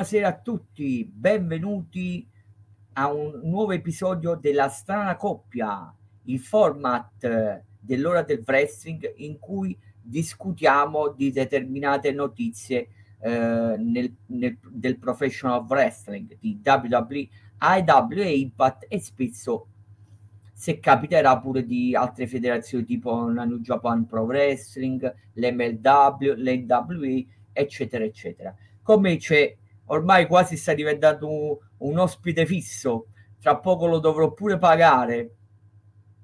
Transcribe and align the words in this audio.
Buonasera 0.00 0.28
a 0.28 0.40
tutti, 0.40 1.04
benvenuti 1.04 2.26
a 2.94 3.12
un 3.12 3.38
nuovo 3.44 3.72
episodio 3.72 4.34
della 4.34 4.70
Strana 4.70 5.14
Coppia, 5.14 5.94
il 6.24 6.38
format 6.38 7.62
dell'ora 7.78 8.22
del 8.22 8.42
wrestling 8.46 9.12
in 9.16 9.38
cui 9.38 9.78
discutiamo 10.00 11.10
di 11.10 11.30
determinate 11.30 12.12
notizie 12.12 12.88
eh, 13.20 13.76
nel, 13.76 14.16
nel, 14.28 14.56
del 14.70 14.98
professional 14.98 15.66
wrestling 15.68 16.34
di 16.40 16.58
WWE, 16.64 17.28
IW 17.60 18.20
e 18.20 18.38
Impact 18.38 18.86
e 18.88 19.00
spesso 19.00 19.66
se 20.50 20.80
capiterà 20.80 21.38
pure 21.38 21.66
di 21.66 21.94
altre 21.94 22.26
federazioni 22.26 22.86
tipo 22.86 23.28
la 23.28 23.44
New 23.44 23.58
Japan 23.58 24.06
Pro 24.06 24.22
Wrestling, 24.22 25.14
l'MLW, 25.34 26.36
l'NWE, 26.36 27.26
eccetera, 27.52 28.02
eccetera. 28.02 28.56
Come 28.82 29.18
c'è 29.18 29.58
ormai 29.90 30.26
quasi 30.26 30.56
sta 30.56 30.74
diventando 30.74 31.28
un, 31.28 31.56
un 31.78 31.98
ospite 31.98 32.46
fisso, 32.46 33.06
tra 33.40 33.58
poco 33.58 33.86
lo 33.86 33.98
dovrò 33.98 34.32
pure 34.32 34.58
pagare 34.58 35.34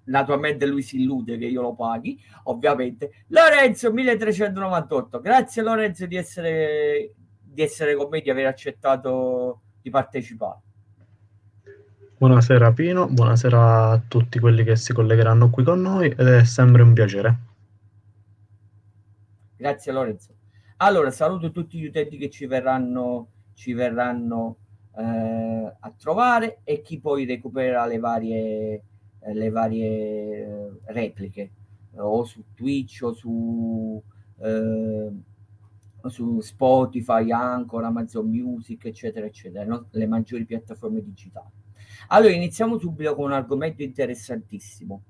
naturalmente 0.07 0.66
lui 0.66 0.83
si 0.83 1.01
illude 1.01 1.38
che 1.38 1.47
io 1.47 1.62
lo 1.62 1.74
paghi, 1.74 2.21
ovviamente. 2.45 3.24
Lorenzo 3.29 3.93
1398, 3.93 5.21
grazie 5.21 5.62
Lorenzo 5.62 6.07
di 6.07 6.16
essere, 6.16 7.12
di 7.43 7.62
essere 7.62 7.95
con 7.95 8.09
me, 8.10 8.21
di 8.21 8.30
aver 8.30 8.47
accettato 8.47 9.62
di 9.80 9.91
partecipare. 9.91 10.60
Buonasera 12.19 12.73
Pino, 12.73 13.09
buonasera 13.09 13.91
a 13.91 14.02
tutti 14.09 14.38
quelli 14.38 14.65
che 14.65 14.77
si 14.77 14.95
collegheranno 14.95 15.51
qui 15.51 15.65
con 15.65 15.80
noi 15.83 16.09
ed 16.09 16.27
è 16.27 16.45
sempre 16.45 16.83
un 16.83 16.95
piacere. 16.95 17.38
Grazie 19.57 19.93
Lorenzo. 19.93 20.35
Allora, 20.79 21.10
saluto 21.10 21.51
tutti 21.51 21.79
gli 21.79 21.87
utenti 21.87 22.16
che 22.16 22.30
ci 22.30 22.46
verranno 22.46 23.29
ci 23.56 23.73
verranno 23.73 24.59
eh, 24.96 25.02
a 25.80 25.95
trovare 25.96 26.60
e 26.62 26.83
chi 26.83 27.01
poi 27.01 27.24
recupererà 27.24 27.87
le 27.87 27.98
varie, 27.98 28.82
eh, 29.21 29.35
le 29.35 29.51
varie 29.51 29.88
eh, 29.88 30.71
repliche 30.87 31.51
o 31.96 32.24
su 32.24 32.45
Twitch 32.54 33.01
o 33.02 33.15
su, 33.15 34.02
eh, 34.40 35.10
su 36.04 36.40
Spotify, 36.40 37.30
Anchor, 37.30 37.85
Amazon 37.85 38.29
Music, 38.29 38.85
eccetera, 38.85 39.24
eccetera, 39.24 39.65
no? 39.65 39.87
le 39.91 40.07
maggiori 40.07 40.45
piattaforme 40.45 41.02
digitali. 41.02 41.51
Allora, 42.09 42.32
iniziamo 42.32 42.79
subito 42.79 43.15
con 43.15 43.24
un 43.24 43.32
argomento 43.32 43.82
interessantissimo 43.82 45.02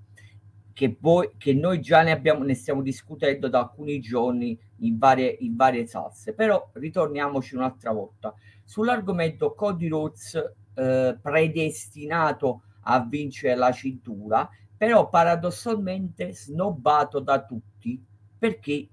che, 0.76 0.94
poi, 0.94 1.30
che 1.38 1.54
noi 1.54 1.80
già 1.80 2.02
ne, 2.02 2.10
abbiamo, 2.10 2.44
ne 2.44 2.52
stiamo 2.52 2.82
discutendo 2.82 3.48
da 3.48 3.60
alcuni 3.60 3.98
giorni 3.98 4.58
in 4.80 4.98
varie, 4.98 5.34
in 5.40 5.56
varie 5.56 5.86
salse, 5.86 6.34
però 6.34 6.68
ritorniamoci 6.74 7.54
un'altra 7.54 7.92
volta 7.92 8.34
sull'argomento 8.62 9.54
Cody 9.54 9.88
Rhodes 9.88 10.34
eh, 10.74 11.18
predestinato 11.22 12.64
a 12.82 13.00
vincere 13.00 13.54
la 13.54 13.72
cintura, 13.72 14.46
però 14.76 15.08
paradossalmente 15.08 16.34
snobbato 16.34 17.20
da 17.20 17.42
tutti 17.42 18.04
perché 18.38 18.90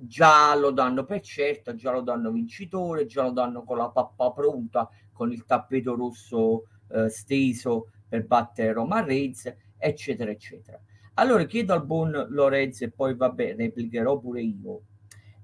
già 0.00 0.54
lo 0.54 0.70
danno 0.70 1.04
per 1.04 1.20
certo, 1.20 1.74
già 1.74 1.92
lo 1.92 2.00
danno 2.00 2.30
vincitore, 2.30 3.04
già 3.04 3.24
lo 3.24 3.32
danno 3.32 3.62
con 3.64 3.76
la 3.76 3.90
pappa 3.90 4.32
pronta, 4.32 4.88
con 5.12 5.30
il 5.30 5.44
tappeto 5.44 5.94
rosso 5.94 6.62
eh, 6.88 7.10
steso 7.10 7.90
per 8.08 8.24
battere 8.24 8.72
Roman 8.72 9.04
Reigns, 9.04 9.54
eccetera, 9.76 10.30
eccetera. 10.30 10.80
Allora 11.20 11.44
chiedo 11.44 11.74
al 11.74 11.84
buon 11.84 12.28
Lorenzo 12.30 12.84
e 12.84 12.90
poi 12.90 13.14
vabbè, 13.14 13.54
replicherò 13.54 14.18
pure 14.18 14.40
io. 14.40 14.84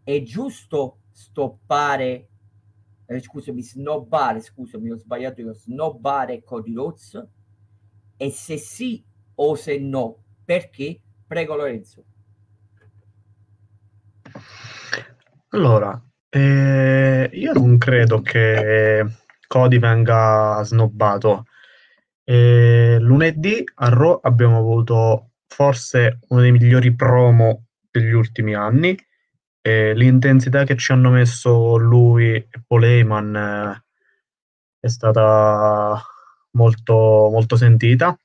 È 0.03 0.23
giusto 0.23 1.01
stoppare, 1.11 2.29
eh, 3.05 3.21
scusami, 3.21 3.63
snobbare, 3.63 4.41
scusami, 4.41 4.91
ho 4.91 4.97
sbagliato 4.97 5.43
io, 5.43 5.53
snobbare 5.53 6.43
Cody 6.43 6.73
Rhodes? 6.73 7.29
E 8.17 8.31
se 8.31 8.57
sì 8.57 9.05
o 9.35 9.55
se 9.55 9.79
no, 9.79 10.25
perché? 10.47 10.99
Prego 11.27 11.57
Lorenzo. 11.57 12.05
Allora, 15.49 16.03
eh, 16.31 17.29
io 17.35 17.53
non 17.53 17.77
credo 17.77 18.23
che 18.23 19.05
Cody 19.47 19.79
venga 19.79 20.63
snobbato. 20.65 21.45
Eh, 22.25 22.97
lunedì 22.99 23.63
a 23.75 23.91
Raw 23.91 24.21
abbiamo 24.23 24.57
avuto 24.57 25.33
forse 25.47 26.19
uno 26.29 26.41
dei 26.41 26.53
migliori 26.53 26.95
promo 26.95 27.67
degli 27.91 28.13
ultimi 28.13 28.55
anni. 28.55 28.97
E 29.61 29.95
l'intensità 29.95 30.65
che 30.65 30.77
ci 30.77 30.93
hanno 30.93 31.11
messo 31.11 31.77
lui 31.77 32.35
e 32.35 32.49
Paul 32.67 32.85
Heyman 32.85 33.37
eh, 33.37 33.85
è 34.79 34.89
stata 34.89 36.01
molto, 36.53 36.95
molto 37.33 37.57
sentita. 37.57 38.17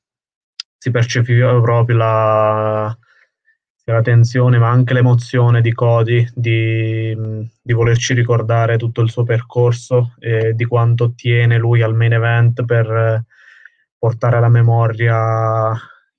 Si 0.78 0.92
percepiva 0.92 1.60
proprio 1.60 1.98
la, 1.98 2.98
la 3.86 4.02
tensione, 4.02 4.58
ma 4.60 4.70
anche 4.70 4.94
l'emozione 4.94 5.62
di 5.62 5.74
Cody 5.74 6.28
di, 6.34 7.16
di, 7.62 7.74
volerci 7.74 8.14
ricordare 8.14 8.78
tutto 8.78 9.02
il 9.02 9.10
suo 9.10 9.24
percorso 9.24 10.16
e 10.20 10.54
di 10.54 10.66
quanto 10.66 11.14
tiene 11.14 11.58
lui 11.58 11.82
al 11.82 11.96
main 11.96 12.14
event 12.14 12.66
per 12.66 13.24
portare 13.98 14.38
alla 14.38 14.50
memoria 14.50 15.72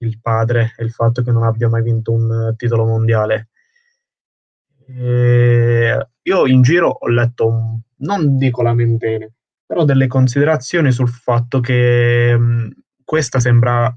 il 0.02 0.20
padre 0.20 0.74
e 0.76 0.84
il 0.84 0.90
fatto 0.90 1.22
che 1.22 1.30
non 1.30 1.44
abbia 1.44 1.68
mai 1.68 1.82
vinto 1.82 2.12
un 2.12 2.50
eh, 2.50 2.56
titolo 2.56 2.84
mondiale. 2.84 3.48
E 4.86 6.06
io 6.22 6.46
in 6.46 6.62
giro 6.62 6.88
ho 6.88 7.08
letto, 7.08 7.80
non 7.98 8.36
dico 8.36 8.62
lamentele, 8.62 9.32
però 9.64 9.84
delle 9.84 10.06
considerazioni 10.06 10.92
sul 10.92 11.08
fatto 11.08 11.60
che 11.60 12.36
mh, 12.36 12.70
questa 13.04 13.40
sembra, 13.40 13.94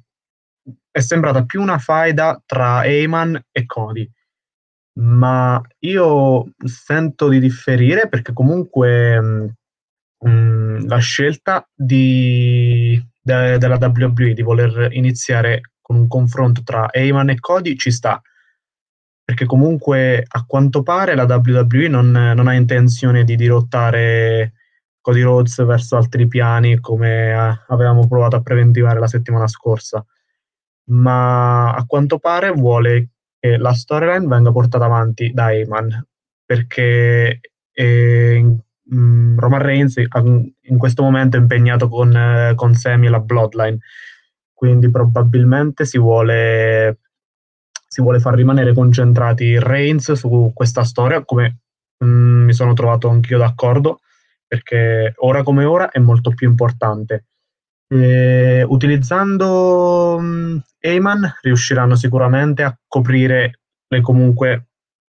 è 0.91 0.99
sembrata 0.99 1.43
più 1.45 1.61
una 1.61 1.77
faida 1.77 2.41
tra 2.45 2.85
Eyman 2.85 3.39
e 3.51 3.65
Cody. 3.65 4.09
Ma 4.97 5.61
io 5.79 6.53
sento 6.63 7.27
di 7.27 7.39
differire 7.39 8.07
perché 8.07 8.31
comunque 8.31 9.19
mh, 10.19 10.87
la 10.87 10.97
scelta 10.99 11.67
di, 11.73 13.01
de, 13.21 13.57
della 13.57 13.77
WWE 13.77 14.33
di 14.33 14.41
voler 14.41 14.93
iniziare 14.93 15.74
con 15.85 15.97
un 15.97 16.07
confronto 16.07 16.63
tra 16.63 16.91
Heyman 16.91 17.29
e 17.29 17.39
Cody 17.39 17.75
ci 17.75 17.91
sta. 17.91 18.19
Perché 19.23 19.45
comunque 19.45 20.25
a 20.27 20.43
quanto 20.47 20.81
pare 20.81 21.13
la 21.13 21.25
WWE 21.25 21.87
non, 21.87 22.09
non 22.09 22.47
ha 22.47 22.53
intenzione 22.53 23.23
di 23.23 23.35
dirottare 23.35 24.53
Cody 24.99 25.21
Rhodes 25.21 25.63
verso 25.63 25.95
altri 25.95 26.27
piani 26.27 26.79
come 26.79 27.29
eh, 27.29 27.59
avevamo 27.67 28.07
provato 28.07 28.35
a 28.35 28.41
preventivare 28.41 28.99
la 28.99 29.07
settimana 29.07 29.47
scorsa. 29.47 30.03
Ma 30.85 31.71
a 31.71 31.85
quanto 31.85 32.17
pare 32.17 32.49
vuole 32.49 33.09
che 33.39 33.57
la 33.57 33.73
storyline 33.73 34.25
venga 34.25 34.51
portata 34.51 34.85
avanti 34.85 35.31
da 35.33 35.51
Heyman 35.51 36.03
perché 36.43 37.39
eh, 37.73 38.55
Roman 38.89 39.61
Reigns 39.61 39.97
in 39.97 40.77
questo 40.79 41.03
momento 41.03 41.37
è 41.37 41.39
impegnato 41.39 41.87
con, 41.89 42.15
eh, 42.15 42.53
con 42.55 42.73
e 42.73 43.09
la 43.09 43.19
Bloodline 43.19 43.77
quindi 44.55 44.89
probabilmente 44.89 45.85
si 45.85 45.99
vuole, 45.99 46.99
si 47.87 48.01
vuole 48.01 48.19
far 48.19 48.35
rimanere 48.35 48.73
concentrati 48.73 49.59
Reigns 49.59 50.13
su 50.13 50.51
questa 50.55 50.83
storia, 50.83 51.23
come 51.25 51.59
mh, 51.97 52.05
mm, 52.05 52.43
mi 52.45 52.53
sono 52.53 52.73
trovato 52.73 53.09
anch'io 53.09 53.37
d'accordo, 53.37 53.99
perché 54.47 55.13
ora 55.17 55.43
come 55.43 55.65
ora 55.65 55.91
è 55.91 55.99
molto 55.99 56.31
più 56.31 56.49
importante. 56.49 57.25
E, 57.87 58.63
utilizzando 58.67 60.17
mh, 60.19 60.25
mm, 60.25 60.57
Eyman 60.79 61.33
riusciranno 61.41 61.95
sicuramente 61.95 62.63
a 62.63 62.75
coprire 62.87 63.59
le 63.87 64.01
comunque 64.01 64.67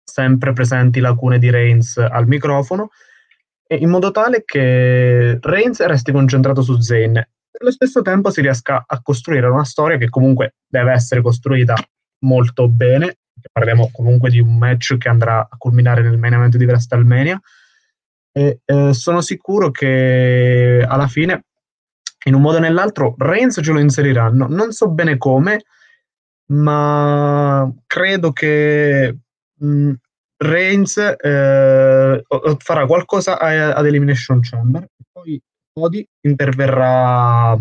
sempre 0.05 0.53
presenti 0.53 1.01
lacune 1.01 1.39
di 1.39 1.51
Reigns 1.51 1.97
al 1.97 2.27
microfono 2.27 2.91
in 3.69 3.89
modo 3.89 4.11
tale 4.11 4.43
che 4.45 5.39
Reigns 5.41 5.81
resti 5.87 6.11
concentrato 6.11 6.61
su 6.61 6.81
Zane 6.81 7.31
allo 7.59 7.71
stesso 7.71 8.03
tempo 8.03 8.31
si 8.31 8.41
riesca 8.41 8.85
a 8.87 9.01
costruire 9.03 9.47
una 9.47 9.65
storia 9.65 9.97
che 9.97 10.09
comunque 10.09 10.55
deve 10.67 10.93
essere 10.93 11.23
costruita 11.23 11.75
molto 12.21 12.69
bene. 12.69 13.19
Parliamo 13.51 13.91
comunque 13.93 14.31
di 14.31 14.39
un 14.39 14.57
match 14.57 14.97
che 14.97 15.09
andrà 15.09 15.41
a 15.41 15.57
culminare 15.57 16.03
nel 16.03 16.19
main 16.19 16.35
event 16.35 16.57
di 16.57 16.65
WrestleMania. 16.65 17.41
E 18.33 18.61
eh, 18.65 18.93
sono 18.93 19.21
sicuro 19.21 19.71
che 19.71 20.85
alla 20.87 21.09
fine, 21.09 21.45
in 22.27 22.35
un 22.35 22.43
modo 22.43 22.59
o 22.59 22.61
nell'altro, 22.61 23.15
Reigns 23.19 23.61
ce 23.63 23.73
lo 23.73 23.81
inseriranno. 23.81 24.47
Non 24.47 24.73
so 24.73 24.91
bene 24.91 25.17
come, 25.17 25.65
ma 26.53 27.71
credo 27.87 28.33
che 28.33 29.17
mh, 29.55 29.67
mm, 29.67 29.93
Reigns 30.37 30.97
eh, 30.97 32.25
farà 32.59 32.87
qualcosa 32.87 33.39
ad 33.39 33.87
Elimination 33.87 34.41
Chamber. 34.41 34.87
Poi 35.13 35.41
Cody 35.73 36.07
interverrà 36.23 37.57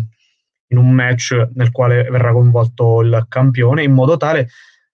in 0.72 0.78
un 0.78 0.90
match 0.90 1.48
nel 1.54 1.70
quale 1.70 2.04
verrà 2.04 2.32
coinvolto 2.32 3.00
il 3.02 3.26
campione 3.28 3.82
in 3.82 3.92
modo 3.92 4.16
tale 4.16 4.48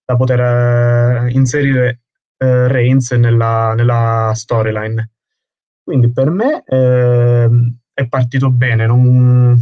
da 0.05 0.17
poter 0.17 0.41
eh, 0.41 1.31
inserire 1.33 2.01
eh, 2.39 2.69
Reigns 2.69 3.11
nella, 3.13 3.75
nella 3.75 4.33
storyline. 4.35 5.11
Quindi 5.83 6.13
per 6.13 6.31
me 6.31 6.63
eh, 6.65 7.49
è 7.93 8.09
partito 8.09 8.51
bene, 8.51 8.87
non, 8.87 9.57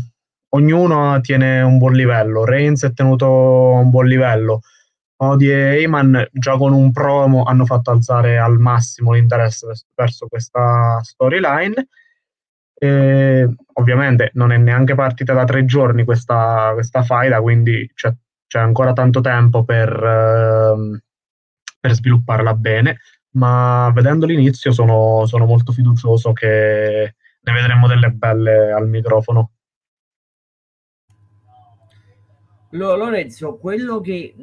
ognuno 0.50 1.20
tiene 1.20 1.60
un 1.62 1.78
buon 1.78 1.92
livello, 1.92 2.44
Reigns 2.44 2.84
è 2.84 2.92
tenuto 2.92 3.26
a 3.26 3.80
un 3.80 3.90
buon 3.90 4.06
livello, 4.06 4.60
Odi 5.16 5.50
e 5.50 5.78
Heyman 5.78 6.28
già 6.32 6.56
con 6.56 6.72
un 6.72 6.90
promo 6.90 7.44
hanno 7.44 7.64
fatto 7.64 7.90
alzare 7.90 8.38
al 8.38 8.58
massimo 8.58 9.12
l'interesse 9.12 9.68
verso 9.94 10.26
questa 10.26 11.00
storyline. 11.02 11.88
E, 12.84 13.48
ovviamente 13.74 14.30
non 14.34 14.52
è 14.52 14.58
neanche 14.58 14.94
partita 14.94 15.32
da 15.32 15.44
tre 15.44 15.64
giorni 15.64 16.04
questa, 16.04 16.72
questa 16.74 17.02
faida, 17.02 17.40
quindi 17.40 17.90
c'è, 17.94 18.12
c'è, 18.46 18.58
ancora 18.58 18.92
tanto 18.92 19.22
tempo 19.22 19.64
per, 19.64 19.90
uh, 19.90 20.98
per, 21.80 21.92
svilupparla 21.94 22.54
bene, 22.54 22.98
ma 23.36 23.90
vedendo 23.94 24.26
l'inizio 24.26 24.70
sono, 24.70 25.24
sono 25.24 25.46
molto 25.46 25.72
fiducioso 25.72 26.34
che 26.34 27.14
ne 27.40 27.52
vedremo 27.52 27.88
delle 27.88 28.10
belle 28.10 28.70
al 28.70 28.86
microfono. 28.86 29.50
Lorenzo, 32.68 33.56
quello 33.56 34.00
che 34.00 34.34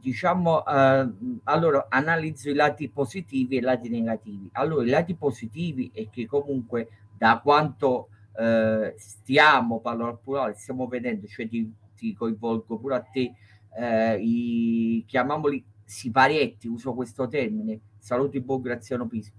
diciamo 0.00 0.66
eh, 0.66 1.08
allora 1.44 1.86
analizzo 1.88 2.50
i 2.50 2.54
lati 2.54 2.90
positivi 2.90 3.54
e 3.56 3.58
i 3.58 3.62
lati 3.62 3.88
negativi. 3.88 4.50
Allora, 4.52 4.84
i 4.84 4.88
lati 4.88 5.14
positivi 5.14 5.90
è 5.94 6.10
che 6.10 6.26
comunque 6.26 6.88
da 7.20 7.38
quanto 7.42 8.08
eh, 8.34 8.94
stiamo, 8.96 9.80
parlo 9.80 10.06
al 10.06 10.18
plurale, 10.18 10.54
stiamo 10.54 10.86
vedendo, 10.86 11.26
cioè 11.26 11.46
ti, 11.46 11.70
ti 11.94 12.14
coinvolgo 12.14 12.78
pure 12.78 12.94
a 12.94 13.02
te, 13.02 13.34
eh, 13.76 14.18
i 14.18 15.04
chiamiamoli 15.06 15.62
siparietti, 15.84 16.66
uso 16.66 16.94
questo 16.94 17.28
termine, 17.28 17.78
saluti 17.98 18.40
buon 18.40 18.62
Graziano 18.62 19.06
Piso 19.06 19.32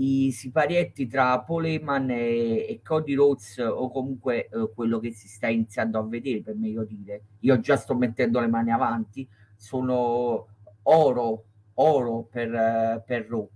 i 0.00 0.30
siparietti 0.30 1.08
tra 1.08 1.40
Paul 1.40 1.66
Heyman 1.66 2.10
e, 2.10 2.66
e 2.68 2.80
Cody 2.84 3.14
Rhodes 3.14 3.58
o 3.58 3.90
comunque 3.90 4.48
eh, 4.48 4.70
quello 4.72 5.00
che 5.00 5.12
si 5.12 5.26
sta 5.26 5.48
iniziando 5.48 5.98
a 5.98 6.06
vedere 6.06 6.40
per 6.40 6.54
meglio 6.54 6.84
dire. 6.84 7.22
Io 7.40 7.58
già 7.58 7.76
sto 7.76 7.96
mettendo 7.96 8.38
le 8.38 8.46
mani 8.46 8.70
avanti 8.70 9.28
sono 9.56 10.46
oro 10.82 11.44
oro 11.74 12.28
per, 12.30 12.54
eh, 12.54 13.02
per 13.04 13.26
Raw 13.28 13.48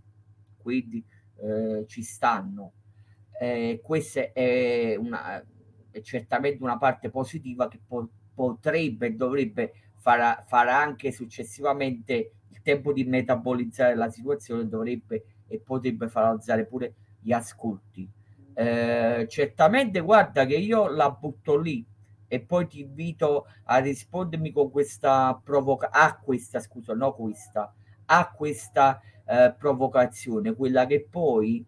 quindi 0.57 1.05
eh, 1.37 1.85
ci 1.87 2.03
stanno 2.03 2.73
eh, 3.43 3.81
questa 3.83 4.33
è, 4.33 4.95
una, 4.97 5.45
è 5.91 6.01
certamente 6.01 6.63
una 6.63 6.79
parte 6.79 7.11
positiva 7.11 7.67
che 7.67 7.81
po- 7.85 8.09
potrebbe 8.33 9.09
e 9.09 9.15
dovrebbe 9.15 9.73
far, 9.97 10.45
far 10.47 10.69
anche 10.69 11.11
successivamente 11.11 12.35
il 12.49 12.63
tempo 12.63 12.93
di 12.93 13.03
metabolizzare 13.03 13.97
la 13.97 14.09
situazione 14.11 14.69
dovrebbe 14.69 15.25
e 15.49 15.59
potrebbe 15.59 16.09
far 16.09 16.27
alzare 16.27 16.67
pure 16.67 16.95
gli 17.19 17.33
ascolti. 17.33 18.09
Eh, 18.55 19.27
certamente 19.29 19.99
guarda 19.99 20.47
che 20.47 20.57
io 20.57 20.89
la 20.89 21.11
butto 21.11 21.59
lì 21.59 21.85
e 22.29 22.41
poi 22.41 22.69
ti 22.69 22.81
invito 22.81 23.47
a 23.65 23.79
rispondermi 23.79 24.53
con 24.53 24.71
questa 24.71 25.41
provocazione, 25.43 26.07
a 26.07 26.17
questa 26.17 26.61
scusa, 26.61 26.95
no 26.95 27.13
questa, 27.13 27.75
a 28.07 28.31
questa 28.31 29.01
eh, 29.27 29.53
provocazione, 29.59 30.55
quella 30.55 30.87
che 30.87 31.09
poi 31.11 31.67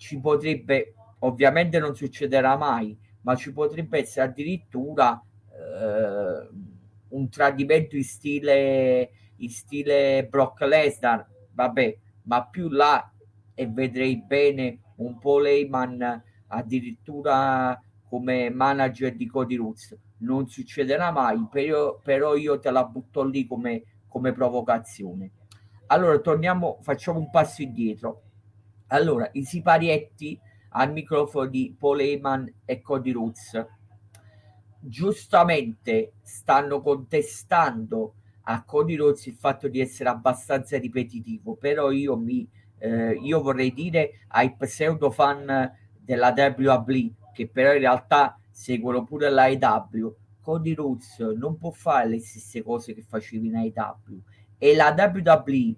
ci 0.00 0.18
potrebbe, 0.18 0.94
ovviamente 1.20 1.78
non 1.78 1.94
succederà 1.94 2.56
mai, 2.56 2.96
ma 3.22 3.34
ci 3.34 3.52
potrebbe 3.52 3.98
essere 3.98 4.26
addirittura 4.26 5.22
eh, 5.50 6.48
un 7.08 7.28
tradimento 7.28 7.96
in 7.96 8.04
stile, 8.04 9.10
in 9.36 9.50
stile 9.50 10.26
Brock 10.28 10.60
Lesnar, 10.62 11.26
vabbè, 11.52 11.98
ma 12.22 12.44
più 12.46 12.68
là 12.68 13.12
e 13.54 13.66
vedrei 13.66 14.22
bene 14.22 14.80
un 14.96 15.18
po' 15.18 15.38
Lehman 15.38 16.22
addirittura 16.48 17.80
come 18.08 18.50
manager 18.50 19.14
di 19.14 19.26
Cody 19.26 19.56
Roots. 19.56 19.96
Non 20.18 20.48
succederà 20.48 21.10
mai, 21.10 21.46
però, 21.50 21.98
però 22.02 22.34
io 22.34 22.58
te 22.58 22.70
la 22.70 22.84
butto 22.84 23.22
lì 23.24 23.46
come, 23.46 23.82
come 24.08 24.32
provocazione. 24.32 25.30
Allora, 25.86 26.18
torniamo, 26.18 26.78
facciamo 26.82 27.18
un 27.18 27.30
passo 27.30 27.62
indietro. 27.62 28.22
Allora, 28.88 29.28
i 29.32 29.44
siparietti 29.44 30.38
al 30.70 30.92
microfono 30.92 31.46
di 31.46 31.74
Paul 31.78 32.00
Heyman 32.00 32.52
e 32.64 32.80
Cody 32.80 33.12
Roots 33.12 33.66
giustamente 34.80 36.14
stanno 36.22 36.80
contestando 36.80 38.14
a 38.44 38.64
Cody 38.64 38.96
Rhodes 38.96 39.26
il 39.26 39.34
fatto 39.34 39.68
di 39.68 39.80
essere 39.80 40.08
abbastanza 40.08 40.78
ripetitivo, 40.78 41.54
però 41.56 41.90
io, 41.90 42.16
mi, 42.16 42.48
eh, 42.78 43.12
io 43.12 43.42
vorrei 43.42 43.72
dire 43.72 44.24
ai 44.28 44.54
pseudo 44.56 45.10
fan 45.10 45.70
della 45.98 46.34
WWE 46.36 47.12
che 47.32 47.48
però 47.48 47.72
in 47.72 47.80
realtà 47.80 48.38
seguono 48.50 49.04
pure 49.04 49.30
l'AEW, 49.30 50.14
Cody 50.40 50.74
Rhodes 50.74 51.18
non 51.36 51.58
può 51.58 51.70
fare 51.70 52.08
le 52.08 52.20
stesse 52.20 52.62
cose 52.62 52.94
che 52.94 53.02
facevi 53.02 53.46
in 53.46 53.56
AEW 53.56 54.20
e 54.58 54.74
la 54.74 54.94
WWE 54.96 55.74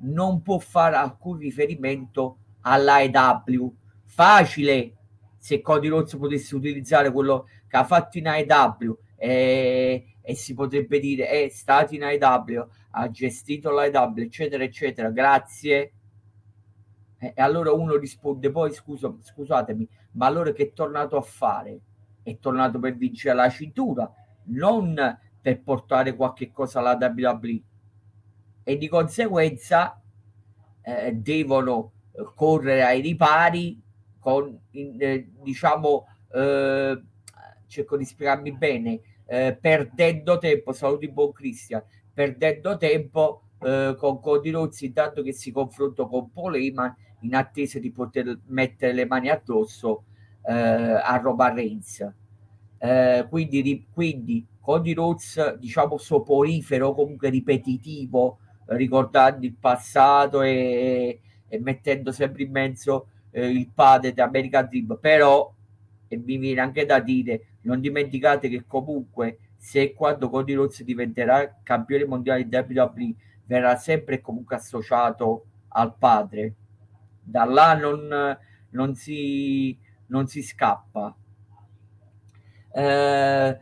non 0.00 0.42
può 0.42 0.58
fare 0.58 0.96
alcun 0.96 1.38
riferimento 1.38 2.38
all'AEW. 2.60 3.74
Facile 4.14 4.92
se 5.38 5.60
Cody 5.60 5.88
Rhodes 5.88 6.16
potesse 6.16 6.54
utilizzare 6.54 7.10
quello 7.12 7.46
che 7.68 7.76
ha 7.76 7.84
fatto 7.84 8.18
in 8.18 8.28
AEW 8.28 8.98
e 9.16 10.14
e 10.26 10.34
si 10.36 10.54
potrebbe 10.54 10.98
dire 11.00 11.28
è 11.28 11.48
stato 11.50 11.94
in 11.94 12.00
IW, 12.00 12.66
ha 12.92 13.10
gestito 13.10 13.78
l'IW, 13.78 14.22
eccetera, 14.22 14.64
eccetera, 14.64 15.10
grazie. 15.10 15.92
E 17.18 17.34
allora 17.36 17.72
uno 17.72 17.96
risponde 17.96 18.50
poi, 18.50 18.72
scusa, 18.72 19.14
scusatemi, 19.20 19.86
ma 20.12 20.24
allora 20.24 20.52
che 20.52 20.62
è 20.62 20.72
tornato 20.72 21.18
a 21.18 21.20
fare? 21.20 21.78
È 22.22 22.38
tornato 22.38 22.78
per 22.78 22.96
vincere 22.96 23.34
la 23.34 23.50
cintura, 23.50 24.10
non 24.44 24.96
per 25.42 25.60
portare 25.60 26.16
qualche 26.16 26.50
cosa 26.50 26.78
alla 26.78 26.96
WWE. 26.98 27.62
E 28.62 28.78
di 28.78 28.88
conseguenza 28.88 30.00
eh, 30.80 31.12
devono 31.12 31.92
correre 32.34 32.82
ai 32.82 33.02
ripari 33.02 33.78
con, 34.24 34.58
in, 34.70 34.96
eh, 34.98 35.28
diciamo, 35.42 36.06
eh, 36.32 37.02
cerco 37.66 37.96
di 37.98 38.04
spiegarmi 38.06 38.52
bene, 38.52 39.00
eh, 39.26 39.54
perdendo 39.60 40.38
tempo, 40.38 40.72
saluti 40.72 41.10
buon 41.10 41.32
Cristian, 41.32 41.82
perdendo 42.10 42.78
tempo 42.78 43.42
eh, 43.60 43.94
con 43.98 44.20
Cody 44.20 44.50
Rhodes 44.50 44.80
intanto 44.80 45.22
che 45.22 45.34
si 45.34 45.52
confronta 45.52 46.06
con 46.06 46.32
Paul 46.32 46.54
Heyman 46.54 46.96
in 47.20 47.34
attesa 47.34 47.78
di 47.78 47.92
poter 47.92 48.40
mettere 48.46 48.94
le 48.94 49.04
mani 49.04 49.28
addosso 49.28 50.04
eh, 50.46 50.52
a 50.52 51.20
Roman 51.22 51.54
Reigns. 51.54 52.12
Eh, 52.78 53.26
quindi, 53.28 53.86
quindi 53.92 54.46
Cody 54.58 54.94
Rhodes 54.94 55.56
diciamo 55.56 55.98
soporifero 55.98 56.94
comunque 56.94 57.28
ripetitivo 57.28 58.38
ricordando 58.66 59.44
il 59.44 59.54
passato 59.54 60.40
e, 60.40 61.20
e 61.46 61.60
mettendo 61.60 62.10
sempre 62.12 62.44
in 62.44 62.50
mezzo 62.50 63.08
eh, 63.34 63.48
il 63.48 63.68
padre 63.74 64.12
di 64.12 64.20
American 64.20 64.68
Dream 64.68 64.96
però 65.00 65.52
e 66.06 66.16
mi 66.16 66.38
viene 66.38 66.60
anche 66.60 66.86
da 66.86 67.00
dire 67.00 67.46
non 67.62 67.80
dimenticate 67.80 68.48
che 68.48 68.64
comunque 68.66 69.38
se 69.56 69.80
e 69.80 69.92
quando 69.94 70.30
Cody 70.30 70.52
Rhodes 70.52 70.82
diventerà 70.82 71.60
campione 71.62 72.04
mondiale 72.04 72.46
di 72.46 72.54
WWE 72.54 73.14
verrà 73.46 73.76
sempre 73.76 74.20
comunque 74.20 74.56
associato 74.56 75.46
al 75.68 75.94
padre. 75.96 76.54
Da 77.22 77.44
là 77.44 77.74
non, 77.74 78.38
non, 78.70 78.94
si, 78.94 79.76
non 80.08 80.26
si 80.26 80.42
scappa. 80.42 81.16
Eh, 82.72 83.58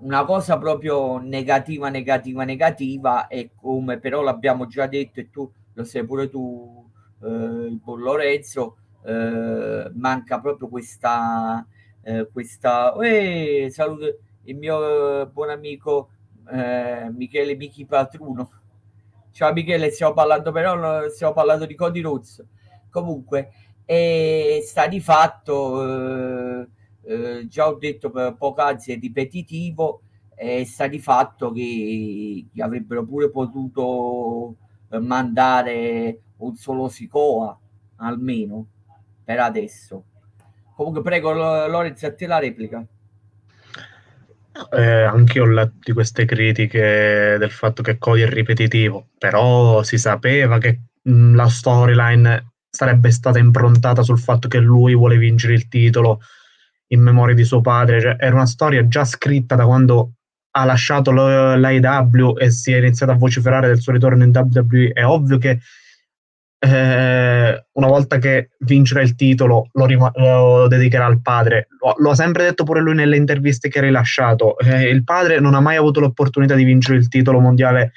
una 0.00 0.24
cosa 0.24 0.58
proprio 0.58 1.18
negativa 1.18 1.88
negativa 1.88 2.44
negativa 2.44 3.26
è 3.26 3.50
come 3.54 3.98
però 3.98 4.20
l'abbiamo 4.20 4.66
già 4.66 4.86
detto 4.86 5.20
e 5.20 5.30
tu 5.30 5.50
lo 5.72 5.84
sai 5.84 6.04
pure 6.04 6.28
tu 6.28 6.88
eh, 7.22 7.78
Lorenzo 7.84 8.76
eh, 9.04 9.90
manca 9.94 10.40
proprio 10.40 10.68
questa 10.68 11.66
eh, 12.02 12.28
questa 12.32 12.94
eh, 13.00 13.68
saluto 13.70 14.18
il 14.44 14.56
mio 14.56 15.22
eh, 15.22 15.26
buon 15.26 15.50
amico 15.50 16.10
eh, 16.50 17.10
Michele 17.10 17.54
Michi 17.54 17.84
Patruno 17.84 18.50
ciao 19.30 19.52
Michele 19.52 19.90
stiamo 19.90 20.14
parlando 20.14 20.50
però 20.52 21.08
stiamo 21.08 21.32
parlando 21.32 21.66
di 21.66 21.74
Cody 21.74 22.00
Rhodes. 22.00 22.44
Comunque 22.90 23.52
sta 24.62 24.86
di 24.86 25.00
fatto 25.00 26.66
già 27.46 27.68
ho 27.68 27.74
detto 27.74 28.10
poc'anzi 28.10 28.92
è 28.92 28.98
ripetitivo 28.98 30.02
sta 30.64 30.86
di 30.88 30.98
fatto 30.98 31.52
che, 31.52 32.46
che 32.52 32.62
avrebbero 32.62 33.04
pure 33.04 33.30
potuto 33.30 34.56
mandare 34.90 36.20
un 36.38 36.54
solo 36.56 36.88
Sicoa 36.88 37.58
almeno 37.96 38.66
per 39.28 39.40
adesso 39.40 40.04
Comunque 40.74 41.02
prego 41.02 41.32
Lorenzo 41.32 42.06
a 42.06 42.14
te 42.14 42.26
la 42.28 42.38
replica. 42.38 42.82
Eh, 44.70 45.02
anche 45.02 45.38
io 45.38 45.44
ho 45.44 45.48
letto 45.48 45.78
di 45.82 45.92
queste 45.92 46.24
critiche 46.24 47.36
del 47.36 47.50
fatto 47.50 47.82
che 47.82 47.98
Cody 47.98 48.22
è 48.22 48.28
ripetitivo, 48.28 49.08
però 49.18 49.82
si 49.82 49.98
sapeva 49.98 50.58
che 50.58 50.82
mh, 51.02 51.34
la 51.34 51.48
storyline 51.48 52.52
sarebbe 52.70 53.10
stata 53.10 53.40
improntata 53.40 54.04
sul 54.04 54.20
fatto 54.20 54.46
che 54.46 54.60
lui 54.60 54.94
vuole 54.94 55.18
vincere 55.18 55.54
il 55.54 55.66
titolo 55.66 56.20
in 56.92 57.00
memoria 57.00 57.34
di 57.34 57.44
suo 57.44 57.60
padre, 57.60 58.00
cioè, 58.00 58.16
era 58.16 58.36
una 58.36 58.46
storia 58.46 58.86
già 58.86 59.04
scritta 59.04 59.56
da 59.56 59.66
quando 59.66 60.12
ha 60.52 60.64
lasciato 60.64 61.10
l'AEW 61.10 62.38
e 62.38 62.52
si 62.52 62.72
è 62.72 62.78
iniziato 62.78 63.10
a 63.10 63.16
vociferare 63.16 63.66
del 63.66 63.80
suo 63.80 63.92
ritorno 63.92 64.22
in 64.22 64.30
WWE. 64.32 64.92
È 64.92 65.04
ovvio 65.04 65.38
che 65.38 65.58
eh, 66.60 67.66
una 67.72 67.86
volta 67.86 68.18
che 68.18 68.50
vincerà 68.60 69.00
il 69.00 69.14
titolo 69.14 69.68
lo, 69.72 69.86
rim- 69.86 70.10
lo 70.16 70.66
dedicherà 70.66 71.06
al 71.06 71.20
padre. 71.20 71.68
Lo, 71.80 71.94
lo, 71.98 72.10
ha 72.10 72.14
sempre 72.14 72.44
detto 72.44 72.64
pure 72.64 72.80
lui 72.80 72.94
nelle 72.94 73.16
interviste 73.16 73.68
che 73.68 73.78
ha 73.78 73.82
rilasciato. 73.82 74.58
Eh, 74.58 74.88
il 74.88 75.04
padre 75.04 75.38
non 75.38 75.54
ha 75.54 75.60
mai 75.60 75.76
avuto 75.76 76.00
l'opportunità 76.00 76.54
di 76.54 76.64
vincere 76.64 76.98
il 76.98 77.08
titolo 77.08 77.38
mondiale 77.38 77.92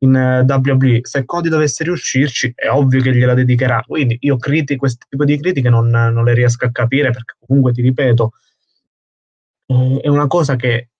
in 0.00 0.14
eh, 0.14 0.40
WWE. 0.46 1.00
Se 1.02 1.24
Cody 1.24 1.48
dovesse 1.48 1.84
riuscirci, 1.84 2.52
è 2.54 2.68
ovvio 2.68 3.00
che 3.00 3.14
gliela 3.14 3.34
dedicherà. 3.34 3.82
Quindi 3.86 4.18
io 4.20 4.36
criti- 4.36 4.76
questo 4.76 5.06
tipo 5.08 5.24
di 5.24 5.38
critiche 5.38 5.70
non, 5.70 5.88
non, 5.88 6.24
le 6.24 6.34
riesco 6.34 6.66
a 6.66 6.70
capire 6.70 7.10
perché 7.10 7.36
comunque 7.46 7.72
ti 7.72 7.80
ripeto, 7.80 8.32
eh, 9.66 10.00
è 10.02 10.08
una 10.08 10.26
cosa 10.26 10.56
che 10.56 10.90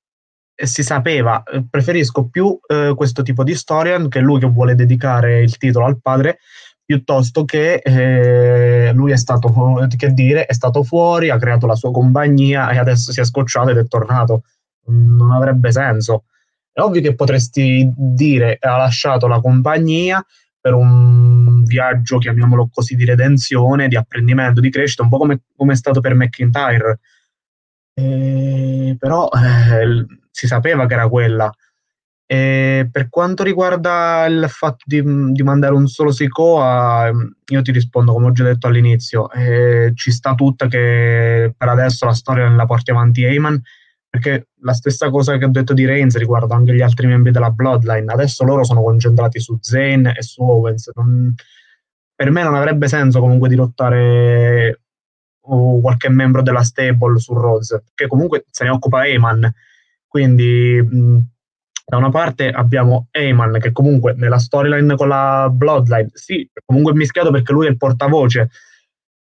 si 0.55 0.83
sapeva. 0.83 1.43
Preferisco 1.69 2.29
più 2.29 2.59
eh, 2.67 2.95
questo 2.97 3.23
tipo 3.23 3.45
di 3.45 3.55
storia 3.55 4.09
che 4.09 4.21
lui 4.21 4.41
che 4.41 4.47
vuole 4.47 4.75
dedicare 4.75 5.43
il 5.43 5.57
titolo 5.59 5.85
al 5.85 6.01
padre 6.01 6.39
piuttosto 6.89 7.45
che 7.45 7.83
eh, 7.85 8.93
lui 8.95 9.13
è 9.13 9.19
stato, 9.19 9.53
che 9.95 10.15
dire, 10.15 10.47
è 10.47 10.55
stato 10.55 10.83
fuori, 10.83 11.29
ha 11.29 11.37
creato 11.37 11.67
la 11.67 11.75
sua 11.75 11.91
compagnia 11.91 12.71
e 12.71 12.79
adesso 12.79 13.13
si 13.13 13.21
è 13.21 13.25
scocciato 13.27 13.69
ed 13.69 13.77
è 13.77 13.87
tornato. 13.87 14.45
Non 14.87 15.33
avrebbe 15.33 15.71
senso. 15.71 16.25
È 16.73 16.81
ovvio 16.81 17.03
che 17.03 17.15
potresti 17.15 17.93
dire 17.95 18.57
ha 18.59 18.79
lasciato 18.79 19.27
la 19.27 19.39
compagnia 19.39 20.25
per 20.59 20.73
un 20.73 21.63
viaggio, 21.65 22.17
chiamiamolo 22.17 22.71
così, 22.73 22.95
di 22.97 23.05
redenzione, 23.05 23.89
di 23.89 23.97
apprendimento, 23.97 24.63
di 24.63 24.71
crescita, 24.71 25.03
un 25.03 25.11
po' 25.11 25.19
come, 25.19 25.43
come 25.55 25.75
è 25.75 25.77
stato 25.77 26.01
per 26.01 26.15
McIntyre. 26.15 27.01
Eh, 27.93 28.97
però 28.99 29.29
eh, 29.29 30.07
si 30.31 30.47
sapeva 30.47 30.87
che 30.87 30.95
era 30.95 31.07
quella. 31.07 31.53
E 32.31 32.87
per 32.93 33.09
quanto 33.09 33.43
riguarda 33.43 34.27
il 34.27 34.45
fatto 34.51 34.85
di, 34.85 35.03
di 35.33 35.43
mandare 35.43 35.73
un 35.73 35.87
solo 35.87 36.11
Sikoa, 36.13 37.11
io 37.47 37.63
ti 37.63 37.73
rispondo 37.73 38.13
come 38.13 38.27
ho 38.27 38.33
già 38.33 38.45
detto 38.45 38.67
all'inizio, 38.67 39.31
eh, 39.31 39.93
ci 39.95 40.11
sta 40.13 40.35
tutta 40.35 40.67
che 40.67 41.55
per 41.57 41.69
adesso 41.69 42.05
la 42.05 42.13
storia 42.13 42.47
la 42.51 42.67
porti 42.67 42.91
avanti 42.91 43.23
Eyman, 43.23 43.59
perché 44.11 44.49
la 44.61 44.75
stessa 44.75 45.09
cosa 45.09 45.39
che 45.39 45.47
ho 45.47 45.49
detto 45.49 45.73
di 45.73 45.87
Reigns 45.87 46.19
riguarda 46.19 46.55
anche 46.55 46.75
gli 46.75 46.83
altri 46.83 47.07
membri 47.07 47.33
della 47.33 47.49
Bloodline, 47.49 48.13
adesso 48.13 48.45
loro 48.45 48.63
sono 48.63 48.83
concentrati 48.83 49.41
su 49.41 49.57
Zane 49.59 50.15
e 50.15 50.21
su 50.21 50.43
Owens, 50.43 50.91
non, 50.97 51.35
per 52.15 52.31
me 52.31 52.43
non 52.43 52.55
avrebbe 52.55 52.89
senso 52.89 53.21
comunque 53.21 53.49
di 53.49 53.55
lottare 53.55 54.81
qualche 55.41 56.11
membro 56.11 56.43
della 56.43 56.63
stable 56.63 57.19
su 57.19 57.33
Rhodes, 57.33 57.81
perché 57.87 58.07
comunque 58.07 58.45
se 58.51 58.65
ne 58.65 58.71
occupa 58.71 59.07
Eyman, 59.07 59.51
quindi... 60.07 60.87
Mh, 60.87 61.21
da 61.91 61.97
una 61.97 62.11
parte 62.11 62.51
abbiamo 62.51 63.09
Eyman 63.11 63.59
che 63.59 63.73
comunque 63.73 64.13
nella 64.15 64.39
storyline 64.39 64.95
con 64.95 65.09
la 65.09 65.49
Bloodline, 65.51 66.11
sì, 66.13 66.47
comunque 66.67 66.93
è 66.93 66.95
mischiato 66.95 67.31
perché 67.31 67.53
lui 67.53 67.67
è 67.67 67.71
il 67.71 67.79
portavoce, 67.79 68.51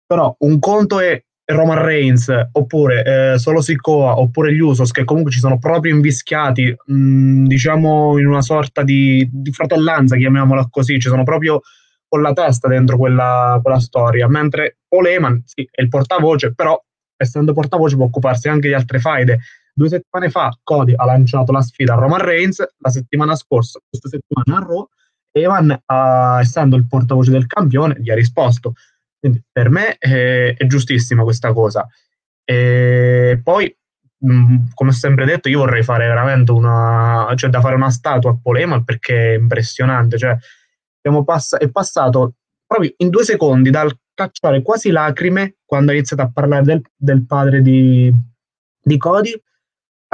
però 0.06 0.34
un 0.38 0.58
conto 0.60 0.98
è 0.98 1.22
Roman 1.44 1.82
Reigns 1.84 2.32
oppure 2.52 3.32
eh, 3.34 3.38
solo 3.38 3.60
Sikoa 3.60 4.18
oppure 4.18 4.54
gli 4.54 4.60
Usos 4.60 4.92
che 4.92 5.04
comunque 5.04 5.30
ci 5.30 5.40
sono 5.40 5.58
proprio 5.58 5.92
invischiati 5.94 6.74
mh, 6.86 7.44
diciamo 7.44 8.18
in 8.18 8.28
una 8.28 8.40
sorta 8.40 8.82
di, 8.82 9.28
di, 9.30 9.52
fratellanza 9.52 10.16
chiamiamola 10.16 10.68
così 10.70 10.98
ci 10.98 11.08
sono 11.08 11.22
proprio 11.22 11.60
con 12.08 12.22
la 12.22 12.32
testa 12.32 12.66
dentro 12.66 12.96
quella, 12.96 13.60
quella 13.62 13.78
storia 13.78 14.26
mentre 14.26 14.78
Paul 14.88 15.06
Heyman 15.06 15.42
sì, 15.44 15.68
è 15.70 15.82
il 15.82 15.88
portavoce 15.88 16.54
però 16.54 16.82
essendo 17.14 17.52
portavoce 17.52 17.96
può 17.96 18.06
occuparsi 18.06 18.48
anche 18.48 18.68
di 18.68 18.74
altre 18.74 18.98
faide 18.98 19.40
Due 19.76 19.88
settimane 19.88 20.30
fa 20.30 20.56
Cody 20.62 20.94
ha 20.94 21.04
lanciato 21.04 21.50
la 21.50 21.60
sfida 21.60 21.94
a 21.94 21.96
Roman 21.96 22.20
Reigns, 22.20 22.64
la 22.78 22.90
settimana 22.90 23.34
scorsa, 23.34 23.80
questa 23.88 24.08
settimana 24.08 24.64
a 24.64 24.68
Raw, 24.68 24.88
Evan, 25.32 25.70
uh, 25.70 26.38
essendo 26.38 26.76
il 26.76 26.86
portavoce 26.86 27.32
del 27.32 27.46
campione, 27.46 27.96
gli 27.98 28.08
ha 28.08 28.14
risposto. 28.14 28.74
Quindi 29.18 29.42
per 29.50 29.70
me 29.70 29.96
eh, 29.98 30.54
è 30.54 30.66
giustissima 30.66 31.24
questa 31.24 31.52
cosa. 31.52 31.88
E 32.44 33.40
poi, 33.42 33.76
mh, 34.18 34.32
mm, 34.32 34.56
come 34.74 34.90
ho 34.90 34.92
sempre 34.92 35.24
detto, 35.24 35.48
io 35.48 35.58
vorrei 35.58 35.82
fare 35.82 36.06
veramente 36.06 36.52
una, 36.52 37.32
cioè 37.34 37.50
da 37.50 37.60
fare 37.60 37.74
una 37.74 37.90
statua 37.90 38.30
a 38.30 38.38
Polema 38.40 38.84
perché 38.84 39.32
è 39.32 39.38
impressionante. 39.38 40.18
Cioè, 40.18 40.36
pass- 41.24 41.56
è 41.56 41.68
passato 41.70 42.34
proprio 42.64 42.92
in 42.98 43.08
due 43.08 43.24
secondi 43.24 43.70
dal 43.70 43.92
cacciare 44.14 44.62
quasi 44.62 44.90
lacrime 44.90 45.56
quando 45.64 45.90
ha 45.90 45.94
iniziato 45.94 46.22
a 46.22 46.30
parlare 46.32 46.62
del, 46.62 46.82
del 46.94 47.26
padre 47.26 47.60
di, 47.60 48.12
di 48.80 48.96
Cody 48.96 49.42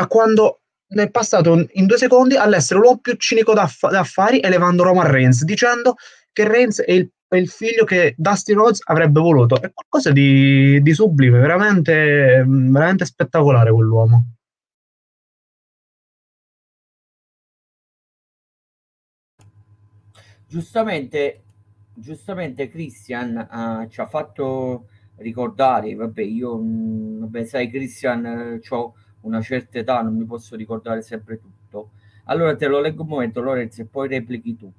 a 0.00 0.07
quando 0.07 0.62
è 0.87 1.11
passato 1.11 1.66
in 1.73 1.87
due 1.87 1.99
secondi 1.99 2.37
all'essere 2.37 2.80
l'uomo 2.80 2.99
più 2.99 3.14
cinico 3.16 3.52
d'affari 3.52 4.40
elevando 4.40 4.83
Roman 4.83 5.11
Reigns, 5.11 5.45
dicendo 5.45 5.95
che 6.33 6.49
Reigns 6.49 6.80
è 6.80 6.92
il, 6.92 7.11
è 7.28 7.37
il 7.37 7.49
figlio 7.49 7.85
che 7.85 8.14
Dusty 8.16 8.54
Rhodes 8.54 8.80
avrebbe 8.87 9.21
voluto. 9.21 9.57
È 9.61 9.71
qualcosa 9.73 10.11
di, 10.11 10.80
di 10.80 10.92
sublime, 10.95 11.38
veramente, 11.38 12.45
veramente 12.47 13.04
spettacolare 13.04 13.71
quell'uomo. 13.71 14.35
Giustamente, 20.47 21.42
giustamente 21.95 22.69
Christian 22.69 23.37
uh, 23.37 23.88
ci 23.88 24.00
ha 24.00 24.09
fatto 24.09 24.88
ricordare, 25.16 25.95
vabbè, 25.95 26.23
io, 26.23 26.57
mh, 26.57 27.21
vabbè, 27.21 27.45
sai 27.45 27.71
Christian, 27.71 28.61
uh, 28.61 28.75
ho 28.75 28.95
una 29.22 29.40
certa 29.40 29.78
età, 29.78 30.02
non 30.02 30.16
mi 30.16 30.24
posso 30.24 30.56
ricordare 30.56 31.02
sempre 31.02 31.38
tutto. 31.38 31.90
Allora 32.24 32.54
te 32.56 32.66
lo 32.66 32.80
leggo 32.80 33.02
un 33.02 33.08
momento, 33.08 33.40
Lorenzo, 33.40 33.82
e 33.82 33.86
poi 33.86 34.08
replichi 34.08 34.56
tu. 34.56 34.72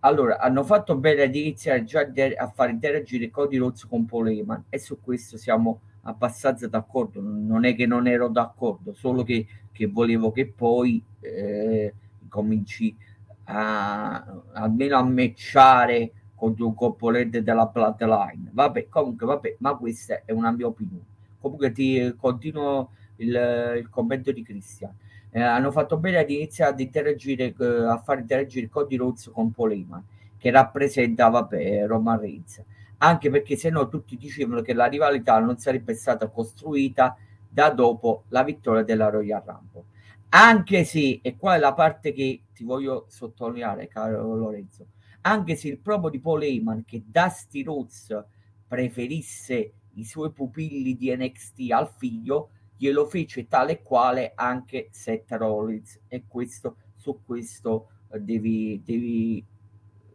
Allora, 0.00 0.38
hanno 0.38 0.64
fatto 0.64 0.96
bene 0.96 1.22
ad 1.22 1.34
iniziare 1.34 1.84
già 1.84 2.00
a 2.36 2.48
fare 2.48 2.72
interagire 2.72 3.30
Cody 3.30 3.56
Rhodes 3.56 3.86
con 3.86 4.04
Paul 4.04 4.28
Heyman 4.28 4.64
e 4.68 4.78
su 4.78 5.00
questo 5.00 5.36
siamo 5.36 5.80
abbastanza 6.02 6.66
d'accordo. 6.66 7.20
Non 7.20 7.64
è 7.64 7.74
che 7.76 7.86
non 7.86 8.08
ero 8.08 8.28
d'accordo, 8.28 8.92
solo 8.94 9.22
che, 9.22 9.46
che 9.70 9.86
volevo 9.86 10.32
che 10.32 10.46
poi 10.46 11.02
eh, 11.20 11.94
cominci 12.28 12.96
a, 13.44 14.42
almeno 14.52 14.96
a 14.96 15.04
matchare 15.04 16.12
con 16.34 16.56
un 16.58 16.74
componente 16.74 17.44
della 17.44 17.66
Bloodline. 17.66 18.50
Vabbè, 18.50 18.88
comunque, 18.88 19.26
vabbè, 19.26 19.56
ma 19.58 19.76
questa 19.76 20.22
è 20.24 20.32
una 20.32 20.50
mia 20.50 20.66
opinione. 20.66 21.04
Comunque 21.40 21.70
ti 21.70 22.12
continuo 22.16 22.90
il, 23.16 23.76
il 23.78 23.88
commento 23.88 24.32
di 24.32 24.42
Christian. 24.42 24.94
Eh, 25.30 25.40
hanno 25.40 25.70
fatto 25.70 25.96
bene 25.96 26.18
ad 26.18 26.30
iniziare 26.30 26.72
ad 26.72 26.80
interagire, 26.80 27.54
eh, 27.58 27.64
a 27.64 27.98
far 27.98 28.18
interagire 28.18 28.68
Cody 28.68 28.96
Rhodes 28.96 29.30
con 29.32 29.50
Paul 29.50 29.72
Heyman, 29.72 30.04
che 30.36 30.50
rappresenta, 30.50 31.28
vabbè, 31.28 31.86
Roman 31.86 32.20
Reigns. 32.20 32.62
Anche 32.98 33.30
perché 33.30 33.56
se 33.56 33.70
no 33.70 33.88
tutti 33.88 34.16
dicevano 34.16 34.60
che 34.60 34.74
la 34.74 34.86
rivalità 34.86 35.38
non 35.38 35.58
sarebbe 35.58 35.94
stata 35.94 36.28
costruita 36.28 37.16
da 37.48 37.70
dopo 37.70 38.24
la 38.28 38.42
vittoria 38.44 38.82
della 38.82 39.08
Royal 39.08 39.42
Rumble. 39.44 39.84
Anche 40.30 40.84
se, 40.84 41.20
e 41.22 41.36
qua 41.36 41.56
è 41.56 41.58
la 41.58 41.74
parte 41.74 42.12
che 42.12 42.44
ti 42.54 42.64
voglio 42.64 43.06
sottolineare, 43.08 43.88
caro 43.88 44.34
Lorenzo, 44.34 44.86
anche 45.22 45.56
se 45.56 45.68
il 45.68 45.78
promo 45.78 46.08
di 46.08 46.20
Paul 46.20 46.42
Heyman 46.42 46.84
che 46.84 47.02
Dusty 47.04 47.62
Rhodes 47.62 48.24
preferisse 48.66 49.72
i 49.94 50.04
suoi 50.04 50.32
pupilli 50.32 50.96
di 50.96 51.14
NXT 51.14 51.70
al 51.70 51.88
figlio, 51.88 52.50
glielo 52.82 53.06
fece 53.06 53.46
tale 53.46 53.72
e 53.72 53.82
quale 53.82 54.32
anche 54.34 54.88
Seth 54.90 55.30
Rollins. 55.30 56.00
E 56.08 56.24
questo 56.26 56.78
su 56.96 57.20
questo 57.24 57.90
eh, 58.10 58.18
devi, 58.18 58.82
devi 58.84 59.44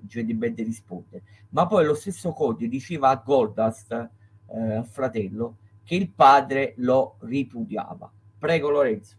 gentilmente 0.02 0.64
rispondere. 0.64 1.24
Ma 1.52 1.66
poi 1.66 1.86
lo 1.86 1.94
stesso 1.94 2.34
Cody 2.34 2.68
diceva 2.68 3.08
a 3.08 3.22
Goldust 3.24 4.10
eh, 4.50 4.84
fratello 4.84 5.60
che 5.86 5.96
il 5.96 6.10
padre 6.10 6.74
lo 6.78 7.16
ripudiava. 7.22 8.12
Prego 8.38 8.70
Lorenzo 8.70 9.16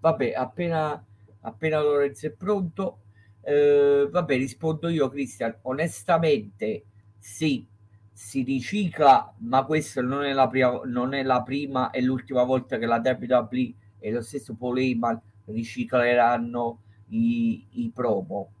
Vabbè, 0.00 0.32
appena, 0.32 1.04
appena 1.42 1.80
Lorenzo 1.80 2.26
è 2.26 2.30
pronto, 2.30 3.02
eh, 3.42 4.08
vabbè, 4.10 4.36
rispondo 4.36 4.88
io, 4.88 5.08
Cristian. 5.08 5.58
Onestamente, 5.62 6.84
sì, 7.18 7.66
si 8.12 8.42
ricicla, 8.42 9.34
ma 9.38 9.64
questa 9.64 10.02
non 10.02 10.24
è 10.24 10.32
la 10.32 10.48
prima, 10.48 10.80
non 10.84 11.14
è 11.14 11.22
la 11.22 11.42
prima 11.42 11.90
e 11.90 12.02
l'ultima 12.02 12.44
volta 12.44 12.78
che 12.78 12.86
la 12.86 13.00
WWE 13.04 13.74
e 13.98 14.10
lo 14.10 14.22
stesso 14.22 14.54
Paul 14.54 14.78
Heyman 14.78 15.20
ricicleranno 15.46 16.80
i, 17.08 17.66
i 17.72 17.90
promo. 17.94 18.52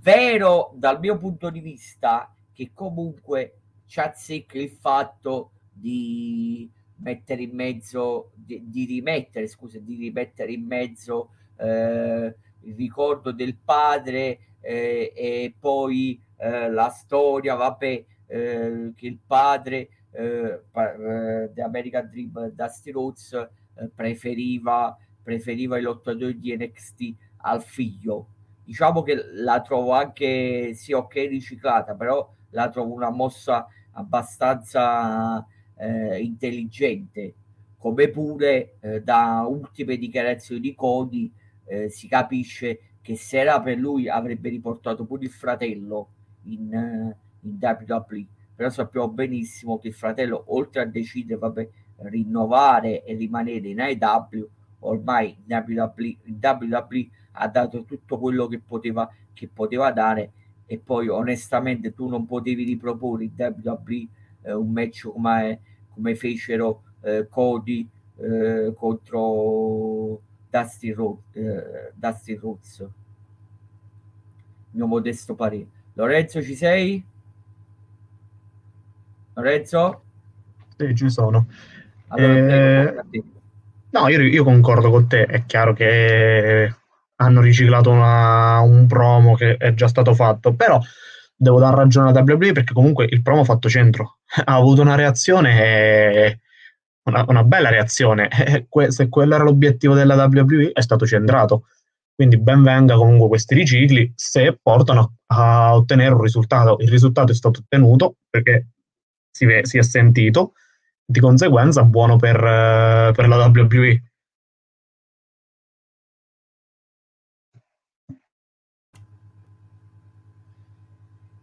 Vero 0.00 0.72
dal 0.74 0.98
mio 0.98 1.18
punto 1.18 1.50
di 1.50 1.60
vista 1.60 2.34
che 2.52 2.70
comunque 2.72 3.60
ci 3.86 4.00
azzecca 4.00 4.58
il 4.58 4.70
fatto 4.70 5.50
di 5.70 6.70
mettere 6.98 7.42
in 7.42 7.54
mezzo, 7.54 8.30
di, 8.34 8.62
di 8.68 8.84
rimettere, 8.84 9.46
scusa, 9.46 9.78
di 9.78 9.96
rimettere 9.96 10.52
in 10.52 10.64
mezzo 10.64 11.30
eh, 11.56 12.34
il 12.60 12.74
ricordo 12.74 13.32
del 13.32 13.56
padre 13.56 14.38
eh, 14.60 15.12
e 15.14 15.54
poi 15.58 16.20
eh, 16.36 16.70
la 16.70 16.88
storia, 16.88 17.54
vabbè, 17.54 18.04
eh, 18.26 18.92
che 18.94 19.06
il 19.06 19.18
padre 19.24 19.88
eh, 20.10 20.62
eh, 20.72 21.50
di 21.52 21.60
American 21.60 22.08
Dream, 22.10 22.50
Dusty 22.50 22.90
Rhodes, 22.90 23.32
eh, 23.32 23.88
preferiva, 23.94 24.96
preferiva 25.22 25.78
i 25.78 25.82
lottatori 25.82 26.38
di 26.38 26.56
NXT 26.56 27.14
al 27.38 27.62
figlio. 27.62 28.28
Diciamo 28.64 29.02
che 29.02 29.16
la 29.32 29.62
trovo 29.62 29.92
anche, 29.92 30.74
sì, 30.74 30.92
ok, 30.92 31.14
riciclata, 31.14 31.94
però 31.94 32.30
la 32.50 32.68
trovo 32.68 32.92
una 32.92 33.10
mossa 33.10 33.66
abbastanza 33.92 35.44
eh, 35.78 36.20
intelligente, 36.20 37.34
come 37.78 38.08
pure 38.08 38.76
eh, 38.80 39.02
da 39.02 39.46
ultime 39.48 39.96
dichiarazioni 39.96 40.60
di 40.60 40.74
Cody 40.74 41.32
eh, 41.66 41.88
si 41.88 42.08
capisce 42.08 42.80
che 43.00 43.16
se 43.16 43.38
era 43.38 43.60
per 43.62 43.78
lui 43.78 44.08
avrebbe 44.08 44.48
riportato 44.48 45.04
pure 45.04 45.24
il 45.24 45.30
fratello 45.30 46.08
in, 46.44 46.72
eh, 46.72 47.16
in 47.42 47.58
WWE, 47.60 48.26
però 48.54 48.68
sappiamo 48.70 49.08
benissimo 49.08 49.78
che 49.78 49.88
il 49.88 49.94
fratello 49.94 50.44
oltre 50.48 50.82
a 50.82 50.84
decidere 50.84 51.38
vabbè, 51.38 51.68
rinnovare 51.96 53.04
e 53.04 53.14
rimanere 53.14 53.68
in 53.68 53.80
AEW, 53.80 54.48
ormai 54.80 55.36
in 55.46 55.64
WWE, 55.66 56.16
in 56.24 56.38
WWE 56.40 57.08
ha 57.32 57.48
dato 57.48 57.84
tutto 57.84 58.18
quello 58.18 58.46
che 58.46 58.60
poteva, 58.60 59.08
che 59.32 59.48
poteva 59.48 59.92
dare 59.92 60.32
e 60.66 60.78
poi 60.78 61.08
onestamente 61.08 61.94
tu 61.94 62.08
non 62.08 62.26
potevi 62.26 62.64
riproporre 62.64 63.24
in 63.24 63.32
WWE 63.36 64.08
eh, 64.48 64.54
un 64.54 64.70
match 64.72 65.08
come, 65.08 65.60
come 65.92 66.14
fecero 66.14 66.82
eh, 67.02 67.26
Cody 67.28 67.88
eh, 68.16 68.72
contro 68.74 70.20
Dusty, 70.50 70.92
Ro- 70.92 71.22
eh, 71.32 71.92
Dusty 71.94 72.34
Rhodes 72.34 72.88
mio 74.70 74.86
modesto 74.86 75.34
parere 75.34 75.66
Lorenzo 75.98 76.40
ci 76.40 76.54
sei? 76.54 77.04
Lorenzo? 79.34 80.02
Sì, 80.76 80.94
ci 80.94 81.10
sono. 81.10 81.48
Allora, 82.08 82.94
eh, 83.10 83.22
no, 83.90 84.08
io, 84.08 84.20
io, 84.20 84.44
concordo 84.44 84.90
con 84.90 85.08
te, 85.08 85.24
è 85.24 85.44
chiaro 85.44 85.72
che 85.72 86.72
hanno 87.16 87.40
riciclato 87.40 87.90
una, 87.90 88.60
un 88.60 88.86
promo 88.86 89.34
che 89.34 89.56
è 89.56 89.74
già 89.74 89.88
stato 89.88 90.14
fatto, 90.14 90.54
però 90.54 90.80
devo 91.34 91.58
dar 91.58 91.74
ragione 91.74 92.10
alla 92.10 92.22
WWE 92.22 92.52
perché 92.52 92.72
comunque 92.72 93.06
il 93.10 93.22
promo 93.22 93.42
fatto 93.42 93.68
centro 93.68 94.17
ha 94.44 94.54
avuto 94.54 94.82
una 94.82 94.94
reazione, 94.94 96.40
una, 97.04 97.24
una 97.28 97.44
bella 97.44 97.70
reazione, 97.70 98.28
se 98.88 99.08
quello 99.08 99.34
era 99.34 99.44
l'obiettivo 99.44 99.94
della 99.94 100.14
WWE 100.14 100.72
è 100.72 100.80
stato 100.80 101.06
centrato. 101.06 101.66
Quindi 102.14 102.36
ben 102.38 102.62
venga 102.62 102.96
comunque 102.96 103.28
questi 103.28 103.54
ricicli 103.54 104.12
se 104.16 104.58
portano 104.60 105.18
a 105.26 105.74
ottenere 105.76 106.14
un 106.14 106.22
risultato. 106.22 106.76
Il 106.80 106.88
risultato 106.90 107.30
è 107.30 107.34
stato 107.34 107.60
ottenuto 107.60 108.16
perché 108.28 108.70
si, 109.30 109.46
si 109.62 109.78
è 109.78 109.82
sentito, 109.82 110.54
di 111.04 111.20
conseguenza 111.20 111.84
buono 111.84 112.16
per, 112.16 112.38
per 113.14 113.28
la 113.28 113.46
WWE. 113.46 114.02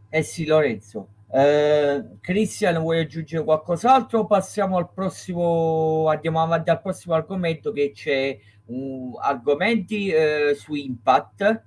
Eh 0.10 0.24
sì, 0.24 0.46
Lorenzo. 0.46 1.14
Eh, 1.38 2.18
Cristian, 2.22 2.80
vuoi 2.80 3.00
aggiungere 3.01 3.44
qualcos'altro? 3.44 4.25
Passiamo 4.25 4.77
al 4.77 4.89
prossimo, 4.89 6.08
andiamo 6.08 6.42
avanti 6.42 6.70
al 6.70 6.82
prossimo 6.82 7.13
argomento 7.13 7.74
che 7.74 7.92
c'è 7.92 8.38
um, 8.68 9.18
argomenti 9.20 10.08
eh, 10.08 10.56
su 10.56 10.74
Impact. 10.75 11.63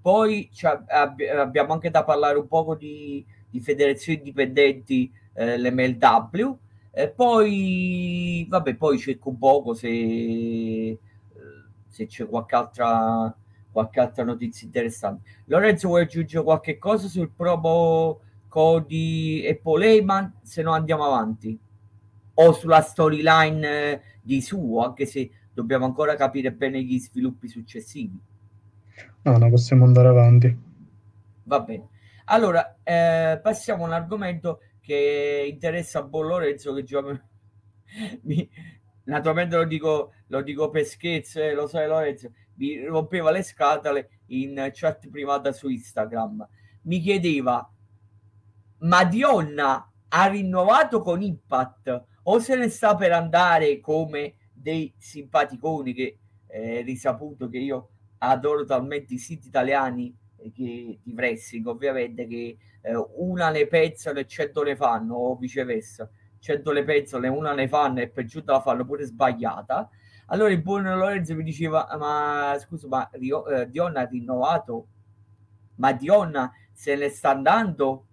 Poi 0.00 0.48
ab- 0.88 1.20
abbiamo 1.20 1.74
anche 1.74 1.90
da 1.90 2.02
parlare 2.02 2.38
un 2.38 2.48
po' 2.48 2.74
di, 2.78 3.22
di 3.50 3.60
federazioni 3.60 4.18
indipendenti, 4.18 5.12
eh, 5.34 5.58
l'MLW. 5.58 6.58
E 6.90 7.10
poi, 7.10 8.46
vabbè, 8.48 8.74
poi 8.76 8.98
cerco 8.98 9.28
un 9.28 9.38
poco 9.38 9.74
se, 9.74 10.98
se 11.88 12.06
c'è 12.06 12.26
qualche 12.26 12.54
altra 12.54 13.36
qualche 13.70 13.98
altra 14.00 14.22
notizia 14.24 14.66
interessante. 14.66 15.28
Lorenzo, 15.46 15.88
vuoi 15.88 16.02
aggiungere 16.02 16.44
qualche 16.44 16.78
cosa 16.78 17.08
sul 17.08 17.30
promo 17.30 18.20
Cody 18.54 19.40
e 19.40 19.56
Poleman? 19.56 20.38
Se 20.42 20.62
no 20.62 20.70
andiamo 20.70 21.04
avanti. 21.04 21.58
O 22.34 22.52
sulla 22.52 22.82
storyline 22.82 23.68
eh, 23.68 24.00
di 24.22 24.40
suo, 24.40 24.84
anche 24.84 25.06
se 25.06 25.28
dobbiamo 25.52 25.86
ancora 25.86 26.14
capire 26.14 26.52
bene 26.52 26.80
gli 26.80 27.00
sviluppi 27.00 27.48
successivi. 27.48 28.16
No, 29.22 29.38
no, 29.38 29.50
possiamo 29.50 29.84
andare 29.84 30.06
avanti. 30.06 30.56
Va 31.42 31.60
bene. 31.62 31.88
Allora, 32.26 32.78
eh, 32.84 33.40
passiamo 33.42 33.82
a 33.82 33.86
un 33.88 33.92
argomento 33.92 34.60
che 34.80 35.48
interessa 35.50 35.98
a 35.98 36.02
Bon 36.04 36.24
Lorenzo, 36.24 36.74
che 36.74 36.84
già 36.84 37.02
mi, 38.22 38.48
naturalmente 39.04 39.56
lo 39.56 39.64
dico, 39.64 40.12
lo 40.28 40.42
dico 40.42 40.70
per 40.70 40.84
scherzo, 40.84 41.40
eh, 41.40 41.54
lo 41.54 41.66
sai 41.66 41.88
Lorenzo, 41.88 42.30
mi 42.54 42.84
rompeva 42.84 43.32
le 43.32 43.42
scatole 43.42 44.20
in 44.26 44.70
chat 44.72 45.08
privata 45.10 45.50
su 45.50 45.68
Instagram. 45.68 46.46
Mi 46.82 47.00
chiedeva, 47.00 47.68
ma 48.78 49.04
Dionna 49.04 49.92
ha 50.08 50.26
rinnovato 50.26 51.00
con 51.00 51.22
Impact 51.22 52.04
o 52.24 52.38
se 52.38 52.56
ne 52.56 52.68
sta 52.68 52.94
per 52.94 53.12
andare 53.12 53.80
come 53.80 54.34
dei 54.52 54.94
simpaticoni 54.96 55.92
che 55.92 56.18
eh, 56.46 56.82
risaputo 56.82 57.48
che 57.48 57.58
io 57.58 57.88
adoro 58.18 58.64
talmente 58.64 59.14
i 59.14 59.18
siti 59.18 59.48
italiani 59.48 60.16
eh, 60.36 60.52
che, 60.52 61.00
di 61.02 61.12
wrestling 61.12 61.66
ovviamente 61.66 62.26
che 62.26 62.56
eh, 62.80 63.06
una 63.16 63.50
ne 63.50 63.66
pensano 63.66 64.20
e 64.20 64.26
cento 64.26 64.62
ne 64.62 64.76
fanno 64.76 65.14
o 65.14 65.36
viceversa. 65.36 66.08
Cento 66.38 66.72
le 66.72 66.84
pezzole 66.84 67.28
una 67.28 67.54
ne 67.54 67.68
fanno 67.68 68.00
e 68.00 68.08
per 68.08 68.24
giunta 68.26 68.52
la 68.52 68.60
fanno 68.60 68.84
pure 68.84 69.04
sbagliata. 69.04 69.88
Allora 70.26 70.52
il 70.52 70.62
buon 70.62 70.84
Lorenzo 70.84 71.34
mi 71.34 71.42
diceva 71.42 71.86
ma 71.98 72.56
scusa 72.58 72.86
ma 72.88 73.08
Rio, 73.12 73.46
eh, 73.46 73.68
Dionna 73.68 74.00
ha 74.00 74.06
rinnovato? 74.06 74.86
Ma 75.76 75.92
Dionna 75.92 76.52
se 76.72 76.96
ne 76.96 77.08
sta 77.08 77.30
andando 77.30 78.06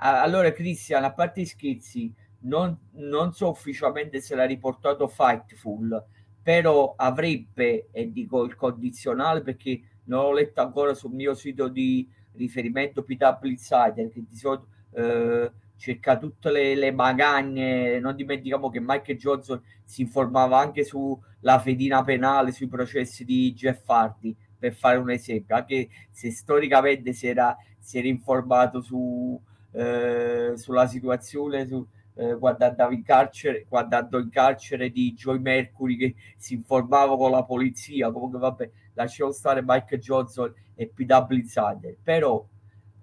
allora 0.00 0.52
Cristian 0.52 1.04
a 1.04 1.12
parte 1.12 1.42
i 1.42 1.46
scherzi 1.46 2.12
non, 2.40 2.76
non 2.92 3.32
so 3.32 3.50
ufficialmente 3.50 4.20
se 4.20 4.34
l'ha 4.34 4.46
riportato 4.46 5.08
Fightful, 5.08 6.04
però 6.42 6.94
avrebbe, 6.96 7.88
e 7.90 8.10
dico 8.10 8.44
il 8.44 8.54
condizionale 8.54 9.42
perché 9.42 9.80
non 10.04 10.22
l'ho 10.22 10.32
letto 10.32 10.60
ancora 10.60 10.94
sul 10.94 11.12
mio 11.12 11.34
sito 11.34 11.68
di 11.68 12.08
riferimento 12.32 13.02
PW 13.02 13.46
Insider, 13.46 14.08
che 14.08 14.24
di 14.26 14.36
solito 14.36 14.68
eh, 14.92 15.50
cerca 15.76 16.16
tutte 16.16 16.50
le, 16.50 16.74
le, 16.74 16.92
magagne. 16.92 18.00
Non 18.00 18.16
dimentichiamo 18.16 18.70
che 18.70 18.80
Mike 18.80 19.16
Johnson 19.16 19.60
si 19.84 20.02
informava 20.02 20.58
anche 20.58 20.84
sulla 20.84 21.58
fedina 21.62 22.02
penale, 22.02 22.52
sui 22.52 22.68
processi 22.68 23.24
di 23.24 23.52
Jeff 23.52 23.88
Hardy, 23.88 24.34
per 24.58 24.74
fare 24.74 24.98
un 24.98 25.10
esempio, 25.10 25.56
anche 25.56 25.88
se 26.10 26.30
storicamente 26.30 27.12
si 27.12 27.26
era, 27.26 27.56
si 27.78 27.98
era 27.98 28.08
informato 28.08 28.80
su, 28.82 29.40
eh, 29.72 30.52
sulla 30.56 30.86
situazione. 30.86 31.66
Su, 31.66 31.86
eh, 32.14 32.36
quando 32.38 32.64
andavo 32.64 32.92
in 32.92 33.02
carcere, 33.02 33.64
quando 33.68 33.96
andò 33.96 34.18
in 34.18 34.28
carcere 34.28 34.90
di 34.90 35.14
Joy 35.14 35.38
Mercury 35.38 35.96
che 35.96 36.14
si 36.36 36.54
informava 36.54 37.16
con 37.16 37.30
la 37.30 37.44
polizia. 37.44 38.10
Comunque, 38.10 38.38
vabbè, 38.38 38.70
lasciamo 38.94 39.32
stare 39.32 39.62
Mike 39.64 39.98
Johnson 39.98 40.52
e 40.74 40.88
PW 40.88 41.32
Insider. 41.34 41.96
Però 42.02 42.46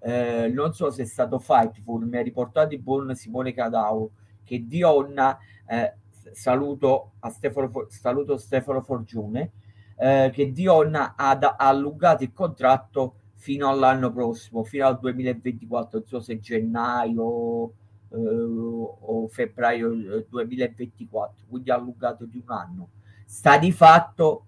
eh, 0.00 0.48
non 0.48 0.72
so 0.72 0.90
se 0.90 1.02
è 1.02 1.06
stato 1.06 1.38
Fightful, 1.38 2.06
mi 2.06 2.18
ha 2.18 2.22
riportato 2.22 2.74
il 2.74 2.80
buon 2.80 3.14
Simone 3.14 3.52
Cadao 3.52 4.10
che 4.44 4.66
Dionna, 4.66 5.36
eh, 5.66 5.94
saluto, 6.32 7.12
a 7.20 7.30
Stefano, 7.30 7.86
saluto 7.88 8.36
Stefano 8.36 8.80
Forgione, 8.80 9.52
eh, 9.98 10.30
che 10.32 10.52
Dionna 10.52 11.14
ha, 11.16 11.38
allungato 11.56 12.22
il 12.22 12.32
contratto 12.32 13.16
fino 13.38 13.68
all'anno 13.68 14.12
prossimo, 14.12 14.64
fino 14.64 14.86
al 14.86 14.98
2024, 14.98 15.98
non 16.00 16.08
so 16.08 16.20
se 16.20 16.40
gennaio 16.40 17.72
eh, 18.10 18.16
o 18.16 19.28
febbraio 19.28 20.24
2024, 20.28 21.44
eh, 21.44 21.48
quindi 21.48 21.70
allungato 21.70 22.24
di 22.24 22.42
un 22.44 22.52
anno. 22.52 22.88
Sta 23.24 23.56
di 23.56 23.70
fatto 23.70 24.46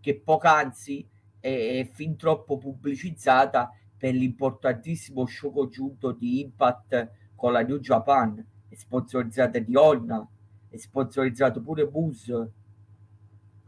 che 0.00 0.18
poc'anzi 0.18 1.08
è, 1.38 1.78
è 1.78 1.88
fin 1.92 2.16
troppo 2.16 2.58
pubblicizzata 2.58 3.70
per 3.96 4.12
l'importantissimo 4.12 5.24
show 5.24 5.52
congiunto 5.52 6.10
di 6.10 6.40
Impact 6.40 7.10
con 7.36 7.52
la 7.52 7.62
New 7.62 7.78
Japan, 7.78 8.44
è 8.68 8.74
sponsorizzata 8.74 9.60
di 9.60 9.76
Onna, 9.76 10.28
è 10.68 10.76
sponsorizzato 10.76 11.62
pure 11.62 11.86
Buzz, 11.86 12.28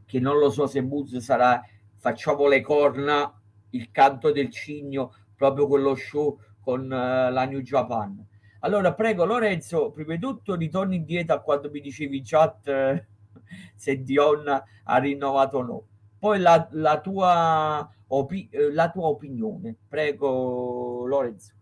che 0.05 0.19
non 0.19 0.37
lo 0.37 0.51
so 0.51 0.67
se 0.67 0.83
Buzz 0.83 1.17
sarà 1.19 1.63
facciamo 1.95 2.49
le 2.49 2.61
corna, 2.61 3.33
il 3.75 3.91
canto 3.91 4.33
del 4.33 4.51
cigno, 4.51 5.13
proprio 5.37 5.67
quello 5.67 5.95
show 5.95 6.39
con 6.61 6.85
uh, 6.85 7.31
la 7.31 7.45
New 7.45 7.61
Japan 7.61 8.25
Allora, 8.61 8.95
prego 8.95 9.25
Lorenzo, 9.25 9.91
prima 9.91 10.15
di 10.15 10.21
tutto 10.21 10.55
ritorni 10.55 10.97
indietro 10.97 11.37
a 11.37 11.41
quando 11.41 11.71
mi 11.71 11.81
dicevi 11.81 12.17
in 12.17 12.25
chat 12.25 12.67
eh, 12.69 13.07
se 13.77 14.03
Dion 14.03 14.49
ha 14.85 14.97
rinnovato 14.99 15.59
o 15.59 15.63
no. 15.63 15.87
Poi 16.19 16.41
la, 16.41 16.67
la, 16.73 17.01
tua, 17.01 17.87
opi- 18.09 18.49
eh, 18.51 18.73
la 18.73 18.91
tua 18.91 19.09
opinione, 19.09 19.77
prego 19.87 21.05
Lorenzo. 21.07 21.53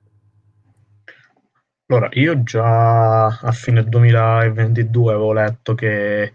Allora, 1.87 2.09
io 2.13 2.43
già 2.43 3.27
a 3.27 3.53
fine 3.53 3.85
2022 3.85 5.13
avevo 5.13 5.33
letto 5.33 5.75
che 5.75 6.33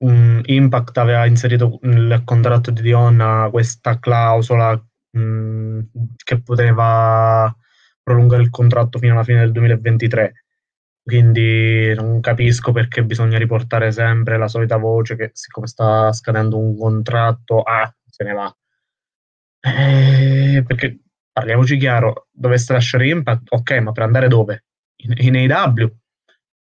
um, 0.00 0.40
Impact 0.44 0.98
aveva 0.98 1.26
inserito 1.26 1.78
nel 1.82 2.22
contratto 2.24 2.70
di 2.70 2.82
Dion 2.82 3.48
questa 3.50 3.98
clausola 3.98 4.80
um, 5.12 5.86
che 6.22 6.40
poteva 6.42 7.54
prolungare 8.02 8.42
il 8.42 8.50
contratto 8.50 8.98
fino 8.98 9.14
alla 9.14 9.24
fine 9.24 9.40
del 9.40 9.52
2023. 9.52 10.32
Quindi 11.02 11.94
non 11.94 12.20
capisco 12.20 12.72
perché 12.72 13.02
bisogna 13.04 13.38
riportare 13.38 13.90
sempre 13.90 14.36
la 14.36 14.48
solita 14.48 14.76
voce 14.76 15.16
che 15.16 15.30
siccome 15.32 15.66
sta 15.66 16.12
scadendo 16.12 16.58
un 16.58 16.76
contratto, 16.76 17.62
ah, 17.62 17.92
se 18.06 18.24
ne 18.24 18.32
va. 18.32 18.54
Eh, 19.60 20.62
perché 20.66 21.00
parliamoci 21.32 21.76
chiaro, 21.76 22.28
dovesse 22.30 22.72
lasciare 22.72 23.08
Impact, 23.08 23.52
ok, 23.52 23.70
ma 23.78 23.92
per 23.92 24.02
andare 24.02 24.28
dove? 24.28 24.64
In, 25.02 25.34
in 25.36 25.52
AW 25.52 25.86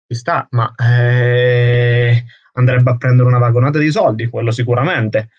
ci 0.07 0.14
sta, 0.14 0.46
ma 0.51 0.72
eh, 0.77 2.24
andrebbe 2.59 2.90
a 2.90 2.97
prendere 2.97 3.29
una 3.29 3.38
vagonata 3.38 3.79
di 3.79 3.90
soldi, 3.90 4.29
quello 4.29 4.51
sicuramente. 4.51 5.31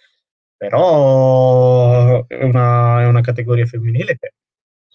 Però 0.57 2.25
è 2.27 2.43
una, 2.43 3.01
è 3.01 3.05
una 3.05 3.21
categoria 3.21 3.65
femminile 3.65 4.17
che 4.17 4.33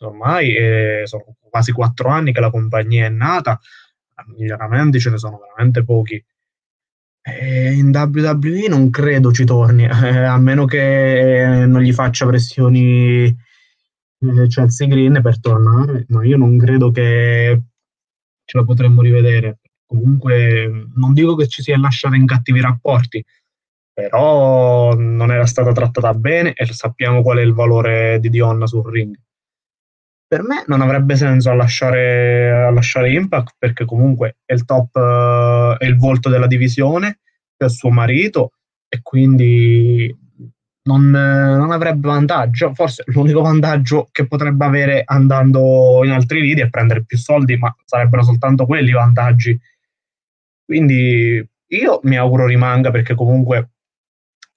ormai 0.01 0.55
eh, 0.55 1.03
sono 1.05 1.37
quasi 1.49 1.73
quattro 1.73 2.09
anni 2.11 2.33
che 2.33 2.41
la 2.41 2.51
compagnia 2.51 3.07
è 3.07 3.09
nata, 3.09 3.59
miglioramenti 4.37 5.01
ce 5.01 5.11
ne 5.11 5.19
sono 5.19 5.39
veramente 5.39 5.85
pochi. 5.85 6.23
E 7.27 7.73
in 7.73 7.89
WWE 7.89 8.69
non 8.69 8.91
credo 8.91 9.33
ci 9.33 9.45
torni, 9.45 9.85
eh, 9.89 10.25
a 10.25 10.37
meno 10.37 10.67
che 10.67 11.65
non 11.67 11.81
gli 11.81 11.93
faccia 11.93 12.27
pressioni 12.27 13.25
eh, 13.25 14.47
Chelsea 14.49 14.87
Green 14.87 15.21
per 15.23 15.41
tornare, 15.41 16.05
ma 16.09 16.25
io 16.25 16.37
non 16.37 16.59
credo 16.59 16.91
che 16.91 17.63
ce 18.45 18.59
la 18.59 18.65
potremmo 18.65 19.01
rivedere. 19.01 19.61
Comunque 19.87 20.88
non 20.94 21.12
dico 21.12 21.35
che 21.37 21.47
ci 21.47 21.62
sia 21.62 21.79
lasciata 21.79 22.16
in 22.16 22.27
cattivi 22.27 22.61
rapporti, 22.61 23.25
però 23.92 24.94
non 24.94 25.31
era 25.31 25.47
stata 25.47 25.73
trattata 25.73 26.12
bene 26.14 26.53
e 26.55 26.66
sappiamo 26.66 27.23
qual 27.23 27.38
è 27.38 27.42
il 27.42 27.55
valore 27.55 28.18
di 28.20 28.31
Dionna 28.31 28.66
sul 28.66 28.90
ring 28.90 29.16
per 30.35 30.42
me 30.42 30.64
non 30.66 30.81
avrebbe 30.81 31.14
senso 31.14 31.51
a 31.51 31.55
lasciare, 31.55 32.51
a 32.51 32.70
lasciare 32.70 33.12
Impact 33.12 33.55
perché 33.57 33.85
comunque 33.85 34.38
è 34.44 34.55
il 34.55 34.64
top, 34.64 34.97
uh, 34.97 35.77
è 35.77 35.85
il 35.85 35.97
volto 35.97 36.29
della 36.29 36.49
divisione, 36.49 37.20
è 37.57 37.68
suo 37.68 37.90
marito 37.90 38.55
e 38.88 38.99
quindi 39.01 40.12
non, 40.88 41.09
non, 41.09 41.70
avrebbe 41.70 42.09
vantaggio. 42.09 42.75
Forse 42.75 43.05
l'unico 43.07 43.42
vantaggio 43.42 44.09
che 44.11 44.27
potrebbe 44.27 44.64
avere 44.64 45.03
andando 45.05 46.01
in 46.03 46.11
altri 46.11 46.40
lidi 46.40 46.62
è 46.62 46.68
prendere 46.68 47.05
più 47.05 47.16
soldi, 47.16 47.57
ma 47.57 47.73
sarebbero 47.85 48.25
soltanto 48.25 48.66
quelli 48.66 48.88
i 48.88 48.94
vantaggi. 48.94 49.57
Quindi 50.64 51.46
io 51.66 52.00
mi 52.03 52.16
auguro 52.16 52.46
rimanga 52.46 52.90
perché 52.90 53.14
comunque 53.14 53.70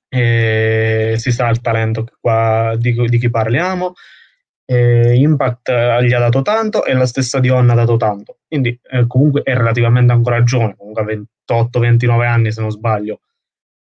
eh, 0.10 1.16
si 1.18 1.32
sa 1.32 1.50
il 1.50 1.62
talento 1.62 2.06
qua, 2.20 2.76
di, 2.78 2.94
di 3.08 3.18
chi 3.18 3.30
parliamo 3.30 3.94
eh, 4.70 5.16
Impact 5.16 5.70
eh, 5.70 6.06
gli 6.06 6.14
ha 6.14 6.20
dato 6.20 6.42
tanto 6.42 6.84
e 6.84 6.94
la 6.94 7.06
stessa 7.06 7.40
Dion 7.40 7.70
ha 7.70 7.74
dato 7.74 7.98
tanto. 7.98 8.40
Quindi 8.48 8.78
eh, 8.92 9.08
comunque 9.08 9.42
è 9.44 9.56
relativamente 9.56 10.12
ancora 10.12 10.44
giovane, 10.44 10.76
comunque 10.78 11.26
28-29 11.50 12.26
anni 12.26 12.52
se 12.52 12.62
non 12.62 12.72
sbaglio. 12.72 13.22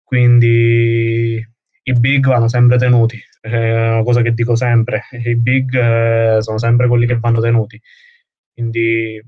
Quindi 0.02 1.46
i 1.84 1.92
big 1.94 2.26
vanno 2.26 2.48
sempre 2.48 2.76
tenuti, 2.78 3.18
è 3.40 3.90
una 3.90 4.02
cosa 4.02 4.22
che 4.22 4.32
dico 4.34 4.54
sempre, 4.54 5.04
i 5.24 5.36
big 5.36 5.74
eh, 5.74 6.42
sono 6.42 6.58
sempre 6.58 6.88
quelli 6.88 7.06
che 7.06 7.18
vanno 7.18 7.40
tenuti. 7.40 7.80
Quindi 8.52 9.22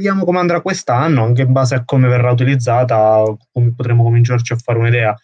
vediamo 0.00 0.24
come 0.24 0.38
andrà 0.38 0.62
quest'anno, 0.62 1.24
anche 1.24 1.42
in 1.42 1.52
base 1.52 1.74
a 1.74 1.84
come 1.84 2.08
verrà 2.08 2.30
utilizzata, 2.30 3.22
come 3.52 3.74
potremo 3.74 4.02
cominciarci 4.02 4.54
a 4.54 4.56
fare 4.56 4.78
un'idea. 4.78 5.14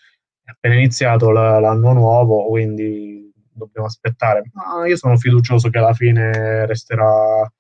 È 0.44 0.50
appena 0.50 0.74
iniziato 0.74 1.30
l'anno 1.30 1.92
nuovo, 1.94 2.46
quindi 2.46 3.32
dobbiamo 3.50 3.86
aspettare. 3.86 4.42
Ma 4.52 4.86
io 4.86 4.96
sono 4.96 5.16
fiducioso 5.16 5.70
che 5.70 5.78
alla 5.78 5.94
fine 5.94 6.66
resterà, 6.66 7.50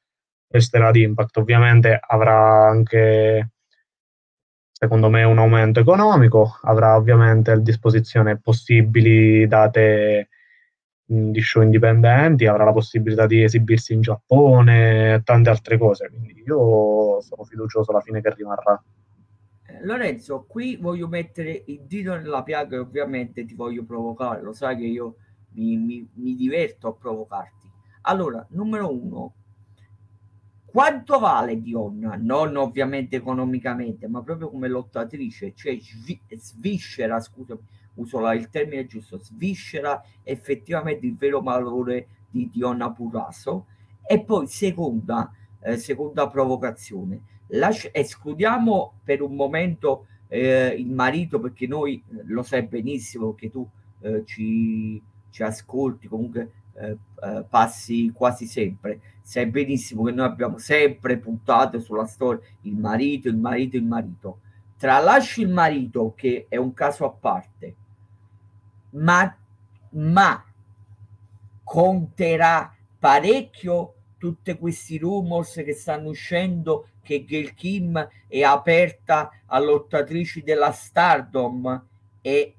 resterà 0.48 0.88
ad 0.88 0.96
Impact. 0.96 1.38
Ovviamente 1.38 1.98
avrà 1.98 2.68
anche, 2.68 3.52
secondo 4.70 5.08
me, 5.08 5.24
un 5.24 5.38
aumento 5.38 5.80
economico, 5.80 6.58
avrà 6.64 6.96
ovviamente 6.96 7.50
a 7.50 7.58
disposizione 7.58 8.38
possibili 8.38 9.46
date 9.46 10.28
di 11.08 11.40
show 11.40 11.62
indipendenti, 11.62 12.46
avrà 12.46 12.64
la 12.64 12.72
possibilità 12.72 13.26
di 13.26 13.42
esibirsi 13.42 13.94
in 13.94 14.00
Giappone 14.00 15.14
e 15.14 15.22
tante 15.22 15.50
altre 15.50 15.78
cose. 15.78 16.08
Quindi 16.08 16.42
io 16.44 17.20
sono 17.20 17.44
fiducioso 17.44 17.92
alla 17.92 18.00
fine 18.00 18.20
che 18.20 18.34
rimarrà. 18.34 18.82
Eh, 19.68 19.84
Lorenzo, 19.84 20.44
qui 20.48 20.76
voglio 20.76 21.06
mettere 21.06 21.62
il 21.66 21.82
dito 21.86 22.14
nella 22.16 22.42
piaga 22.42 22.76
e 22.76 22.80
ovviamente 22.80 23.44
ti 23.44 23.54
voglio 23.54 23.84
provocare, 23.84 24.42
lo 24.42 24.52
sai 24.52 24.76
che 24.76 24.84
io 24.84 25.16
mi, 25.52 25.76
mi, 25.76 26.08
mi 26.14 26.34
diverto 26.34 26.88
a 26.88 26.94
provocarti. 26.94 27.70
Allora, 28.02 28.44
numero 28.50 28.92
uno, 28.92 29.34
quanto 30.64 31.18
vale 31.18 31.60
Dionna? 31.60 32.18
Non 32.20 32.56
ovviamente 32.56 33.16
economicamente, 33.16 34.08
ma 34.08 34.22
proprio 34.22 34.50
come 34.50 34.68
lottatrice, 34.68 35.52
cioè 35.54 35.76
sviscera, 36.36 37.18
scusa, 37.20 37.56
uso 37.96 38.30
il 38.32 38.48
termine 38.48 38.86
giusto, 38.86 39.18
sviscera 39.18 40.02
effettivamente 40.22 41.06
il 41.06 41.16
vero 41.16 41.40
valore 41.40 42.08
di 42.30 42.48
Dionna 42.50 42.90
Puraso. 42.90 43.66
E 44.06 44.22
poi 44.22 44.46
seconda, 44.46 45.32
eh, 45.60 45.76
seconda 45.76 46.28
provocazione, 46.28 47.20
Lascia, 47.48 47.88
escludiamo 47.92 49.00
per 49.04 49.20
un 49.22 49.34
momento 49.34 50.06
eh, 50.28 50.74
il 50.76 50.90
marito 50.90 51.38
perché 51.38 51.66
noi 51.66 52.02
eh, 52.08 52.22
lo 52.24 52.42
sai 52.42 52.62
benissimo 52.62 53.34
che 53.34 53.50
tu 53.50 53.68
eh, 54.00 54.24
ci 54.24 55.00
ci 55.36 55.42
ascolti, 55.42 56.08
comunque 56.08 56.50
eh, 56.72 56.96
eh, 57.22 57.44
passi 57.46 58.10
quasi 58.14 58.46
sempre. 58.46 59.00
Sai 59.20 59.44
benissimo 59.46 60.04
che 60.04 60.12
noi 60.12 60.24
abbiamo 60.24 60.56
sempre 60.56 61.18
puntato 61.18 61.78
sulla 61.78 62.06
storia 62.06 62.40
il 62.62 62.74
marito, 62.74 63.28
il 63.28 63.36
marito, 63.36 63.76
il 63.76 63.84
marito. 63.84 64.40
Tralasci 64.78 65.42
il 65.42 65.50
marito, 65.50 66.14
che 66.16 66.46
è 66.48 66.56
un 66.56 66.72
caso 66.72 67.04
a 67.04 67.10
parte, 67.10 67.74
ma, 68.96 69.36
ma 69.90 70.44
conterà 71.62 72.74
parecchio 72.98 73.94
tutti 74.18 74.56
questi 74.56 74.98
rumors 74.98 75.54
che 75.64 75.74
stanno 75.74 76.08
uscendo 76.08 76.88
che 77.02 77.24
Gail 77.24 77.54
Kim 77.54 78.08
è 78.26 78.42
aperta 78.42 79.30
a 79.46 79.58
lottatrici 79.60 80.42
della 80.42 80.72
Stardom. 80.72 81.84
E 82.20 82.54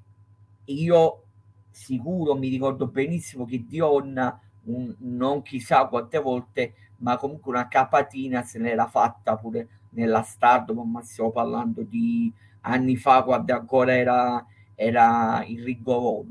io 0.66 1.24
sicuro 1.70 2.36
mi 2.36 2.50
ricordo 2.50 2.88
benissimo 2.88 3.46
che 3.46 3.66
Dion 3.68 4.40
un, 4.64 4.96
non 5.00 5.42
chissà 5.42 5.86
quante 5.86 6.20
volte 6.20 6.74
ma 6.98 7.18
comunque 7.18 7.52
una 7.52 7.68
capatina 7.68 8.42
se 8.42 8.58
n'era 8.58 8.88
fatta 8.88 9.36
pure 9.36 9.68
nella 9.90 10.24
Stardom 10.24 10.90
ma 10.90 11.02
stiamo 11.04 11.32
parlando 11.32 11.84
di 11.84 12.34
anni 12.62 12.96
fa 12.96 13.24
quando 13.24 13.54
ancora 13.54 13.96
era, 13.96 14.46
era 14.80 15.44
il 15.46 15.64
Ring 15.64 15.88
of 15.88 16.26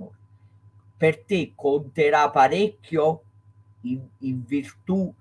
per 0.97 1.25
te 1.25 1.53
conterà 1.55 2.31
parecchio 2.31 3.23
in, 3.83 4.01
in 4.19 4.45
virtù 4.45 5.13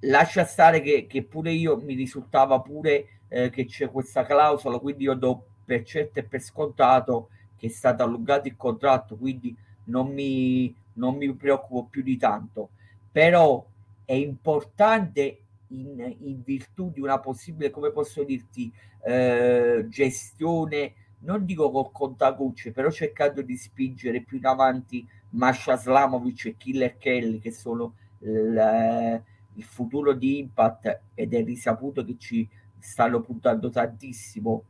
lascia 0.00 0.44
stare 0.44 0.80
che, 0.80 1.06
che, 1.08 1.24
pure 1.24 1.50
io 1.50 1.76
mi 1.76 1.94
risultava 1.94 2.60
pure 2.60 3.22
eh, 3.28 3.50
che 3.50 3.64
c'è 3.66 3.90
questa 3.90 4.24
clausola 4.24 4.78
quindi 4.78 5.04
io 5.04 5.14
do 5.14 5.44
per 5.64 5.82
certo 5.82 6.20
e 6.20 6.24
per 6.24 6.40
scontato 6.40 7.28
che 7.58 7.66
è 7.66 7.70
stato 7.70 8.04
allungato 8.04 8.48
il 8.48 8.56
contratto, 8.56 9.16
quindi 9.16 9.54
non 9.84 10.12
mi, 10.12 10.74
non 10.94 11.16
mi 11.16 11.30
preoccupo 11.34 11.88
più 11.90 12.02
di 12.02 12.16
tanto. 12.16 12.70
Però 13.10 13.66
è 14.04 14.12
importante 14.12 15.40
in, 15.68 16.16
in 16.20 16.42
virtù 16.42 16.90
di 16.90 17.00
una 17.00 17.18
possibile, 17.18 17.70
come 17.70 17.90
posso 17.90 18.22
dirti, 18.22 18.72
eh, 19.02 19.84
gestione, 19.88 20.94
non 21.20 21.44
dico 21.44 21.70
col 21.70 21.90
contacucce, 21.92 22.72
però 22.72 22.90
cercando 22.90 23.42
di 23.42 23.56
spingere 23.56 24.22
più 24.22 24.38
in 24.38 24.46
avanti 24.46 25.06
Masha 25.30 25.76
Slamovic 25.76 26.46
e 26.46 26.56
Killer 26.56 26.96
Kelly, 26.96 27.38
che 27.38 27.50
sono 27.50 27.94
il, 28.20 29.22
il 29.54 29.62
futuro 29.62 30.12
di 30.12 30.38
Impact 30.38 31.00
ed 31.14 31.34
è 31.34 31.44
risaputo 31.44 32.04
che 32.04 32.16
ci 32.18 32.48
stanno 32.78 33.20
puntando 33.20 33.70
tantissimo. 33.70 34.62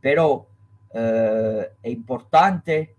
Però 0.00 0.46
eh, 0.92 1.72
è 1.80 1.88
importante 1.88 2.94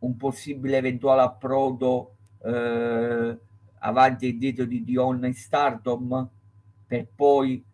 un 0.00 0.16
possibile 0.16 0.76
eventuale 0.76 1.22
approdo 1.22 2.14
eh, 2.42 3.38
avanti 3.78 4.28
e 4.28 4.36
dietro 4.36 4.64
di 4.66 4.84
Dion 4.84 5.24
in 5.24 5.34
Stardom? 5.34 6.28
per 6.86 7.08
poi 7.14 7.64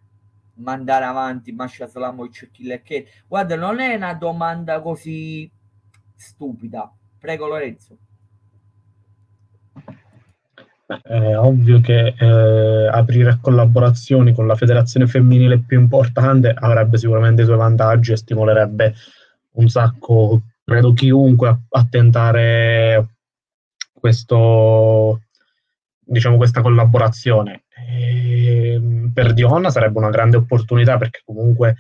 mandare 0.61 1.05
avanti 1.05 1.53
Masha 1.53 1.87
Slamovic 1.87 2.43
e 2.43 2.51
Killer? 2.51 2.83
Guarda, 3.27 3.57
non 3.57 3.81
è 3.81 3.95
una 3.95 4.15
domanda 4.15 4.81
così 4.81 5.51
stupida. 6.15 6.93
Prego 7.19 7.47
Lorenzo. 7.47 7.99
È 11.03 11.37
ovvio 11.37 11.81
che 11.81 12.15
eh, 12.19 12.89
aprire 12.89 13.39
collaborazioni 13.41 14.35
con 14.35 14.47
la 14.47 14.57
federazione 14.57 15.07
femminile 15.07 15.61
più 15.61 15.79
importante 15.79 16.53
avrebbe 16.53 16.99
sicuramente 16.99 17.43
i 17.43 17.45
suoi 17.45 17.59
vantaggi 17.59 18.13
e 18.13 18.17
stimolerebbe 18.17 18.95
un 19.53 19.69
sacco, 19.69 20.43
credo, 20.65 20.93
chiunque 20.93 21.49
a, 21.49 21.59
a 21.69 21.87
tentare 21.89 23.09
questo, 23.93 25.21
diciamo, 26.01 26.37
questa 26.37 26.61
collaborazione. 26.61 27.65
E, 27.89 28.75
ehm, 28.75 29.11
per 29.13 29.33
Dionna 29.33 29.71
sarebbe 29.71 29.99
una 29.99 30.11
grande 30.11 30.37
opportunità 30.37 30.97
perché 30.97 31.23
comunque 31.25 31.77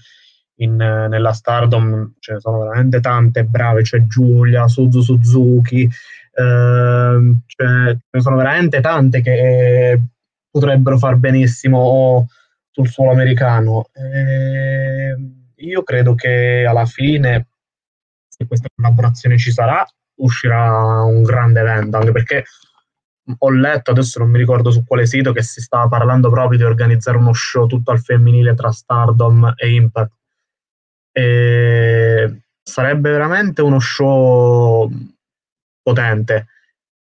in, 0.56 0.76
nella 0.76 1.32
Stardom 1.32 2.14
ce 2.18 2.34
ne 2.34 2.40
sono 2.40 2.60
veramente 2.60 3.00
tante 3.00 3.44
brave, 3.44 3.82
c'è 3.82 4.06
Giulia, 4.06 4.68
Suzu 4.68 5.00
Suzuki, 5.00 5.82
eh, 5.84 7.34
ce 7.46 7.64
ne 8.10 8.20
sono 8.20 8.36
veramente 8.36 8.80
tante 8.80 9.20
che 9.22 10.00
potrebbero 10.50 10.98
far 10.98 11.16
benissimo 11.16 12.28
sul 12.70 12.88
suolo 12.88 13.12
americano. 13.12 13.86
Eh, 13.92 15.16
io 15.56 15.82
credo 15.82 16.14
che 16.14 16.64
alla 16.66 16.86
fine, 16.86 17.48
se 18.28 18.46
questa 18.46 18.68
collaborazione 18.74 19.38
ci 19.38 19.52
sarà, 19.52 19.86
uscirà 20.16 21.02
un 21.02 21.22
grande 21.22 21.60
evento, 21.60 21.96
anche 21.96 22.12
perché 22.12 22.44
ho 23.38 23.50
letto, 23.50 23.90
adesso 23.90 24.18
non 24.18 24.30
mi 24.30 24.38
ricordo 24.38 24.70
su 24.70 24.84
quale 24.84 25.06
sito, 25.06 25.32
che 25.32 25.42
si 25.42 25.60
stava 25.60 25.88
parlando 25.88 26.30
proprio 26.30 26.58
di 26.58 26.64
organizzare 26.64 27.16
uno 27.16 27.32
show 27.32 27.66
tutto 27.66 27.90
al 27.90 28.00
femminile 28.00 28.54
tra 28.54 28.70
Stardom 28.70 29.52
e 29.56 29.74
Impact. 29.74 30.12
E 31.12 32.42
sarebbe 32.62 33.10
veramente 33.10 33.62
uno 33.62 33.78
show 33.78 34.90
potente. 35.82 36.46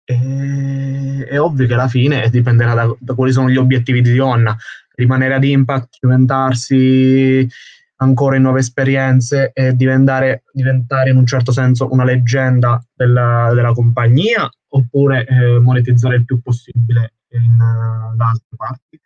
E, 0.04 1.26
è 1.28 1.40
ovvio 1.40 1.66
che 1.66 1.74
alla 1.74 1.88
fine 1.88 2.28
dipenderà 2.30 2.74
da, 2.74 2.94
da, 2.98 3.14
quali 3.14 3.32
sono 3.32 3.48
gli 3.48 3.56
obiettivi 3.56 4.02
di 4.02 4.12
Dionna. 4.12 4.56
Rimanere 4.94 5.34
ad 5.34 5.44
Impact, 5.44 5.94
cimentarsi 5.98 7.48
ancora 7.96 8.36
in 8.36 8.42
nuove 8.42 8.60
esperienze 8.60 9.52
e 9.54 9.74
diventare, 9.74 10.42
diventare 10.52 11.10
in 11.10 11.16
un 11.16 11.26
certo 11.26 11.52
senso 11.52 11.90
una 11.92 12.04
leggenda 12.04 12.84
della, 12.92 13.52
della 13.54 13.72
compagnia 13.72 14.50
oppure 14.74 15.26
eh, 15.26 15.58
monetizzare 15.58 16.16
il 16.16 16.24
più 16.24 16.40
possibile 16.40 17.14
in, 17.30 17.54
uh, 17.54 18.16
da 18.16 18.28
altre 18.28 18.56
parti. 18.56 19.00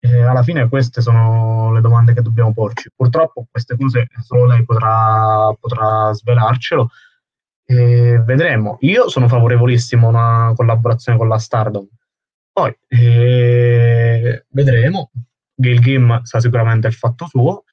E 0.00 0.22
alla 0.22 0.42
fine 0.42 0.68
queste 0.68 1.00
sono 1.00 1.72
le 1.72 1.80
domande 1.80 2.12
che 2.12 2.20
dobbiamo 2.20 2.52
porci. 2.52 2.90
Purtroppo 2.94 3.46
queste 3.50 3.76
cose 3.76 4.08
solo 4.22 4.46
lei 4.46 4.62
potrà, 4.64 5.54
potrà 5.58 6.12
svelarcelo 6.12 6.90
e 7.64 8.22
vedremo. 8.22 8.76
Io 8.80 9.08
sono 9.08 9.28
favorevolissimo 9.28 10.06
a 10.06 10.10
una 10.10 10.52
collaborazione 10.54 11.16
con 11.16 11.28
la 11.28 11.38
Stardom. 11.38 11.88
Poi 12.52 12.76
eh, 12.88 14.44
vedremo. 14.50 15.10
Gail 15.56 15.80
Gim 15.80 16.22
sa 16.24 16.40
sicuramente 16.40 16.86
il 16.86 16.94
fatto 16.94 17.26
suo. 17.26 17.64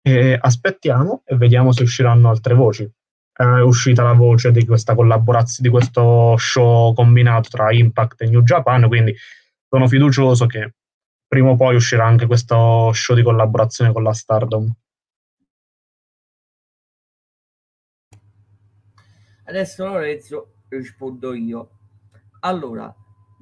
E 0.00 0.38
aspettiamo 0.40 1.22
e 1.26 1.36
vediamo 1.36 1.72
se 1.72 1.82
usciranno 1.82 2.30
altre 2.30 2.54
voci. 2.54 2.90
È 3.36 3.60
uscita 3.60 4.04
la 4.04 4.12
voce 4.12 4.52
di 4.52 4.64
questa 4.64 4.94
collaborazione, 4.94 5.68
di 5.68 5.74
questo 5.74 6.36
show 6.36 6.94
combinato 6.94 7.48
tra 7.48 7.72
Impact 7.72 8.22
e 8.22 8.28
New 8.28 8.42
Japan, 8.42 8.86
quindi 8.86 9.12
sono 9.68 9.88
fiducioso 9.88 10.46
che 10.46 10.74
prima 11.26 11.50
o 11.50 11.56
poi 11.56 11.74
uscirà 11.74 12.06
anche 12.06 12.26
questo 12.26 12.92
show 12.92 13.16
di 13.16 13.24
collaborazione 13.24 13.92
con 13.92 14.04
la 14.04 14.12
Stardom. 14.12 14.72
Adesso 19.46 19.84
Lorenzo 19.84 20.54
rispondo 20.68 21.34
io. 21.34 21.70
Allora, 22.40 22.94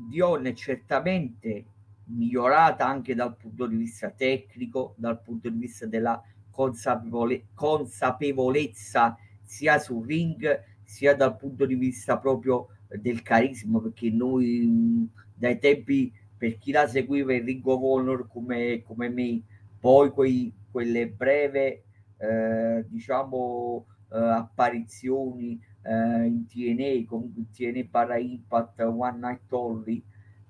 Dion 0.08 0.46
è 0.46 0.54
certamente 0.54 1.66
migliorata 2.06 2.86
anche 2.86 3.14
dal 3.14 3.36
punto 3.36 3.66
di 3.66 3.76
vista 3.76 4.10
tecnico, 4.10 4.94
dal 4.96 5.20
punto 5.20 5.50
di 5.50 5.58
vista 5.58 5.84
della 5.84 6.18
consapevole- 6.50 7.48
consapevolezza 7.52 9.18
sia 9.44 9.78
sul 9.78 10.06
ring 10.06 10.62
sia 10.84 11.14
dal 11.14 11.36
punto 11.36 11.64
di 11.64 11.74
vista 11.74 12.18
proprio 12.18 12.68
del 12.88 13.22
carisma, 13.22 13.80
perché 13.80 14.10
noi 14.10 15.08
dai 15.34 15.58
tempi 15.58 16.12
per 16.36 16.58
chi 16.58 16.72
la 16.72 16.86
seguiva 16.86 17.32
in 17.32 17.44
Ring 17.44 17.66
of 17.66 17.80
Honor 17.80 18.26
come, 18.28 18.82
come 18.82 19.08
me, 19.08 19.42
poi 19.78 20.10
quei, 20.10 20.52
quelle 20.70 21.08
breve 21.08 21.84
eh, 22.18 22.84
diciamo 22.88 23.86
eh, 24.12 24.18
apparizioni 24.18 25.58
eh, 25.82 26.26
in 26.26 26.46
TNA, 26.46 27.14
in 27.14 27.50
TNA 27.52 27.84
barra 27.88 28.18
Impact 28.18 28.80
One 28.80 29.18
Night 29.18 29.52
Only, 29.52 30.04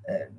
eh, 0.04 0.30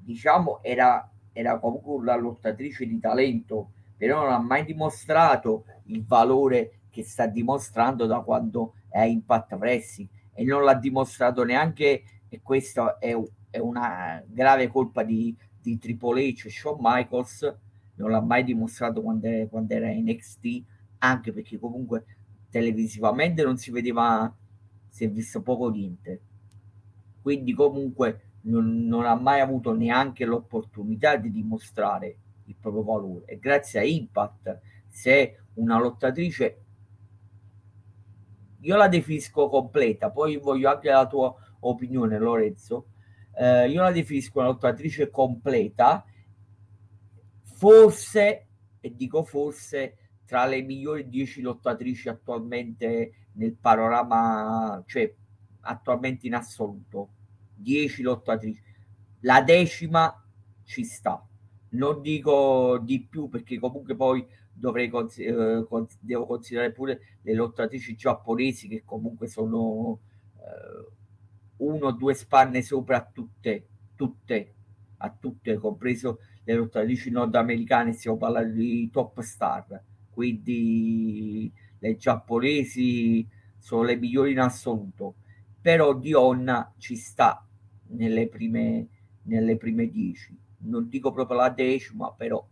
diciamo 0.00 0.62
era, 0.62 1.10
era 1.32 1.58
comunque 1.58 1.94
una 1.94 2.16
lottatrice 2.16 2.86
di 2.86 2.98
talento, 2.98 3.72
però 3.96 4.22
non 4.22 4.32
ha 4.32 4.38
mai 4.38 4.64
dimostrato 4.64 5.64
il 5.84 6.04
valore 6.04 6.78
che 6.94 7.02
sta 7.02 7.26
dimostrando 7.26 8.06
da 8.06 8.20
quando 8.20 8.74
è 8.88 9.02
Impact 9.02 9.52
Wrestling 9.54 10.08
e 10.32 10.44
non 10.44 10.62
l'ha 10.62 10.74
dimostrato 10.74 11.42
neanche 11.42 12.04
e 12.28 12.40
questa 12.40 12.98
è, 12.98 13.20
è 13.50 13.58
una 13.58 14.22
grave 14.24 14.68
colpa 14.68 15.02
di, 15.02 15.36
di 15.60 15.76
Triple 15.76 16.28
H 16.28 16.48
Shawn 16.48 16.76
Michaels 16.80 17.56
non 17.96 18.10
l'ha 18.10 18.20
mai 18.20 18.44
dimostrato 18.44 19.02
quando, 19.02 19.26
è, 19.26 19.48
quando 19.50 19.74
era 19.74 19.88
in 19.90 20.04
NXT 20.04 20.62
anche 20.98 21.32
perché 21.32 21.58
comunque 21.58 22.04
televisivamente 22.48 23.42
non 23.42 23.56
si 23.56 23.72
vedeva, 23.72 24.32
si 24.88 25.04
è 25.04 25.10
visto 25.10 25.42
poco 25.42 25.68
niente. 25.70 26.20
Quindi 27.20 27.52
comunque 27.52 28.34
non, 28.42 28.86
non 28.86 29.04
ha 29.04 29.16
mai 29.16 29.40
avuto 29.40 29.74
neanche 29.74 30.24
l'opportunità 30.24 31.16
di 31.16 31.32
dimostrare 31.32 32.16
il 32.44 32.54
proprio 32.58 32.84
valore. 32.84 33.24
E 33.26 33.38
grazie 33.38 33.80
a 33.80 33.82
Impact, 33.82 34.60
se 34.88 35.40
una 35.54 35.78
lottatrice, 35.78 36.63
io 38.64 38.76
la 38.76 38.88
definisco 38.88 39.48
completa, 39.48 40.10
poi 40.10 40.36
voglio 40.36 40.70
anche 40.70 40.90
la 40.90 41.06
tua 41.06 41.34
opinione 41.60 42.18
Lorenzo, 42.18 42.88
eh, 43.36 43.68
io 43.68 43.82
la 43.82 43.92
definisco 43.92 44.38
una 44.38 44.48
lottatrice 44.48 45.10
completa, 45.10 46.04
forse, 47.42 48.46
e 48.80 48.94
dico 48.94 49.24
forse, 49.24 49.96
tra 50.24 50.46
le 50.46 50.62
migliori 50.62 51.08
10 51.08 51.42
lottatrici 51.42 52.08
attualmente 52.08 53.28
nel 53.32 53.54
panorama, 53.54 54.82
cioè 54.86 55.12
attualmente 55.60 56.26
in 56.26 56.34
assoluto. 56.34 57.10
10 57.54 58.02
lottatrici. 58.02 58.62
La 59.20 59.42
decima 59.42 60.22
ci 60.64 60.84
sta. 60.84 61.26
Non 61.70 62.00
dico 62.02 62.78
di 62.78 63.04
più 63.04 63.28
perché 63.28 63.58
comunque 63.58 63.96
poi 63.96 64.26
dovrei 64.54 64.88
cons- 64.88 65.18
eh, 65.18 65.64
cons- 65.68 65.98
devo 66.00 66.26
considerare 66.26 66.72
pure 66.72 67.00
le 67.22 67.34
lottatrici 67.34 67.94
giapponesi 67.96 68.68
che 68.68 68.82
comunque 68.84 69.26
sono 69.28 70.00
eh, 70.36 70.92
uno 71.58 71.86
o 71.86 71.92
due 71.92 72.14
spanne 72.14 72.62
sopra 72.62 72.98
a 72.98 73.10
tutte, 73.12 73.66
tutte, 73.94 74.54
a 74.98 75.10
tutte, 75.10 75.56
compreso 75.56 76.20
le 76.44 76.54
lottatrici 76.54 77.10
nordamericane, 77.10 77.92
stiamo 77.92 78.16
parlando 78.18 78.54
di 78.54 78.90
top 78.90 79.20
star 79.20 79.82
quindi 80.14 81.52
le 81.80 81.96
giapponesi 81.96 83.26
sono 83.58 83.82
le 83.82 83.96
migliori 83.96 84.30
in 84.30 84.38
assoluto, 84.38 85.16
però 85.60 85.92
Dionna 85.92 86.72
ci 86.78 86.94
sta 86.94 87.44
nelle 87.88 88.28
prime, 88.28 88.86
nelle 89.22 89.56
prime 89.56 89.88
dieci, 89.90 90.38
non 90.58 90.88
dico 90.88 91.10
proprio 91.12 91.38
la 91.38 91.48
decima, 91.50 92.12
però 92.12 92.46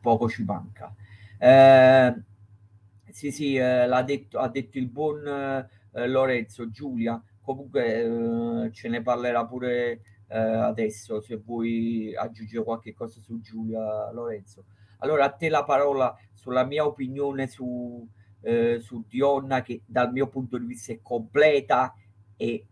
poco 0.00 0.28
ci 0.28 0.44
manca. 0.44 0.94
Eh, 1.38 2.14
sì, 3.10 3.30
sì, 3.30 3.56
eh, 3.56 3.88
detto, 4.04 4.38
ha 4.38 4.48
detto 4.48 4.78
il 4.78 4.88
buon 4.88 5.26
eh, 5.26 6.06
Lorenzo, 6.06 6.70
Giulia, 6.70 7.22
comunque 7.40 8.64
eh, 8.66 8.72
ce 8.72 8.88
ne 8.88 9.02
parlerà 9.02 9.46
pure 9.46 10.00
eh, 10.28 10.38
adesso 10.38 11.20
se 11.20 11.36
vuoi 11.36 12.14
aggiungere 12.14 12.64
qualche 12.64 12.94
cosa 12.94 13.20
su 13.20 13.40
Giulia 13.40 14.10
Lorenzo. 14.12 14.64
Allora 14.98 15.24
a 15.24 15.30
te 15.30 15.48
la 15.48 15.64
parola 15.64 16.14
sulla 16.32 16.64
mia 16.64 16.84
opinione 16.86 17.46
su, 17.48 18.06
eh, 18.42 18.78
su 18.80 19.04
Dionna 19.08 19.62
che 19.62 19.82
dal 19.86 20.12
mio 20.12 20.28
punto 20.28 20.58
di 20.58 20.66
vista 20.66 20.92
è 20.92 21.00
completa 21.02 21.94
e 22.36 22.66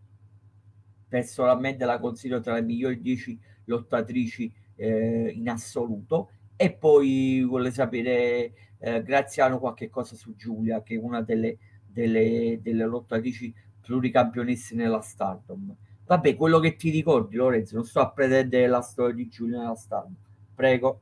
personalmente 1.07 1.85
la 1.85 1.99
considero 1.99 2.41
tra 2.41 2.53
le 2.53 2.61
migliori 2.61 2.99
10 2.99 3.39
lottatrici 3.65 4.63
in 4.77 5.47
assoluto 5.47 6.31
e 6.55 6.71
poi 6.71 7.43
vuole 7.45 7.71
sapere 7.71 8.53
eh, 8.79 9.03
Graziano 9.03 9.59
qualche 9.59 9.89
cosa 9.89 10.15
su 10.15 10.35
Giulia 10.35 10.81
che 10.83 10.95
è 10.95 10.97
una 10.97 11.21
delle, 11.21 11.57
delle, 11.85 12.59
delle 12.61 12.85
lottatrici 12.85 13.53
pluricampionesse 13.81 14.75
nella 14.75 15.01
Stardom 15.01 15.75
vabbè 16.05 16.35
quello 16.35 16.59
che 16.59 16.75
ti 16.75 16.89
ricordi 16.89 17.35
Lorenzo 17.35 17.75
non 17.75 17.85
sto 17.85 17.99
a 17.99 18.09
pretendere 18.09 18.67
la 18.67 18.81
storia 18.81 19.15
di 19.15 19.27
Giulia 19.27 19.59
nella 19.59 19.75
Stardom 19.75 20.15
Prego. 20.55 21.01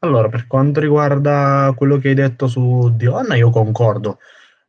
Allora, 0.00 0.28
per 0.28 0.46
quanto 0.46 0.80
riguarda 0.80 1.72
quello 1.74 1.96
che 1.98 2.08
hai 2.08 2.14
detto 2.14 2.46
su 2.46 2.94
Dionna, 2.94 3.34
io 3.34 3.50
concordo. 3.50 4.18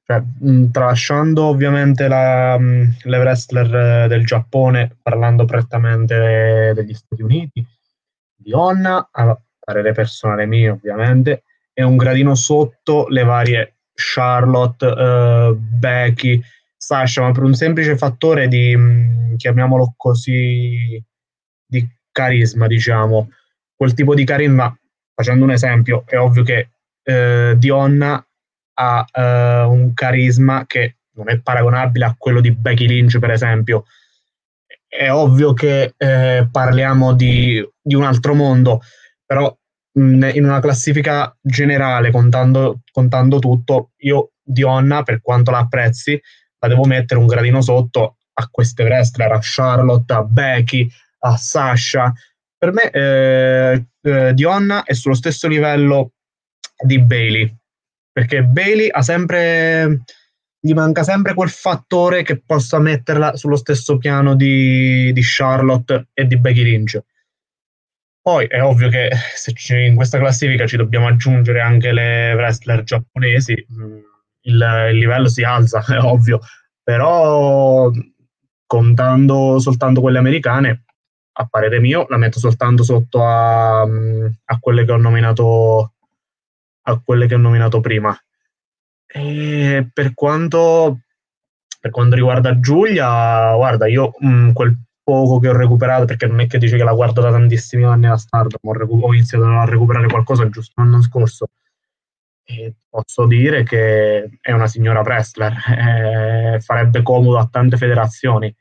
Cioè, 0.04 0.22
mh, 0.40 0.72
tralasciando 0.72 1.44
ovviamente 1.46 2.08
la, 2.08 2.58
mh, 2.58 2.98
le 3.04 3.18
wrestler 3.18 4.08
del 4.08 4.26
Giappone, 4.26 4.98
parlando 5.02 5.46
prettamente 5.46 6.72
degli 6.74 6.94
Stati 6.94 7.22
Uniti, 7.22 7.66
Dionna, 8.36 9.10
a 9.12 9.40
parere 9.60 9.94
personale 9.94 10.46
mio 10.46 10.74
ovviamente, 10.74 11.44
è 11.74 11.84
un 11.84 11.98
gradino 11.98 12.36
sotto 12.36 13.08
le 13.08 13.24
varie 13.24 13.76
Charlotte, 13.94 14.86
uh, 14.86 15.56
Becky, 15.56 16.42
Sasha, 16.76 17.22
ma 17.22 17.32
per 17.32 17.44
un 17.44 17.54
semplice 17.54 17.96
fattore 17.96 18.48
di, 18.48 18.76
mh, 18.76 19.36
chiamiamolo 19.38 19.94
così, 19.96 21.02
di 21.66 21.88
carisma, 22.12 22.68
diciamo. 22.68 23.30
Quel 23.76 23.94
tipo 23.94 24.16
di 24.16 24.26
carisma, 24.26 24.76
facendo 25.14 25.44
un 25.44 25.52
esempio, 25.52 26.04
è 26.08 26.18
ovvio 26.18 26.44
che 26.44 26.70
eh, 27.04 27.56
Dionna 27.58 28.24
ha 28.82 29.06
eh, 29.12 29.63
un 29.65 29.94
carisma 29.94 30.65
che 30.65 30.96
non 31.13 31.30
è 31.30 31.39
paragonabile 31.39 32.06
a 32.06 32.15
quello 32.17 32.41
di 32.41 32.52
Becky 32.52 32.88
Lynch, 32.88 33.20
per 33.20 33.32
esempio. 33.32 33.86
È 34.88 35.12
ovvio 35.12 35.54
che 35.54 35.94
eh, 35.96 36.48
parliamo 36.52 37.13
di, 37.13 37.63
di, 37.82 37.96
un 37.96 38.04
altro 38.04 38.34
mondo, 38.34 38.82
però 39.26 39.56
mh, 39.94 40.32
in 40.34 40.44
una 40.44 40.60
classifica 40.60 41.36
generale, 41.39 42.12
contando, 42.12 42.82
contando 42.91 43.39
tutto, 43.39 43.91
io 43.98 44.32
Dionna, 44.41 45.04
per 45.04 45.22
quanto 45.22 45.52
la 45.52 45.60
apprezzi, 45.60 46.20
la 46.60 46.67
devo 46.67 46.86
mettere 46.86 47.20
un 47.20 47.28
gradino 47.28 47.62
sotto 47.62 48.17
a 48.34 48.48
queste 48.50 48.84
wrestler, 48.84 49.32
a 49.32 49.39
Charlotte, 49.41 50.13
a 50.13 50.24
Becky, 50.24 50.89
a 51.20 51.38
Sasha. 51.38 52.12
Per 52.58 52.72
me 52.74 52.89
eh, 52.91 53.86
eh, 54.02 54.34
Dionna 54.34 54.84
è 54.84 54.94
sullo 54.94 55.15
stesso 55.15 55.48
livello 55.48 56.13
di 56.84 57.00
Bailey, 57.00 57.56
perché 58.12 58.43
Bailey 58.43 58.89
ha 58.89 59.02
sempre 59.02 60.04
gli 60.63 60.74
manca 60.74 61.02
sempre 61.02 61.34
quel 61.34 61.50
fattore 61.50 62.21
che 62.21 62.39
possa 62.39 62.80
metterla 62.80 63.36
sullo 63.36 63.56
stesso 63.56 63.97
piano 63.97 64.36
di, 64.36 65.12
di 65.12 65.21
Charlotte 65.24 66.10
e 66.13 66.28
di 66.28 66.38
Becky 66.38 66.63
Lynch. 66.63 67.02
Poi 68.21 68.45
è 68.45 68.62
ovvio 68.62 68.89
che 68.89 69.10
ci, 69.56 69.84
in 69.84 69.95
questa 69.95 70.19
classifica 70.19 70.67
ci 70.67 70.78
dobbiamo 70.78 71.08
aggiungere 71.08 71.62
anche 71.62 71.91
le 71.91 72.34
wrestler 72.36 72.84
giapponesi, 72.84 73.54
mm, 73.54 73.97
il, 74.41 74.88
il 74.91 74.97
livello 74.97 75.28
si 75.28 75.41
alza, 75.41 75.84
è 75.89 75.97
ovvio, 75.97 76.39
però 76.84 77.89
contando 78.67 79.58
soltanto 79.58 80.02
quelle 80.02 80.19
americane, 80.19 80.84
a 81.34 81.47
parere 81.47 81.80
mio, 81.80 82.06
la 82.10 82.17
metto 82.17 82.38
soltanto 82.38 82.84
sotto 82.84 83.26
a, 83.26 83.82
a 83.82 84.60
quelle 84.60 84.86
che 84.86 84.91
ho 84.91 84.97
nominato 84.97 85.93
a 86.84 87.02
quelle 87.04 87.28
che 87.28 87.36
ho 87.36 87.38
nominato 87.38 87.80
prima. 87.80 88.17
E 89.08 89.89
per 89.94 90.13
quanto, 90.13 91.02
per 91.80 91.91
quanto 91.91 92.15
riguarda 92.15 92.60
Giulia, 92.60 93.54
guarda, 93.56 93.88
io 93.88 94.13
mh, 94.17 94.52
quel 94.54 94.78
poco 95.04 95.39
che 95.39 95.50
ho 95.50 95.58
recuperato, 95.58 96.06
perché 96.06 96.28
non 96.28 96.39
è 96.39 96.48
che 96.48 96.58
dice 96.58 96.78
che 96.78 96.84
la 96.84 96.94
guardo 96.94 97.22
da 97.22 97.32
tantissimi 97.32 97.84
anni 97.84 98.08
la 98.08 98.17
Stardom, 98.17 98.60
ho, 98.62 98.74
recu- 98.74 99.04
ho 99.04 99.13
iniziato 99.13 99.46
a 99.46 99.65
recuperare 99.65 100.08
qualcosa 100.08 100.48
giusto 100.50 100.82
l'anno 100.82 101.02
scorso. 101.02 101.48
E 102.44 102.74
posso 102.89 103.26
dire 103.28 103.63
che 103.63 104.38
è 104.41 104.52
una 104.52 104.67
signora 104.67 105.02
wrestler, 105.02 105.54
eh, 106.56 106.60
farebbe 106.62 107.02
comodo 107.02 107.38
a 107.38 107.48
tante 107.52 107.78
federazioni. 107.78 108.54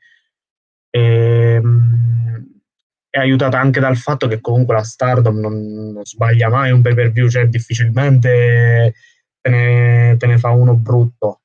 E, 0.89 1.59
mh, 1.61 2.20
è 3.11 3.19
aiutata 3.19 3.59
anche 3.59 3.81
dal 3.81 3.97
fatto 3.97 4.27
che 4.27 4.39
comunque 4.39 4.73
la 4.73 4.83
Stardom 4.83 5.37
non, 5.37 5.91
non 5.91 6.05
sbaglia 6.05 6.47
mai 6.49 6.71
un 6.71 6.81
pay 6.81 6.93
per 6.93 7.11
view, 7.11 7.27
cioè 7.27 7.47
difficilmente 7.47 8.95
te 9.41 9.49
ne, 9.49 10.15
te 10.17 10.25
ne, 10.27 10.37
fa 10.37 10.49
uno 10.51 10.75
brutto. 10.75 11.41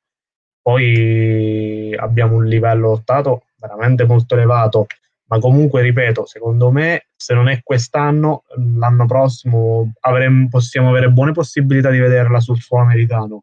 Poi 0.63 1.95
abbiamo 1.97 2.37
un 2.37 2.47
livello 2.47 2.89
lottato 2.91 3.47
veramente 3.59 4.05
molto 4.05 4.35
elevato, 4.37 4.87
ma 5.27 5.41
comunque 5.41 5.83
ripeto, 5.83 6.25
secondo 6.25 6.71
me 6.71 7.09
se 7.17 7.35
non 7.35 7.49
è 7.49 7.61
quest'anno, 7.65 8.45
l'anno 8.77 9.07
prossimo 9.07 9.93
avremo, 10.01 10.47
possiamo 10.49 10.91
avere 10.91 11.11
buone 11.11 11.33
possibilità 11.33 11.91
di 11.91 11.99
vederla 11.99 12.39
sul 12.39 12.61
suo 12.61 12.79
americano. 12.79 13.43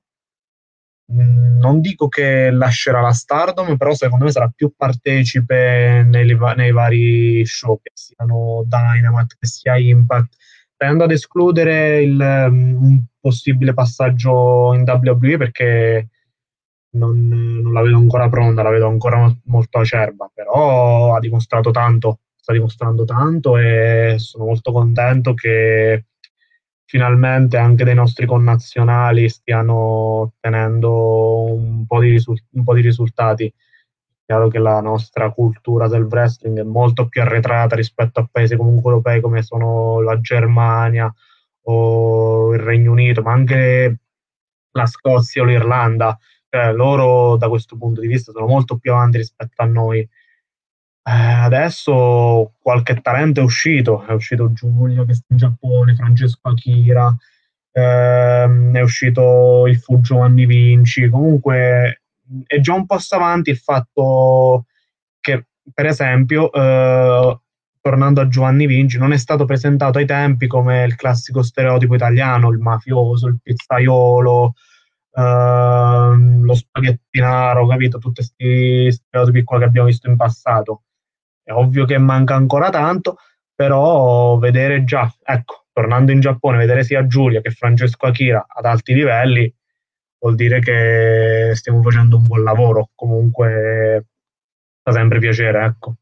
Mm, 1.12 1.58
non 1.60 1.82
dico 1.82 2.08
che 2.08 2.50
lascerà 2.50 3.02
la 3.02 3.12
Stardom, 3.12 3.76
però 3.78 3.94
secondo 3.94 4.26
me 4.26 4.32
sarà 4.32 4.52
più 4.54 4.74
partecipe 4.76 6.04
nei, 6.06 6.38
nei 6.56 6.72
vari 6.72 7.46
show, 7.46 7.80
che 7.82 7.92
siano 7.94 8.64
Dynamite, 8.66 9.36
che 9.40 9.48
sia 9.48 9.78
Impact, 9.78 10.36
tendo 10.78 11.04
ad 11.04 11.12
escludere 11.12 12.02
il, 12.02 12.20
um, 12.20 12.78
un 12.82 13.04
possibile 13.20 13.74
passaggio 13.74 14.74
in 14.74 14.84
WWE 14.86 15.38
perché 15.38 16.10
non, 16.92 17.28
non, 17.28 17.74
la 17.74 17.82
vedo 17.82 17.98
ancora 17.98 18.30
pronta, 18.30 18.62
la 18.64 18.70
vedo 18.70 18.88
ancora 18.88 19.34
molto 19.46 19.80
acerba, 19.80 20.30
però 20.34 21.16
ha 21.16 21.20
dimostrato 21.20 21.72
tanto, 21.72 22.20
sta 22.36 22.54
dimostrando 22.54 23.06
tanto 23.06 23.58
e 23.58 24.16
sono 24.18 24.46
molto 24.46 24.72
contento 24.72 25.34
che 25.34 26.06
finalmente 26.86 27.58
anche 27.58 27.84
dei 27.84 27.96
nostri 27.96 28.26
connazionali 28.26 29.30
stiano 29.30 29.76
ottenendo 29.76 31.54
un 31.54 31.86
po' 31.88 32.00
di, 32.00 32.10
risul- 32.10 32.44
un 32.52 32.64
po 32.64 32.74
di 32.74 32.82
risultati. 32.82 33.54
Chiaro 34.26 34.48
che 34.48 34.60
la 34.60 34.80
nostra 34.80 35.32
cultura 35.32 35.88
del 35.88 36.04
wrestling 36.04 36.60
è 36.60 36.64
molto 36.64 37.08
più 37.08 37.22
arretrata 37.22 37.76
rispetto 37.76 38.20
a 38.20 38.28
paesi 38.32 38.56
comunque 38.56 38.92
europei 38.92 39.20
come 39.20 39.42
sono 39.42 40.00
la 40.02 40.20
Germania 40.22 41.14
o 41.64 42.54
il 42.54 42.60
Regno 42.60 42.92
Unito, 42.92 43.22
ma 43.22 43.34
anche 43.34 43.98
la 44.72 44.86
Scozia 44.86 45.42
o 45.42 45.46
l'Irlanda. 45.46 46.18
Cioè, 46.50 46.72
loro 46.72 47.36
da 47.36 47.50
questo 47.50 47.78
punto 47.78 48.00
di 48.02 48.08
vista 48.08 48.32
sono 48.32 48.46
molto 48.46 48.78
più 48.78 48.92
avanti 48.94 49.18
rispetto 49.18 49.62
a 49.62 49.66
noi. 49.66 50.08
Eh, 51.06 51.12
adesso 51.12 52.54
qualche 52.62 53.02
talento 53.02 53.42
è 53.42 53.44
uscito, 53.44 54.06
è 54.06 54.14
uscito 54.14 54.54
Giulio 54.54 55.04
che 55.06 55.14
sta 55.14 55.26
in 55.30 55.38
Giappone, 55.38 55.96
Francesco 55.96 56.48
Akira, 56.50 57.14
ehm, 57.74 58.74
è 58.76 58.82
uscito 58.82 59.68
il 59.68 59.78
Fu 59.80 60.00
Giovanni 60.00 60.46
Vinci, 60.46 61.10
comunque 61.10 62.04
è 62.46 62.60
già 62.62 62.74
un 62.74 62.86
passo 62.86 63.16
avanti 63.16 63.50
il 63.50 63.58
fatto 63.58 64.66
che, 65.20 65.48
per 65.74 65.88
esempio, 65.88 66.50
eh, 66.52 67.40
tornando 67.82 68.22
a 68.22 68.28
Giovanni 68.30 68.66
Vinci, 68.66 68.98
non 68.98 69.12
è 69.12 69.18
stato 69.18 69.44
presentato 69.46 69.98
ai 69.98 70.06
tempi 70.06 70.48
come 70.48 70.86
il 70.86 70.96
classico 70.96 71.42
stereotipo 71.44 71.96
italiano, 71.96 72.50
il 72.50 72.60
mafioso, 72.60 73.28
il 73.28 73.40
pizzaiolo, 73.42 74.54
Uh, 75.16 76.42
lo 76.44 76.56
spaghettinaro, 76.56 77.68
capito? 77.68 78.00
Tutti 78.00 78.16
questi 78.16 78.92
stereotipi 78.92 79.44
qua 79.44 79.60
che 79.60 79.66
abbiamo 79.66 79.86
visto 79.88 80.10
in 80.10 80.16
passato. 80.16 80.86
È 81.44 81.52
ovvio 81.52 81.86
che 81.86 81.98
manca 81.98 82.36
ancora 82.36 82.70
tanto, 82.70 83.18
però 83.54 84.38
vedere 84.38 84.84
già, 84.84 85.12
ecco, 85.24 85.66
tornando 85.74 86.12
in 86.12 86.20
Giappone, 86.20 86.58
vedere 86.58 86.84
sia 86.84 87.06
Giulia 87.06 87.42
che 87.42 87.52
Francesco 87.52 88.06
Akira 88.06 88.46
ad 88.48 88.66
alti 88.66 88.94
livelli 88.94 89.54
vuol 90.20 90.36
dire 90.36 90.60
che 90.60 91.52
stiamo 91.54 91.82
facendo 91.82 92.18
un 92.18 92.24
buon 92.24 92.44
lavoro. 92.44 92.90
Comunque 92.96 94.06
fa 94.82 94.92
sempre 94.92 95.20
piacere, 95.20 95.66
ecco. 95.66 95.96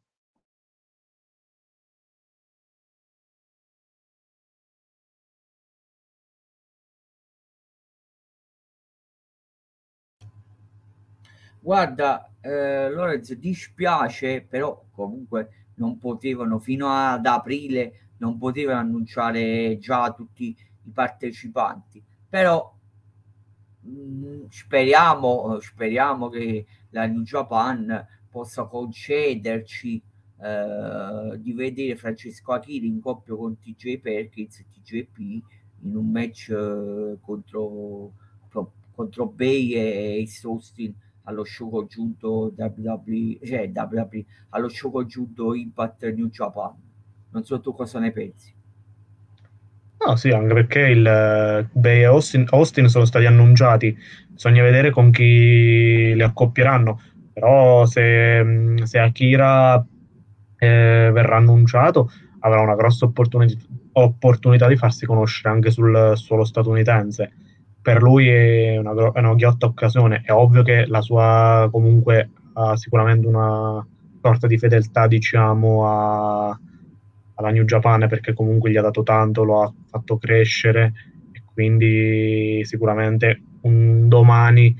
Guarda, 11.61 12.33
eh, 12.41 12.89
Lorenzo, 12.89 13.35
dispiace, 13.35 14.41
però 14.41 14.83
comunque 14.91 15.69
non 15.75 15.97
potevano 15.97 16.59
fino 16.59 16.89
ad 16.89 17.25
aprile 17.25 18.01
non 18.21 18.37
potevano 18.37 18.79
annunciare 18.79 19.77
già 19.79 20.13
tutti 20.13 20.55
i 20.83 20.91
partecipanti. 20.91 22.01
Però 22.29 22.73
mh, 23.81 23.89
mm, 23.89 24.45
speriamo, 24.49 25.59
speriamo 25.59 26.29
che 26.29 26.65
la 26.91 27.05
New 27.07 27.23
Japan 27.23 28.07
possa 28.29 28.65
concederci 28.65 30.01
eh, 30.41 31.39
di 31.39 31.53
vedere 31.53 31.97
Francesco 31.97 32.53
Achiri 32.53 32.87
in 32.87 33.01
coppia 33.01 33.35
con 33.35 33.59
TJ 33.59 33.99
Perkins 33.99 34.59
e 34.59 34.65
TJP 34.71 35.19
in 35.83 35.95
un 35.95 36.09
match 36.09 36.49
eh, 36.49 37.17
contro, 37.19 38.13
contro 38.93 39.25
Bay 39.27 39.73
e 39.73 40.27
Austin 40.43 40.93
allo 41.23 41.43
show 41.43 41.69
congiunto 41.69 42.53
WWE, 42.55 43.39
cioè 43.43 43.71
WWE, 43.73 44.25
allo 44.49 44.69
show 44.69 44.91
congiunto 44.91 45.53
Impact 45.53 46.11
New 46.13 46.27
Japan. 46.27 46.73
Non 47.31 47.43
so 47.43 47.59
tu 47.59 47.73
cosa 47.73 47.99
ne 47.99 48.11
pensi. 48.11 48.53
No, 50.05 50.15
sì, 50.15 50.29
anche 50.29 50.53
perché 50.53 50.79
il 50.79 51.01
uh, 51.01 51.79
Bay 51.79 51.99
e 51.99 52.05
Austin, 52.05 52.45
Austin, 52.49 52.87
sono 52.87 53.05
stati 53.05 53.25
annunciati, 53.25 53.95
bisogna 54.29 54.63
vedere 54.63 54.89
con 54.89 55.11
chi 55.11 56.15
li 56.15 56.21
accoppieranno, 56.23 56.99
però 57.31 57.85
se, 57.85 58.75
se 58.83 58.97
Akira 58.97 59.85
eh, 60.57 61.09
verrà 61.13 61.37
annunciato, 61.37 62.11
avrà 62.39 62.61
una 62.61 62.75
grossa 62.75 63.05
opportunità 63.05 64.67
di 64.67 64.75
farsi 64.75 65.05
conoscere 65.05 65.53
anche 65.53 65.69
sul 65.69 66.13
suolo 66.15 66.45
statunitense. 66.45 67.33
Per 67.81 68.01
lui 68.01 68.29
è 68.29 68.77
una, 68.77 68.91
è 69.11 69.19
una 69.19 69.33
ghiotta 69.35 69.65
occasione. 69.65 70.21
È 70.23 70.31
ovvio 70.31 70.63
che 70.63 70.85
la 70.85 71.01
sua 71.01 71.67
comunque 71.71 72.29
ha 72.53 72.75
sicuramente 72.75 73.27
una 73.27 73.85
sorta 74.21 74.47
di 74.47 74.57
fedeltà, 74.57 75.07
diciamo, 75.07 75.87
a, 75.87 76.59
alla 77.35 77.49
New 77.49 77.63
Japan 77.63 78.07
perché 78.07 78.33
comunque 78.33 78.69
gli 78.69 78.77
ha 78.77 78.81
dato 78.81 79.03
tanto, 79.03 79.43
lo 79.43 79.61
ha 79.61 79.73
fatto 79.89 80.17
crescere 80.17 80.93
e 81.31 81.41
quindi 81.53 82.61
sicuramente 82.63 83.41
un 83.61 84.07
domani 84.07 84.75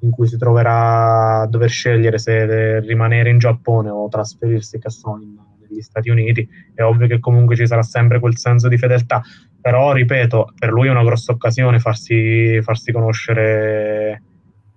in 0.00 0.10
cui 0.10 0.26
si 0.26 0.38
troverà 0.38 1.40
a 1.40 1.46
dover 1.46 1.68
scegliere 1.68 2.18
se 2.18 2.80
rimanere 2.80 3.30
in 3.30 3.38
Giappone 3.38 3.90
o 3.90 4.08
trasferirsi 4.08 4.78
che 4.78 4.90
so, 4.90 5.18
in, 5.20 5.36
negli 5.68 5.80
Stati 5.80 6.10
Uniti, 6.10 6.48
è 6.74 6.82
ovvio 6.82 7.06
che 7.06 7.18
comunque 7.20 7.56
ci 7.56 7.66
sarà 7.66 7.82
sempre 7.82 8.20
quel 8.20 8.36
senso 8.36 8.68
di 8.68 8.78
fedeltà, 8.78 9.22
però 9.60 9.92
ripeto, 9.92 10.54
per 10.58 10.70
lui 10.70 10.88
è 10.88 10.90
una 10.90 11.04
grossa 11.04 11.32
occasione 11.32 11.78
farsi, 11.78 12.60
farsi 12.62 12.92
conoscere 12.92 14.22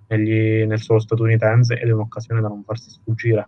negli, 0.08 0.66
nel 0.66 0.80
suolo 0.80 1.00
statunitense 1.00 1.80
ed 1.80 1.89
è 1.89 1.92
un'occasione 1.92 2.42
da 2.42 2.48
non 2.48 2.64
farsi 2.64 2.89
sfuggire. 2.89 3.48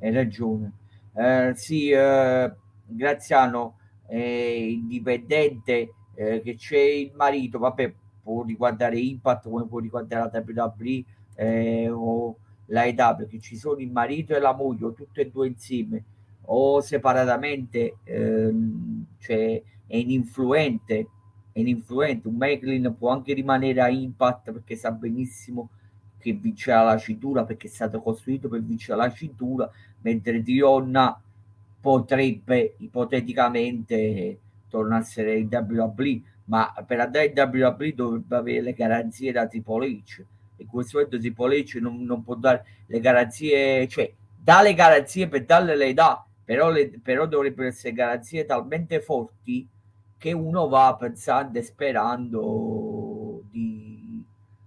Hai 0.00 0.12
ragione. 0.12 0.72
Eh, 1.14 1.52
sì, 1.54 1.90
eh, 1.90 2.52
Graziano 2.86 3.78
è 4.06 4.16
indipendente, 4.16 5.94
eh, 6.14 6.40
che 6.42 6.54
c'è 6.54 6.78
il 6.78 7.12
marito, 7.14 7.58
vabbè, 7.58 7.92
può 8.22 8.42
riguardare 8.42 8.98
Impact 8.98 9.48
come 9.48 9.66
può 9.66 9.78
riguardare 9.78 10.30
la 10.32 10.42
WWE 10.44 11.04
eh, 11.36 11.90
o 11.90 12.36
la 12.66 12.84
EW, 12.84 13.26
che 13.26 13.40
ci 13.40 13.56
sono 13.56 13.78
il 13.78 13.90
marito 13.90 14.34
e 14.34 14.40
la 14.40 14.54
moglie, 14.54 14.86
o 14.86 14.92
tutte 14.92 15.22
e 15.22 15.30
due 15.30 15.48
insieme, 15.48 16.04
o 16.42 16.80
separatamente, 16.80 17.96
ehm, 18.04 19.04
cioè 19.18 19.62
è 19.86 19.96
un 19.98 20.10
influente, 20.10 21.08
è 21.52 21.60
un 21.60 21.68
influente, 21.68 22.28
un 22.28 22.36
Macklin 22.36 22.94
può 22.98 23.10
anche 23.10 23.32
rimanere 23.34 23.80
a 23.80 23.88
Impact 23.88 24.52
perché 24.52 24.76
sa 24.76 24.90
benissimo 24.90 25.70
che 26.18 26.32
vincerà 26.32 26.82
la 26.82 26.98
cintura 26.98 27.44
perché 27.44 27.68
è 27.68 27.70
stato 27.70 28.00
costruito 28.00 28.48
per 28.48 28.62
vincere 28.62 28.98
la 28.98 29.10
cintura, 29.12 29.70
mentre 30.02 30.42
Dionna 30.42 31.20
potrebbe 31.80 32.74
ipoteticamente 32.78 34.38
tornare 34.68 35.38
in 35.38 35.48
WWE 35.50 36.22
ma 36.46 36.72
per 36.86 37.00
andare 37.00 37.26
in 37.26 37.32
WWE 37.36 37.94
dovrebbe 37.94 38.36
avere 38.36 38.60
le 38.60 38.72
garanzie 38.72 39.32
da 39.32 39.46
Triple 39.46 39.88
H 39.88 40.24
e 40.56 40.66
questo 40.66 40.98
momento 40.98 41.16
H 41.18 41.78
non, 41.80 42.02
non 42.04 42.22
può 42.22 42.34
dare 42.34 42.64
le 42.86 43.00
garanzie, 43.00 43.86
cioè 43.88 44.12
dà 44.36 44.62
le 44.62 44.74
garanzie 44.74 45.28
per 45.28 45.44
darle 45.44 45.76
le 45.76 45.92
dà, 45.92 46.24
però, 46.44 46.70
le, 46.70 47.00
però 47.02 47.26
dovrebbero 47.26 47.68
essere 47.68 47.92
garanzie 47.92 48.44
talmente 48.44 49.00
forti 49.00 49.68
che 50.18 50.32
uno 50.32 50.68
va 50.68 50.96
pensando 50.98 51.58
e 51.58 51.62
sperando 51.62 53.42
di, 53.50 54.22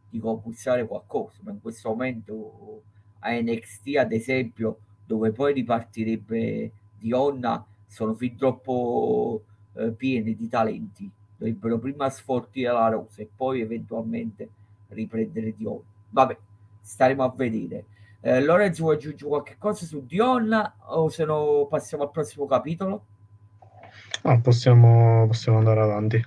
di 0.09 0.19
conquistare 0.19 0.85
qualcosa, 0.85 1.39
ma 1.41 1.51
in 1.51 1.61
questo 1.61 1.89
momento 1.89 2.83
a 3.19 3.31
NXT 3.31 3.97
ad 3.97 4.11
esempio 4.11 4.79
dove 5.05 5.31
poi 5.31 5.53
ripartirebbe 5.53 6.71
di 6.97 7.11
Onna 7.13 7.65
sono 7.87 8.13
fin 8.13 8.37
troppo 8.37 9.43
eh, 9.73 9.91
pieni 9.91 10.35
di 10.35 10.47
talenti. 10.47 11.09
Dovrebbero 11.35 11.79
prima 11.79 12.09
sfortire 12.09 12.71
la 12.71 12.89
rosa 12.89 13.21
e 13.21 13.29
poi 13.33 13.61
eventualmente 13.61 14.49
riprendere 14.89 15.55
Dion. 15.55 15.81
Vabbè, 16.09 16.37
staremo 16.81 17.23
a 17.23 17.33
vedere. 17.35 17.85
Eh, 18.21 18.41
Lorenzo 18.41 18.83
vuoi 18.83 18.95
aggiungere 18.95 19.29
qualche 19.29 19.55
cosa 19.57 19.85
su 19.85 20.05
Dion 20.05 20.73
o 20.87 21.09
se 21.09 21.23
no 21.23 21.67
passiamo 21.69 22.03
al 22.03 22.11
prossimo 22.11 22.45
capitolo? 22.45 23.05
Ah, 24.23 24.37
possiamo, 24.39 25.25
possiamo 25.27 25.59
andare 25.59 25.79
avanti. 25.79 26.25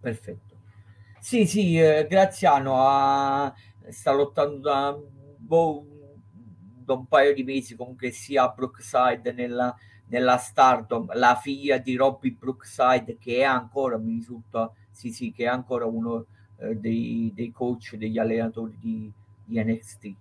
Perfetto. 0.00 0.56
Sì, 1.18 1.46
sì, 1.46 1.78
eh, 1.78 2.06
Graziano 2.08 2.76
ha, 2.78 3.52
sta 3.88 4.12
lottando 4.12 4.58
da, 4.58 4.96
boh, 5.36 5.84
da 6.84 6.94
un 6.94 7.06
paio 7.06 7.34
di 7.34 7.42
mesi 7.42 7.76
comunque 7.76 8.10
sia 8.10 8.44
a 8.44 8.48
Brookside 8.48 9.32
nella, 9.32 9.76
nella 10.06 10.38
Stardom, 10.38 11.12
la 11.14 11.34
figlia 11.34 11.78
di 11.78 11.96
Robbie 11.96 12.36
Brookside, 12.38 13.18
che 13.18 13.38
è 13.38 13.42
ancora, 13.42 13.98
mi 13.98 14.12
risulta, 14.12 14.72
sì, 14.90 15.10
sì, 15.10 15.32
che 15.32 15.44
è 15.44 15.48
ancora 15.48 15.84
uno 15.84 16.26
eh, 16.60 16.76
dei, 16.76 17.32
dei, 17.34 17.50
coach, 17.50 17.96
degli 17.96 18.18
allenatori 18.18 18.76
di, 18.78 19.10
di 19.44 19.62
NXT. 19.62 20.14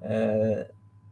Eh, 0.00 0.66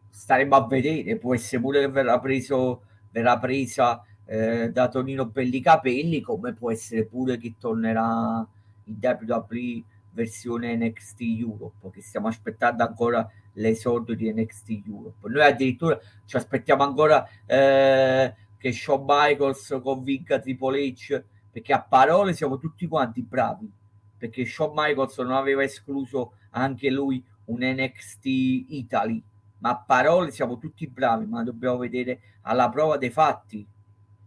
staremo 0.08 0.54
a 0.54 0.66
vedere, 0.66 1.16
può 1.16 1.34
essere 1.34 1.60
pure 1.60 1.80
che 1.80 1.88
verrà 1.88 2.18
preso, 2.18 2.82
verrà 3.10 3.38
presa 3.38 4.02
eh, 4.24 4.70
da 4.70 4.88
Tonino 4.88 5.26
Bellicapelli, 5.26 6.20
come 6.20 6.52
può 6.52 6.70
essere 6.70 7.04
pure 7.04 7.38
che 7.38 7.54
tornerà 7.58 8.46
in 8.84 8.96
WWE 9.00 9.84
versione 10.12 10.74
NXT 10.76 11.20
Europe, 11.20 11.90
che 11.90 12.02
stiamo 12.02 12.28
aspettando 12.28 12.82
ancora 12.82 13.28
l'esordio 13.54 14.14
di 14.14 14.32
NXT 14.32 14.82
Europe. 14.86 15.28
Noi 15.28 15.42
addirittura 15.42 15.98
ci 16.24 16.36
aspettiamo 16.36 16.82
ancora 16.82 17.26
eh, 17.46 18.34
che 18.58 18.72
Shawn 18.72 19.04
Michaels 19.06 19.78
convinca 19.82 20.40
Triple 20.40 20.88
H, 20.88 21.22
perché 21.50 21.72
a 21.72 21.82
parole 21.82 22.32
siamo 22.32 22.58
tutti 22.58 22.86
quanti 22.86 23.22
bravi, 23.22 23.70
perché 24.18 24.44
Shawn 24.44 24.72
Michaels 24.74 25.16
non 25.18 25.32
aveva 25.32 25.62
escluso 25.62 26.32
anche 26.50 26.90
lui 26.90 27.24
un 27.46 27.60
NXT 27.62 28.24
Italy, 28.24 29.22
ma 29.58 29.70
a 29.70 29.78
parole 29.78 30.30
siamo 30.30 30.58
tutti 30.58 30.86
bravi, 30.86 31.24
ma 31.26 31.42
dobbiamo 31.42 31.78
vedere 31.78 32.20
alla 32.42 32.68
prova 32.68 32.96
dei 32.98 33.10
fatti 33.10 33.66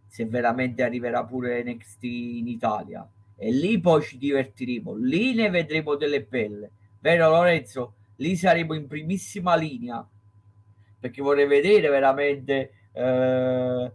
se 0.07 0.25
veramente 0.25 0.83
arriverà 0.83 1.23
pure 1.23 1.63
NXT 1.63 2.03
in 2.03 2.47
Italia. 2.47 3.07
E 3.35 3.51
lì 3.51 3.79
poi 3.79 4.01
ci 4.01 4.17
divertiremo, 4.17 4.95
lì 4.95 5.33
ne 5.33 5.49
vedremo 5.49 5.95
delle 5.95 6.23
belle. 6.23 6.71
Vero 6.99 7.29
Lorenzo? 7.29 7.95
lì 8.21 8.35
saremo 8.35 8.73
in 8.73 8.87
primissima 8.87 9.55
linea 9.55 10.07
perché 10.99 11.21
vorrei 11.21 11.47
vedere 11.47 11.89
veramente 11.89 12.71
eh, 12.93 13.91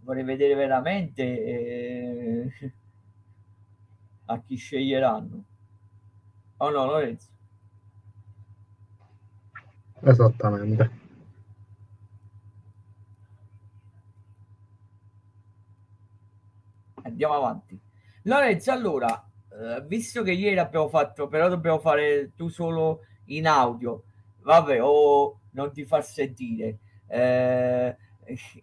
vorrei 0.00 0.24
vedere 0.24 0.54
veramente 0.54 1.22
eh, 1.22 2.72
a 4.30 4.40
chi 4.40 4.56
sceglieranno. 4.56 5.44
Oh 6.58 6.70
no 6.70 6.84
Lorenzo? 6.84 7.28
Esattamente. 10.00 10.90
Andiamo 17.02 17.34
avanti. 17.34 17.80
Lorenzo 18.22 18.70
allora 18.70 19.28
eh, 19.50 19.82
visto 19.86 20.22
che 20.22 20.32
ieri 20.32 20.58
abbiamo 20.58 20.88
fatto, 20.88 21.26
però 21.26 21.48
dobbiamo 21.48 21.78
fare 21.78 22.32
tu 22.34 22.48
solo 22.48 23.00
in 23.26 23.46
audio, 23.46 24.04
vabbè, 24.42 24.82
o 24.82 25.40
non 25.52 25.72
ti 25.72 25.84
far 25.84 26.04
sentire. 26.04 26.78
Eh, 27.06 27.96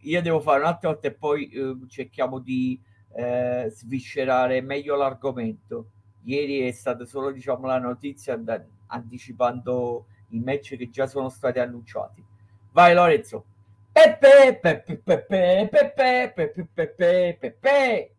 io 0.02 0.22
devo 0.22 0.40
fare 0.40 0.60
un'altra 0.60 0.90
volta 0.90 1.08
e 1.08 1.14
poi 1.14 1.50
eh, 1.50 1.76
cerchiamo 1.88 2.40
di 2.40 2.80
eh, 3.16 3.68
sviscerare 3.70 4.62
meglio 4.62 4.96
l'argomento. 4.96 5.92
Ieri 6.24 6.68
è 6.68 6.72
stata 6.72 7.06
solo 7.06 7.32
diciamo 7.32 7.66
la 7.66 7.80
notizia 7.80 8.36
da, 8.36 8.62
anticipando 8.88 10.08
i 10.30 10.40
match 10.40 10.76
che 10.76 10.90
già 10.90 11.08
sono 11.08 11.30
stati 11.30 11.60
annunciati. 11.60 12.24
Vai 12.72 12.94
Lorenzo. 12.94 13.46
Pepe, 13.92 14.60
pepe, 14.62 14.98
pepe, 14.98 15.70
pepe, 15.72 16.34
pepe, 16.36 16.68
pepe, 16.74 17.38
pepe. 17.40 18.10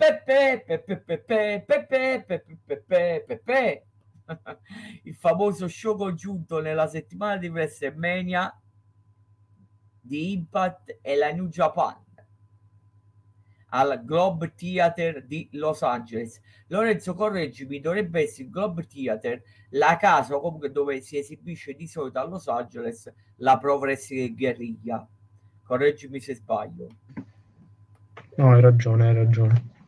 Pepe, 0.00 0.64
Pepe, 0.66 0.96
Pepe, 0.96 1.64
Pepe, 1.66 2.24
Pepe, 2.26 2.56
Pepe, 2.66 3.24
Pepe. 3.26 3.84
Il 5.04 5.14
famoso 5.14 5.68
show 5.68 5.94
congiunto 5.94 6.60
nella 6.62 6.86
settimana 6.86 7.36
di 7.36 7.48
WrestleMania 7.48 8.58
di 10.00 10.32
Impact 10.32 11.00
e 11.02 11.16
la 11.16 11.30
New 11.32 11.48
Japan 11.48 12.02
al 13.70 14.02
Globe 14.04 14.52
Theater 14.54 15.24
di 15.26 15.48
Los 15.52 15.82
Angeles. 15.82 16.40
Lorenzo, 16.68 17.14
correggimi, 17.14 17.80
dovrebbe 17.80 18.22
essere 18.22 18.44
il 18.44 18.50
Globe 18.50 18.86
Theater, 18.86 19.42
la 19.70 19.96
casa 19.96 20.38
comunque 20.38 20.70
dove 20.70 21.00
si 21.00 21.18
esibisce 21.18 21.74
di 21.74 21.86
solito 21.86 22.18
a 22.18 22.26
Los 22.26 22.46
Angeles 22.48 23.12
la 23.36 23.58
Pro 23.58 23.78
Wrestling 23.78 24.36
Guerriglia. 24.36 25.06
Correggimi 25.64 26.20
se 26.20 26.34
sbaglio. 26.34 26.88
No, 28.36 28.52
hai 28.52 28.60
ragione, 28.60 29.08
hai 29.08 29.14
ragione 29.14 29.78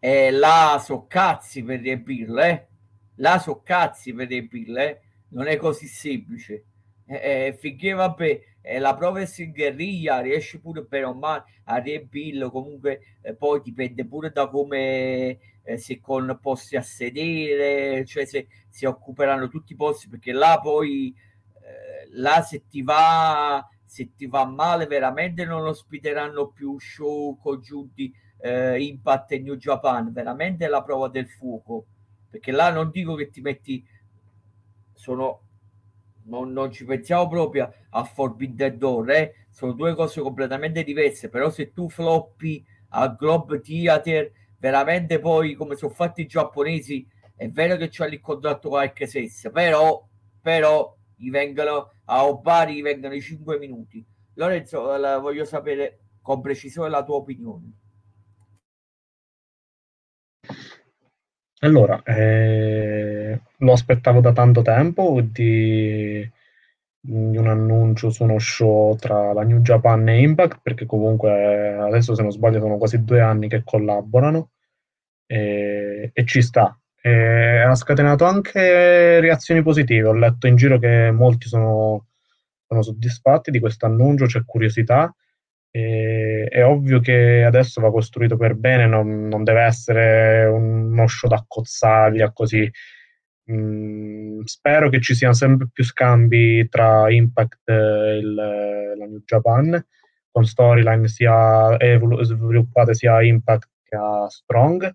eh, 0.00 0.30
la 0.30 0.80
soccazzi 0.82 1.62
per 1.62 1.80
riempirla, 1.80 2.48
eh? 2.48 2.66
la 3.16 3.38
soccazzi 3.38 4.14
per 4.14 4.28
riempirla, 4.28 4.82
eh? 4.82 5.00
non 5.28 5.46
è 5.46 5.56
così 5.56 5.86
semplice. 5.86 6.64
eh, 7.06 7.56
finché 7.58 7.92
vabbè 7.92 8.40
eh, 8.62 8.78
la 8.78 8.98
in 9.38 9.52
guerriglia 9.52 10.20
riesci 10.20 10.60
pure 10.60 10.82
bene 10.82 11.06
o 11.06 11.14
male 11.14 11.44
a 11.64 11.76
riempirlo 11.78 12.50
comunque 12.50 13.16
eh, 13.22 13.34
poi 13.34 13.60
dipende 13.62 14.06
pure 14.06 14.30
da 14.30 14.48
come 14.48 15.38
eh, 15.62 15.76
se 15.78 16.00
con 16.00 16.38
posti 16.40 16.76
a 16.76 16.82
sedere 16.82 18.04
cioè 18.04 18.24
se 18.24 18.48
si 18.68 18.84
occuperanno 18.84 19.48
tutti 19.48 19.72
i 19.72 19.76
posti 19.76 20.08
perché 20.08 20.32
là 20.32 20.60
poi 20.62 21.14
eh, 21.62 22.08
là 22.12 22.42
se 22.42 22.66
ti 22.68 22.82
va 22.82 23.66
se 23.84 24.14
ti 24.14 24.26
va 24.26 24.44
male 24.44 24.86
veramente 24.86 25.44
non 25.44 25.66
ospiteranno 25.66 26.48
più 26.48 26.78
show 26.78 27.36
congiunti 27.38 28.12
eh, 28.40 28.82
Impact 28.82 29.32
e 29.32 29.38
New 29.40 29.56
Japan. 29.56 30.12
Veramente 30.12 30.64
è 30.64 30.68
la 30.68 30.82
prova 30.82 31.08
del 31.08 31.28
fuoco 31.28 31.86
perché 32.30 32.52
là 32.52 32.70
non 32.70 32.90
dico 32.90 33.14
che 33.16 33.28
ti 33.28 33.40
metti 33.40 33.84
sono 34.94 35.42
non, 36.30 36.52
non 36.52 36.70
ci 36.70 36.84
pensiamo 36.84 37.28
proprio 37.28 37.70
a 37.90 38.04
Forbidden 38.04 38.78
Door 38.78 39.10
eh? 39.10 39.34
sono 39.50 39.72
due 39.72 39.94
cose 39.94 40.20
completamente 40.22 40.82
diverse 40.82 41.28
però 41.28 41.50
se 41.50 41.72
tu 41.72 41.90
floppi 41.90 42.64
a 42.90 43.08
Globe 43.08 43.60
Theater 43.60 44.32
veramente 44.58 45.18
poi 45.18 45.54
come 45.54 45.76
sono 45.76 45.92
fatti 45.92 46.22
i 46.22 46.26
giapponesi 46.26 47.06
è 47.34 47.48
vero 47.50 47.76
che 47.76 47.88
c'è 47.88 48.06
il 48.06 48.20
contratto 48.20 48.68
qualche 48.68 49.06
sessa 49.06 49.50
però 49.50 50.06
però 50.40 50.96
gli 51.16 51.30
vengono 51.30 51.92
a 52.06 52.26
Obari 52.26 52.74
gli 52.74 52.82
vengono 52.82 53.14
i 53.14 53.20
5 53.20 53.58
minuti 53.58 54.04
Lorenzo 54.34 54.82
voglio 55.20 55.44
sapere 55.44 55.98
con 56.22 56.40
precisione 56.40 56.88
la 56.88 57.02
tua 57.02 57.16
opinione 57.16 57.79
Allora, 61.62 62.02
eh, 62.04 63.38
lo 63.58 63.72
aspettavo 63.72 64.20
da 64.20 64.32
tanto 64.32 64.62
tempo 64.62 65.20
di, 65.20 66.26
di 66.98 67.36
un 67.36 67.46
annuncio 67.48 68.08
su 68.08 68.22
uno 68.24 68.38
show 68.38 68.96
tra 68.96 69.34
la 69.34 69.42
New 69.42 69.60
Japan 69.60 70.08
e 70.08 70.20
Impact, 70.22 70.60
perché 70.62 70.86
comunque 70.86 71.74
adesso 71.74 72.14
se 72.14 72.22
non 72.22 72.30
sbaglio 72.30 72.60
sono 72.60 72.78
quasi 72.78 73.04
due 73.04 73.20
anni 73.20 73.48
che 73.48 73.62
collaborano 73.62 74.52
e, 75.26 76.10
e 76.14 76.24
ci 76.24 76.40
sta. 76.40 76.74
E 77.02 77.58
ha 77.60 77.74
scatenato 77.74 78.24
anche 78.24 79.20
reazioni 79.20 79.62
positive. 79.62 80.08
Ho 80.08 80.14
letto 80.14 80.46
in 80.46 80.56
giro 80.56 80.78
che 80.78 81.10
molti 81.10 81.46
sono, 81.46 82.06
sono 82.66 82.82
soddisfatti 82.82 83.50
di 83.50 83.60
questo 83.60 83.84
annuncio, 83.84 84.24
c'è 84.24 84.44
curiosità. 84.46 85.14
E, 85.72 86.48
è 86.50 86.64
ovvio 86.64 87.00
che 87.00 87.44
adesso 87.44 87.80
va 87.80 87.90
costruito 87.90 88.36
per 88.36 88.54
bene, 88.54 88.86
non, 88.86 89.28
non 89.28 89.44
deve 89.44 89.62
essere 89.62 90.44
uno 90.46 91.06
show 91.06 91.28
da 91.28 91.44
cozzaglia 91.46 92.32
così. 92.32 92.70
Mm, 93.52 94.42
spero 94.44 94.88
che 94.88 95.00
ci 95.00 95.14
siano 95.14 95.34
sempre 95.34 95.68
più 95.72 95.84
scambi 95.84 96.68
tra 96.68 97.10
Impact 97.10 97.68
e 97.68 98.18
il, 98.18 98.34
la 98.34 99.06
New 99.06 99.22
Japan, 99.24 99.84
con 100.30 100.44
storyline 100.44 101.08
sia 101.08 101.76
evolu- 101.78 102.22
sviluppate 102.22 102.94
sia 102.94 103.22
Impact 103.22 103.68
che 103.84 103.96
a 103.96 104.28
Strong. 104.28 104.94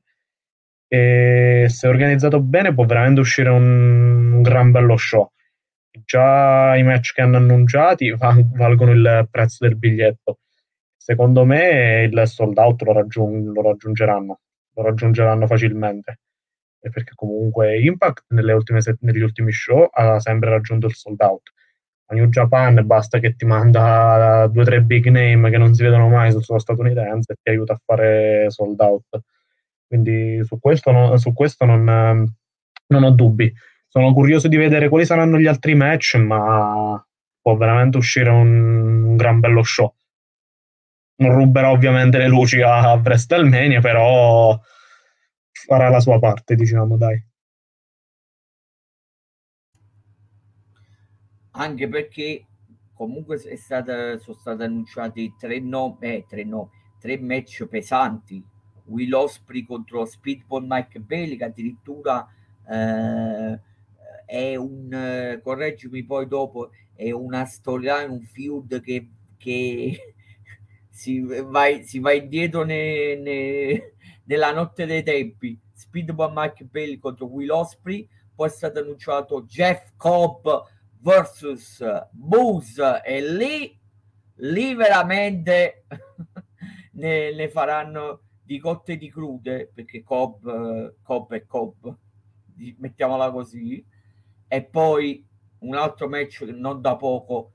E 0.88 1.66
se 1.70 1.88
organizzato 1.88 2.42
bene 2.42 2.74
può 2.74 2.86
veramente 2.86 3.20
uscire 3.20 3.50
un, 3.50 4.34
un 4.34 4.42
gran 4.42 4.72
bello 4.72 4.98
show. 4.98 5.32
Già 6.06 6.76
i 6.76 6.84
match 6.84 7.14
che 7.14 7.22
hanno 7.22 7.38
annunciati 7.38 8.12
valgono 8.12 8.92
il 8.92 9.28
prezzo 9.32 9.66
del 9.66 9.78
biglietto 9.78 10.40
Secondo 11.08 11.46
me 11.46 12.10
il 12.12 12.28
sold 12.28 12.58
out 12.58 12.82
lo, 12.82 12.92
raggiung- 12.92 13.54
lo 13.54 13.62
raggiungeranno, 13.62 14.40
lo 14.74 14.82
raggiungeranno 14.82 15.46
facilmente. 15.46 16.22
Perché 16.80 17.12
comunque 17.14 17.80
Impact 17.80 18.24
set- 18.80 18.98
negli 19.02 19.22
ultimi 19.22 19.52
show 19.52 19.88
ha 19.92 20.20
sempre 20.20 20.50
raggiunto 20.50 20.88
il 20.88 20.96
sold 20.96 21.22
out. 21.22 21.52
A 22.08 22.16
New 22.16 22.26
Japan 22.30 22.82
basta 22.88 23.20
che 23.20 23.36
ti 23.36 23.46
manda 23.46 24.48
due 24.52 24.64
o 24.64 24.66
tre 24.66 24.82
big 24.82 25.06
name 25.10 25.52
che 25.52 25.60
non 25.60 25.76
si 25.76 25.84
vedono 25.84 26.10
mai 26.10 26.32
sul 26.32 26.44
suolo 26.44 26.60
statunitense 26.60 27.34
e 27.34 27.36
ti 27.40 27.52
aiuta 27.52 27.74
a 27.74 27.82
fare 27.86 28.50
sold 28.50 28.80
out. 28.80 29.22
Quindi 29.86 30.44
su 30.44 30.58
questo, 30.60 30.90
no, 30.90 31.18
su 31.18 31.34
questo 31.34 31.66
non, 31.66 31.84
non 31.84 33.04
ho 33.04 33.12
dubbi. 33.12 33.54
Sono 33.88 34.12
curioso 34.12 34.48
di 34.48 34.58
vedere 34.58 34.90
quali 34.90 35.06
saranno 35.06 35.38
gli 35.38 35.46
altri 35.46 35.76
match, 35.76 36.16
ma 36.16 37.00
può 37.40 37.56
veramente 37.58 37.98
uscire 37.98 38.32
un, 38.32 39.04
un 39.04 39.16
gran 39.16 39.40
bello 39.40 39.62
show 39.62 39.94
non 41.18 41.34
ruberà 41.34 41.72
ovviamente 41.72 42.18
le 42.18 42.28
luci 42.28 42.62
a, 42.62 42.94
WrestleMania, 42.94 43.80
però 43.80 44.60
farà 45.68 45.90
la 45.90 46.00
sua 46.00 46.20
parte, 46.20 46.56
diciamo, 46.56 46.98
dai. 46.98 47.24
Anche 51.52 51.88
perché 51.88 52.46
comunque 52.94 53.38
stata, 53.38 54.18
sono 54.18 54.38
stati 54.38 54.64
annunciati 54.64 55.34
tre 55.38 55.60
no, 55.60 55.98
eh, 56.02 56.26
tre 56.28 56.44
no, 56.44 56.72
tre 57.00 57.18
match 57.20 57.66
pesanti. 57.66 58.44
Will 58.88 59.14
Osprey 59.14 59.64
contro 59.64 60.06
Speedball 60.06 60.66
Mike 60.68 61.00
Bailey, 61.00 61.38
che 61.38 61.46
addirittura 61.46 62.28
eh, 62.70 63.60
è 64.26 64.56
un, 64.56 65.40
correggimi 65.42 66.04
poi 66.04 66.28
dopo, 66.28 66.72
è 66.94 67.10
una 67.12 67.46
storyline, 67.46 68.12
un 68.12 68.22
feud 68.22 68.82
che, 68.82 69.10
che 69.38 70.15
si 70.96 71.20
va, 71.20 71.66
si 71.82 72.00
va 72.00 72.14
indietro 72.14 72.64
ne, 72.64 73.16
ne, 73.18 73.94
nella 74.24 74.54
notte 74.54 74.86
dei 74.86 75.04
tempi. 75.04 75.60
Speedball 75.74 76.32
Mike 76.34 76.64
Bailey 76.64 76.98
contro 77.00 77.26
Will 77.26 77.52
Osprey, 77.52 78.08
poi 78.34 78.48
è 78.48 78.52
stato 78.52 78.80
annunciato 78.80 79.44
Jeff 79.44 79.92
Cobb 79.98 80.48
versus 81.02 81.84
Moose 82.14 83.02
e 83.04 83.30
lì, 83.30 83.78
lì 84.36 84.74
veramente 84.74 85.84
ne, 86.94 87.34
ne, 87.34 87.50
faranno 87.50 88.22
di 88.42 88.58
cotte 88.58 88.96
di 88.96 89.12
crude 89.12 89.70
perché 89.74 90.02
Cobb, 90.02 90.48
Cobb 91.02 91.34
è 91.34 91.46
Cobb, 91.46 91.88
mettiamola 92.78 93.32
così. 93.32 93.86
E 94.48 94.64
poi 94.64 95.28
un 95.60 95.76
altro 95.76 96.08
match 96.08 96.44
non 96.44 96.80
da 96.80 96.96
poco, 96.96 97.52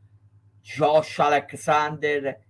Josh 0.61 1.21
Alexander 1.21 2.49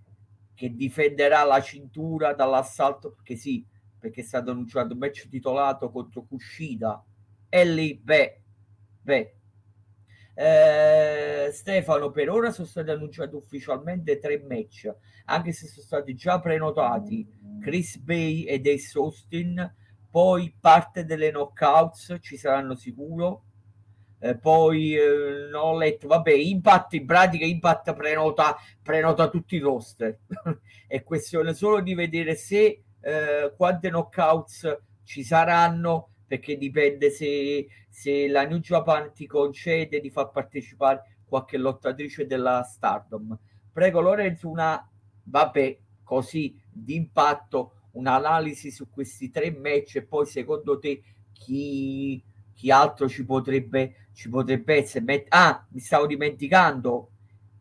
che 0.53 0.75
difenderà 0.75 1.43
la 1.43 1.61
cintura 1.61 2.33
dall'assalto, 2.33 3.11
perché 3.11 3.35
sì, 3.35 3.65
perché 3.97 4.21
è 4.21 4.23
stato 4.23 4.51
annunciato 4.51 4.93
un 4.93 4.99
match 4.99 5.27
titolato 5.27 5.91
contro 5.91 6.23
Kushida 6.23 7.03
e 7.49 7.65
lì, 7.65 7.97
beh, 7.97 8.41
beh. 9.01 9.35
Eh, 10.33 11.49
Stefano, 11.51 12.09
per 12.09 12.29
ora 12.29 12.51
sono 12.51 12.65
stati 12.65 12.89
annunciati 12.89 13.35
ufficialmente 13.35 14.17
tre 14.17 14.41
match, 14.47 14.91
anche 15.25 15.51
se 15.51 15.67
sono 15.67 15.85
stati 15.85 16.15
già 16.15 16.39
prenotati 16.39 17.27
Chris 17.59 17.97
Bay 17.97 18.43
ed 18.43 18.65
Ace 18.65 18.97
Austin, 18.97 19.75
poi 20.09 20.55
parte 20.59 21.05
delle 21.05 21.29
knockouts 21.31 22.17
ci 22.21 22.37
saranno 22.37 22.75
sicuro, 22.75 23.43
eh, 24.23 24.37
poi 24.37 24.95
eh, 24.95 25.51
ho 25.51 25.75
letto, 25.75 26.07
vabbè, 26.07 26.31
Impact 26.31 26.93
in 26.93 27.07
pratica 27.07 27.43
Impact 27.43 27.95
prenota, 27.95 28.55
prenota 28.81 29.29
tutti 29.29 29.55
i 29.55 29.59
roster. 29.59 30.19
È 30.87 31.01
questione 31.03 31.55
solo 31.55 31.81
di 31.81 31.95
vedere 31.95 32.35
se 32.35 32.83
eh, 33.01 33.53
quante 33.57 33.89
knockouts 33.89 34.79
ci 35.03 35.23
saranno, 35.23 36.09
perché 36.27 36.55
dipende 36.55 37.09
se, 37.09 37.67
se 37.89 38.27
la 38.27 38.45
New 38.45 38.59
Japan 38.59 39.11
ti 39.11 39.25
concede 39.25 39.99
di 39.99 40.11
far 40.11 40.29
partecipare 40.29 41.17
qualche 41.25 41.57
lottatrice 41.57 42.27
della 42.27 42.61
Stardom. 42.61 43.35
Prego 43.73 44.01
Lorenzo, 44.01 44.49
una, 44.49 44.87
vabbè, 45.23 45.79
così 46.03 46.55
d'impatto, 46.69 47.87
un'analisi 47.93 48.69
su 48.69 48.87
questi 48.87 49.31
tre 49.31 49.49
match 49.51 49.95
e 49.95 50.03
poi 50.03 50.27
secondo 50.27 50.77
te 50.77 51.01
chi 51.31 52.23
chi 52.61 52.69
altro 52.69 53.09
ci 53.09 53.25
potrebbe, 53.25 54.09
ci 54.13 54.29
potrebbe 54.29 54.75
essere? 54.75 55.25
Ah, 55.29 55.65
mi 55.71 55.79
stavo 55.79 56.05
dimenticando. 56.05 57.11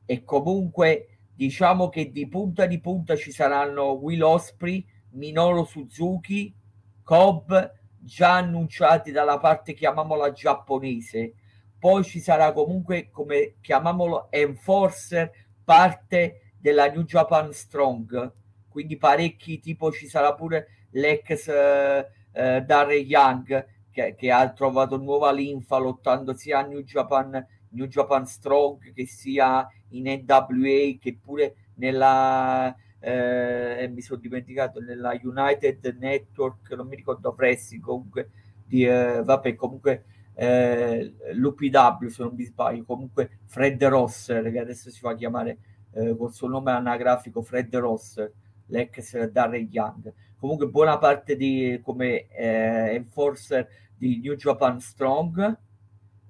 E 0.05 0.25
comunque 0.25 1.19
diciamo 1.35 1.89
che 1.89 2.11
di 2.11 2.29
punta 2.29 2.67
di 2.67 2.81
punta 2.81 3.17
ci 3.17 3.33
saranno 3.33 3.93
Will 3.93 4.23
Osprey, 4.23 4.85
Minoru 5.13 5.65
Suzuki, 5.65 6.55
Cobb, 7.03 7.53
già 7.99 8.37
annunciati 8.37 9.11
dalla 9.11 9.39
parte, 9.39 9.75
chiamiamola 9.75 10.33
giapponese. 10.33 11.35
Poi 11.79 12.05
ci 12.05 12.21
sarà 12.21 12.53
comunque, 12.53 13.09
come 13.11 13.55
chiamiamolo, 13.61 14.31
Enforcer, 14.31 15.31
parte 15.65 16.55
della 16.59 16.91
New 16.91 17.05
Japan 17.05 17.53
Strong. 17.53 18.33
Quindi 18.69 18.97
parecchi, 18.97 19.61
tipo 19.61 19.91
ci 19.91 20.07
sarà 20.09 20.35
pure 20.35 20.89
l'ex 20.91 21.47
uh, 21.47 22.39
uh, 22.39 22.61
Darren 22.65 23.07
Young 23.07 23.67
che, 23.91 24.15
che, 24.17 24.31
ha 24.31 24.51
trovato 24.53 24.97
nuova 24.97 25.33
linfa 25.33 25.79
lottando 25.79 26.35
sia 26.35 26.61
a 26.61 26.67
New 26.67 26.81
Japan, 26.83 27.45
New 27.71 27.87
Japan 27.87 28.27
Strong 28.27 28.93
che 28.93 29.07
sia 29.07 29.67
in 29.91 30.05
NWA 30.05 30.99
che 31.01 31.19
pure 31.23 31.55
nella 31.75 32.75
eh, 33.03 33.91
mi 33.93 34.03
sono 34.03 34.21
dimenticato 34.21 34.79
nella 34.81 35.19
United 35.21 35.97
Network 35.99 36.71
non 36.73 36.87
mi 36.87 36.97
ricordo 36.97 37.35
Wrestling 37.37 37.83
comunque 37.83 38.31
di, 38.67 38.85
eh, 38.85 39.23
vabbè 39.25 39.55
comunque 39.55 40.05
eh, 40.35 41.13
l'UPW 41.35 42.07
se 42.09 42.23
non 42.23 42.35
mi 42.35 42.45
sbaglio, 42.45 42.85
comunque 42.85 43.41
Fred 43.45 43.85
Rosser 43.85 44.51
che 44.51 44.59
adesso 44.59 44.91
si 44.91 45.01
fa 45.01 45.15
chiamare 45.15 45.59
eh, 45.93 46.17
col 46.17 46.33
suo 46.33 46.49
nome 46.49 46.71
anagrafico 46.71 47.43
Fred 47.43 47.75
Rosser, 47.77 48.33
l'ex 48.67 49.23
Darren 49.27 49.69
Young. 49.71 50.11
Comunque 50.41 50.69
buona 50.69 50.97
parte 50.97 51.37
di 51.37 51.79
come 51.85 52.27
eh, 52.29 52.95
enforcer 52.95 53.69
di 53.95 54.21
New 54.21 54.35
Japan 54.37 54.81
Strong, 54.81 55.59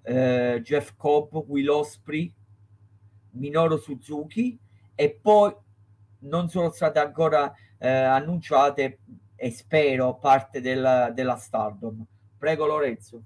eh, 0.02 0.61
Jeff 0.64 0.94
Cobb, 0.96 1.32
Will 1.46 1.68
Osprey, 1.68 2.34
Minoru 3.34 3.76
Suzuki 3.76 4.58
e 4.96 5.16
poi 5.22 5.54
non 6.22 6.48
sono 6.48 6.70
state 6.70 6.98
ancora 6.98 7.54
eh, 7.78 7.88
annunciate 7.88 8.98
e 9.36 9.50
spero 9.52 10.18
parte 10.18 10.61
della, 10.61 11.12
della 11.12 11.36
Stardom. 11.36 12.04
Prego 12.36 12.66
Lorenzo. 12.66 13.22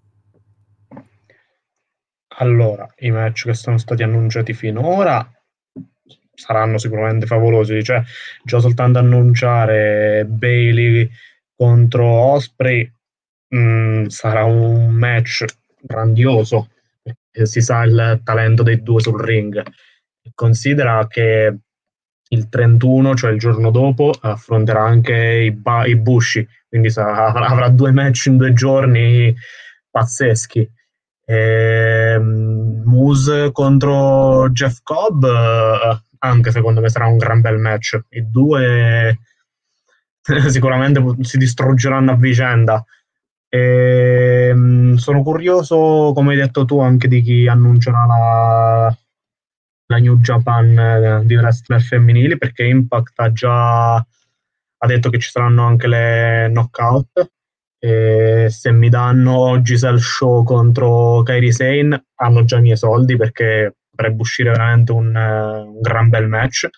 Allora, 2.37 2.93
i 2.99 3.11
match 3.11 3.45
che 3.47 3.55
sono 3.55 3.79
stati 3.79 4.03
annunciati 4.03 4.53
finora 4.53 5.34
saranno 6.35 6.79
sicuramente 6.79 7.27
favolosi, 7.27 7.83
cioè 7.83 8.03
già 8.43 8.59
soltanto 8.59 8.99
annunciare 8.99 10.25
Bailey 10.27 11.09
contro 11.57 12.07
Osprey 12.07 12.91
mh, 13.49 13.59
mm, 13.59 14.07
sarà 14.07 14.45
un 14.45 14.91
match 14.91 15.45
grandioso, 15.81 16.69
si 17.31 17.61
sa 17.61 17.83
il 17.85 18.21
talento 18.25 18.63
dei 18.63 18.83
due 18.83 19.01
sul 19.01 19.21
ring. 19.21 19.63
Considera 20.35 21.07
che 21.07 21.55
il 22.29 22.49
31, 22.49 23.15
cioè 23.15 23.33
il 23.33 23.39
giorno 23.39 23.71
dopo, 23.71 24.13
affronterà 24.19 24.83
anche 24.83 25.15
i, 25.15 25.51
ba- 25.53 25.87
i 25.87 25.97
Bushi, 25.97 26.47
quindi 26.69 26.91
sarà, 26.91 27.33
avrà 27.33 27.69
due 27.69 27.93
match 27.93 28.27
in 28.27 28.37
due 28.37 28.53
giorni 28.53 29.35
pazzeschi. 29.91 30.69
E, 31.27 31.35
ehm, 32.15 32.83
Moose 32.85 33.51
contro 33.53 34.51
Jeff 34.51 34.79
Cobb, 34.83 35.25
anche 36.25 36.51
secondo 36.51 36.81
me 36.81 36.89
sarà 36.89 37.07
un 37.07 37.19
gran 37.19 37.41
bel 37.41 37.59
match. 37.59 37.99
I 38.11 38.31
due 38.31 39.19
sicuramente 40.49 41.03
si 41.21 41.39
distruggeranno 41.39 42.13
a 42.13 42.17
vicenda. 42.17 42.85
E, 43.49 44.49
ehm, 44.51 44.97
sono 44.97 45.23
curioso, 45.23 46.13
come 46.15 46.33
hai 46.33 46.39
detto 46.39 46.65
tu, 46.65 46.81
anche 46.81 47.09
di 47.09 47.23
chi 47.23 47.47
annuncerà 47.47 48.05
la, 48.07 48.97
la 49.87 49.99
New 49.99 50.19
Japan 50.19 50.79
eh, 50.79 51.23
di 51.25 51.37
wrestler 51.37 51.81
femminili 51.81 52.39
perché 52.39 52.65
Impact 52.65 53.21
ha 53.21 53.33
già 53.33 53.95
ha 53.97 54.87
detto 54.87 55.09
che 55.09 55.19
ci 55.19 55.31
saranno 55.31 55.65
anche 55.65 55.87
le 55.87 56.49
knockout 56.51 57.31
e 57.79 58.49
se 58.51 58.71
mi 58.73 58.89
danno 58.89 59.61
Giselle 59.63 59.99
Show 59.99 60.43
contro 60.43 61.23
Kairi 61.23 61.53
Sane 61.53 62.07
hanno 62.17 62.45
già 62.45 62.59
i 62.59 62.63
miei 62.63 62.77
soldi 62.77 63.17
perché 63.17 63.77
potrebbe 63.95 64.21
uscire 64.21 64.51
veramente 64.51 64.93
un, 64.93 65.15
un 65.15 65.81
gran 65.81 66.09
bel 66.09 66.29
match 66.29 66.69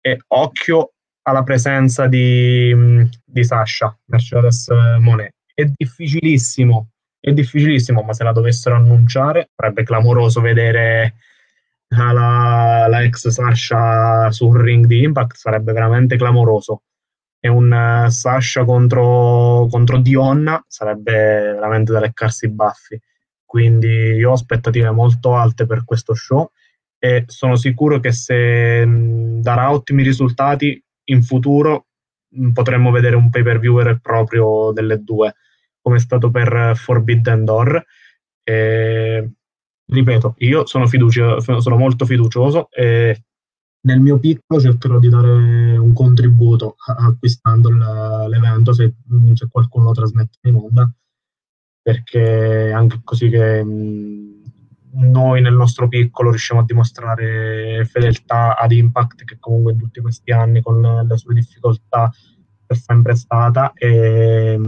e 0.00 0.18
occhio 0.28 0.92
alla 1.22 1.42
presenza 1.42 2.06
di, 2.06 3.08
di 3.24 3.44
Sasha 3.44 3.96
Mercedes 4.06 4.68
Monet 4.98 5.32
è 5.54 5.64
difficilissimo 5.64 6.88
è 7.18 7.32
difficilissimo 7.32 8.02
ma 8.02 8.12
se 8.12 8.24
la 8.24 8.32
dovessero 8.32 8.76
annunciare 8.76 9.48
sarebbe 9.56 9.84
clamoroso 9.84 10.40
vedere 10.40 11.14
la, 11.88 12.86
la 12.88 13.02
ex 13.02 13.28
Sasha 13.28 14.30
sul 14.30 14.58
ring 14.58 14.86
di 14.86 15.02
Impact 15.02 15.36
sarebbe 15.36 15.72
veramente 15.72 16.16
clamoroso. 16.16 16.82
E 17.38 17.48
un 17.48 17.70
uh, 17.70 18.08
Sasha 18.08 18.64
contro, 18.64 19.66
contro 19.70 19.98
Dionna 19.98 20.64
sarebbe 20.66 21.52
veramente 21.52 21.92
da 21.92 22.00
leccarsi 22.00 22.46
i 22.46 22.50
baffi. 22.50 23.00
Quindi 23.44 23.86
io 23.86 24.30
ho 24.30 24.34
aspettative 24.34 24.90
molto 24.90 25.34
alte 25.36 25.66
per 25.66 25.84
questo 25.84 26.14
show 26.14 26.50
e 26.98 27.24
sono 27.26 27.56
sicuro 27.56 28.00
che 28.00 28.12
se 28.12 28.84
darà 29.40 29.70
ottimi 29.70 30.02
risultati 30.02 30.82
in 31.10 31.22
futuro 31.22 31.86
mh, 32.28 32.50
potremmo 32.52 32.90
vedere 32.90 33.16
un 33.16 33.30
pay 33.30 33.42
per 33.42 33.58
view 33.58 33.76
vero 33.76 33.90
e 33.90 34.00
proprio 34.00 34.72
delle 34.72 35.02
due, 35.02 35.34
come 35.80 35.96
è 35.96 36.00
stato 36.00 36.30
per 36.30 36.72
Forbidden 36.76 37.44
Door. 37.44 37.84
E 38.42 39.30
ripeto, 39.86 40.34
io 40.38 40.66
sono, 40.66 40.86
fiducia, 40.86 41.40
sono 41.40 41.76
molto 41.76 42.06
fiducioso 42.06 42.68
e 42.70 43.24
nel 43.84 44.00
mio 44.00 44.18
piccolo 44.18 44.60
cercherò 44.60 44.98
di 44.98 45.10
dare 45.10 45.76
un 45.76 45.92
contributo 45.92 46.76
acquistando 46.96 47.68
l'evento 48.26 48.72
se, 48.72 48.94
se 49.34 49.46
qualcuno 49.50 49.86
lo 49.86 49.92
trasmette 49.92 50.38
in 50.48 50.54
onda, 50.54 50.90
perché 51.84 52.72
anche 52.72 53.02
così 53.04 53.28
che 53.28 53.62
noi 53.62 55.40
nel 55.42 55.52
nostro 55.52 55.86
piccolo 55.86 56.30
riusciamo 56.30 56.60
a 56.60 56.64
dimostrare 56.64 57.84
fedeltà 57.84 58.56
ad 58.56 58.72
Impact 58.72 59.24
che 59.24 59.36
comunque 59.38 59.72
in 59.72 59.78
tutti 59.78 60.00
questi 60.00 60.32
anni 60.32 60.62
con 60.62 60.80
le 60.80 61.16
sue 61.18 61.34
difficoltà 61.34 62.10
è 62.66 62.72
sempre 62.72 63.14
stata 63.14 63.74
e, 63.74 64.58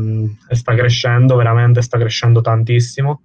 e 0.47 0.55
sta 0.55 0.75
crescendo, 0.75 1.37
veramente 1.37 1.81
sta 1.81 1.97
crescendo 1.97 2.43
tantissimo 2.43 3.23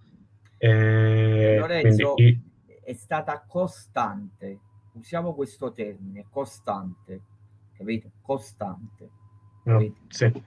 eh, 0.57 1.57
Lorenzo 1.59 2.13
quindi... 2.13 2.39
è 2.85 2.93
stata 2.93 3.43
costante, 3.45 4.59
usiamo 4.93 5.33
questo 5.33 5.73
termine, 5.73 6.27
costante, 6.29 7.21
capito? 7.75 8.11
Costante. 8.21 9.09
Capito? 9.63 9.95
No, 9.99 10.05
sì. 10.07 10.43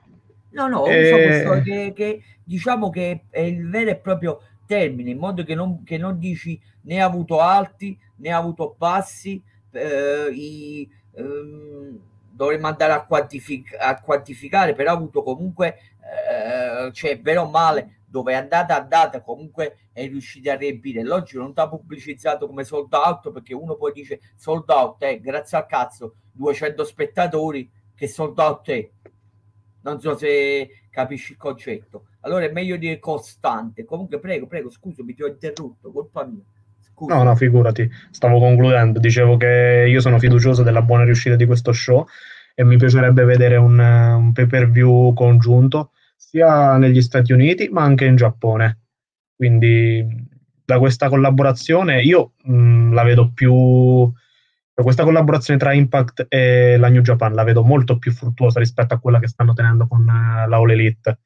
No, 0.55 0.69
no, 0.69 0.87
e... 0.87 1.03
uso 1.03 1.17
questo 1.17 1.63
che, 1.63 1.93
che, 1.95 2.23
diciamo 2.43 2.91
che 2.91 3.25
è 3.31 3.41
il 3.41 3.69
vero 3.69 3.91
e 3.91 3.97
proprio 3.97 4.41
termine, 4.67 5.11
in 5.11 5.19
modo 5.19 5.45
che 5.45 5.55
non, 5.55 5.83
che 5.83 5.99
non 5.99 6.19
dici 6.19 6.61
ne 6.83 7.01
ha 7.01 7.05
avuto 7.05 7.41
alti, 7.41 7.99
ne 8.17 8.31
ha 8.31 8.37
avuto 8.37 8.75
bassi, 8.79 9.43
eh, 9.73 10.31
i, 10.33 10.89
ehm, 11.15 11.99
dovremmo 12.31 12.67
andare 12.67 12.93
a, 12.93 13.05
quantific- 13.05 13.77
a, 13.79 14.01
quantificare, 14.01 14.75
però 14.75 14.91
ha 14.91 14.95
avuto 14.95 15.23
comunque, 15.23 15.79
eh, 16.01 16.93
cioè, 16.93 17.19
bene 17.19 17.39
o 17.39 17.49
male, 17.49 17.99
dove 18.07 18.33
è 18.33 18.37
andata 18.37 18.81
andata 18.81 19.23
comunque 19.23 19.89
è 19.93 20.07
riuscita 20.07 20.53
a 20.53 20.57
riempire. 20.57 21.03
L'oggi 21.03 21.37
non 21.37 21.51
sta 21.51 21.69
pubblicizzato 21.69 22.47
come 22.47 22.63
sold 22.63 22.93
out 22.93 23.33
perché 23.33 23.55
uno 23.55 23.75
poi 23.75 23.93
dice 23.93 24.21
sold 24.37 24.71
out 24.71 25.03
è 25.03 25.11
eh, 25.11 25.21
grazie 25.21 25.59
al 25.59 25.67
cazzo 25.67 26.15
200 26.33 26.85
spettatori 26.85 27.69
che 27.93 28.07
sold 28.07 28.39
out 28.39 28.71
è 28.71 28.89
non 29.85 30.01
so 30.01 30.17
se 30.17 30.69
capisci 30.91 31.33
il 31.33 31.39
concetto 31.39 32.07
allora 32.21 32.45
è 32.45 32.53
meglio 32.53 32.77
dire 32.77 32.99
costante 32.99 33.85
comunque 33.85 34.19
prego 34.19 34.47
prego 34.47 34.71
scusami 34.71 35.15
ti 35.15 35.23
ho 35.23 35.29
interrotto 35.29 35.93
colpa 35.93 36.25
mia 36.27 36.43
Scusa. 36.95 37.17
No, 37.17 37.25
no, 37.25 37.35
figurati, 37.35 37.91
stavo 38.11 38.39
concludendo. 38.39 39.01
Dicevo 39.01 39.37
che 39.37 39.85
io 39.89 40.01
sono 40.01 40.21
fiducioso 40.21 40.63
della 40.63 40.81
buona 40.81 41.03
riuscita 41.03 41.35
di 41.35 41.45
questo 41.45 41.73
show 41.73 42.07
e 42.55 42.63
mi 42.63 42.77
piacerebbe 42.77 43.25
vedere 43.25 43.57
un, 43.57 43.77
un 43.77 44.33
pay 44.33 44.47
per 44.47 44.71
view 44.71 45.13
congiunto 45.13 45.91
sia 46.17 46.77
negli 46.77 47.03
Stati 47.03 47.33
Uniti 47.33 47.69
ma 47.69 47.83
anche 47.83 48.05
in 48.05 48.15
Giappone. 48.15 48.79
Quindi 49.35 50.07
da 50.65 50.79
questa 50.79 51.09
collaborazione 51.09 52.01
io 52.01 52.35
mh, 52.45 52.93
la 52.95 53.03
vedo 53.03 53.33
più 53.35 54.11
questa 54.83 55.05
collaborazione 55.05 55.59
tra 55.59 55.73
Impact 55.73 56.27
e 56.29 56.77
la 56.77 56.89
New 56.89 57.03
Japan 57.03 57.33
la 57.33 57.45
vedo 57.45 57.63
molto 57.63 57.99
più 57.99 58.13
fruttuosa 58.13 58.59
rispetto 58.59 58.95
a 58.95 58.99
quella 58.99 59.21
che 59.21 59.29
stanno 59.29 59.53
tenendo 59.53 59.87
con 59.87 60.01
uh, 60.01 60.49
la 60.49 60.57
All 60.57 60.71
Elite. 60.71 61.21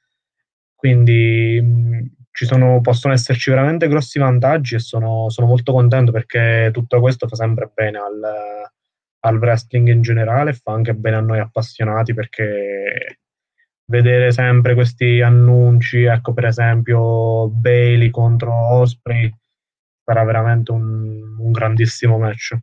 Quindi 0.74 1.61
mh, 1.61 2.18
sono, 2.44 2.80
possono 2.80 3.14
esserci 3.14 3.51
veramente 3.51 3.88
grossi 3.88 4.18
vantaggi 4.18 4.74
e 4.74 4.78
sono, 4.78 5.28
sono, 5.30 5.46
molto 5.46 5.72
contento 5.72 6.12
perché 6.12 6.70
tutto 6.72 7.01
questo 7.01 7.26
fa 7.26 7.36
sempre 7.36 7.70
bene 7.72 7.99
al, 7.99 8.70
al 9.20 9.36
wrestling 9.38 9.88
in 9.88 10.03
generale 10.03 10.51
e 10.51 10.55
fa 10.55 10.72
anche 10.72 10.94
bene 10.94 11.16
a 11.16 11.20
noi 11.20 11.38
appassionati 11.40 12.14
perché 12.14 13.18
vedere 13.86 14.30
sempre 14.30 14.74
questi 14.74 15.22
annunci, 15.22 16.05
ecco 16.05 16.34
per 16.34 16.44
esempio 16.44 17.49
Bailey 17.49 18.11
contro 18.11 18.55
Osprey, 18.55 19.32
sarà 20.05 20.24
veramente 20.24 20.70
un, 20.70 21.36
un 21.38 21.53
grandissimo 21.53 22.18
match. 22.18 22.57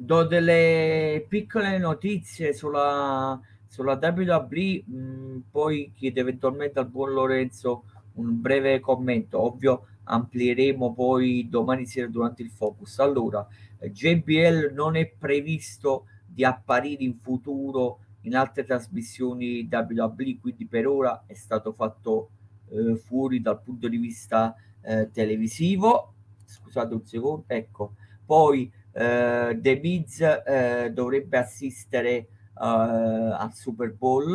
Do 0.00 0.22
delle 0.22 1.26
piccole 1.28 1.76
notizie 1.76 2.52
sulla, 2.52 3.38
sulla 3.66 3.98
WWE, 4.00 4.84
mh, 4.86 4.96
mm, 4.96 5.38
poi 5.50 5.90
chiedo 5.92 6.20
eventualmente 6.20 6.78
al 6.78 6.88
buon 6.88 7.12
Lorenzo 7.12 7.82
un 8.12 8.40
breve 8.40 8.78
commento. 8.78 9.40
Ovvio, 9.40 9.86
amplieremo 10.04 10.94
poi 10.94 11.48
domani 11.48 11.84
sera 11.84 12.06
durante 12.06 12.42
il 12.42 12.50
focus. 12.50 13.00
Allora, 13.00 13.44
JBL 13.80 14.70
non 14.72 14.94
è 14.94 15.04
previsto 15.08 16.04
di 16.24 16.44
apparire 16.44 17.02
in 17.02 17.18
futuro 17.18 17.98
in 18.20 18.36
altre 18.36 18.64
trasmissioni 18.64 19.68
WWE, 19.68 20.38
quindi 20.40 20.64
per 20.66 20.86
ora 20.86 21.24
è 21.26 21.34
stato 21.34 21.72
fatto 21.72 22.30
eh, 22.70 22.94
fuori 22.94 23.40
dal 23.40 23.60
punto 23.60 23.88
di 23.88 23.96
vista 23.96 24.54
eh, 24.80 25.10
televisivo. 25.10 26.14
Scusate 26.44 26.94
un 26.94 27.04
secondo, 27.04 27.46
ecco. 27.48 27.94
Poi 28.24 28.70
eh, 28.98 29.58
The 29.60 29.80
Miz 29.80 30.20
eh, 30.20 30.90
dovrebbe 30.92 31.38
assistere 31.38 32.10
eh, 32.16 32.26
al 32.56 33.52
Super 33.54 33.92
Bowl 33.92 34.34